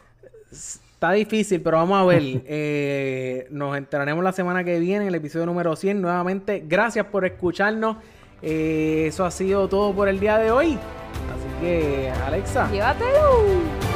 Está 0.51 1.13
difícil, 1.13 1.61
pero 1.61 1.77
vamos 1.77 2.01
a 2.01 2.05
ver. 2.05 2.23
Eh, 2.47 3.47
nos 3.51 3.77
enteraremos 3.77 4.25
la 4.25 4.33
semana 4.33 4.65
que 4.65 4.79
viene 4.81 5.03
en 5.03 5.09
el 5.09 5.15
episodio 5.15 5.47
número 5.47 5.77
100. 5.77 6.01
Nuevamente, 6.01 6.65
gracias 6.67 7.07
por 7.07 7.25
escucharnos. 7.25 7.99
Eh, 8.41 9.05
eso 9.09 9.25
ha 9.25 9.31
sido 9.31 9.69
todo 9.69 9.93
por 9.93 10.09
el 10.09 10.19
día 10.19 10.39
de 10.39 10.51
hoy. 10.51 10.73
Así 10.73 11.61
que, 11.61 12.11
Alexa. 12.27 12.71
Llévatelo. 12.71 13.88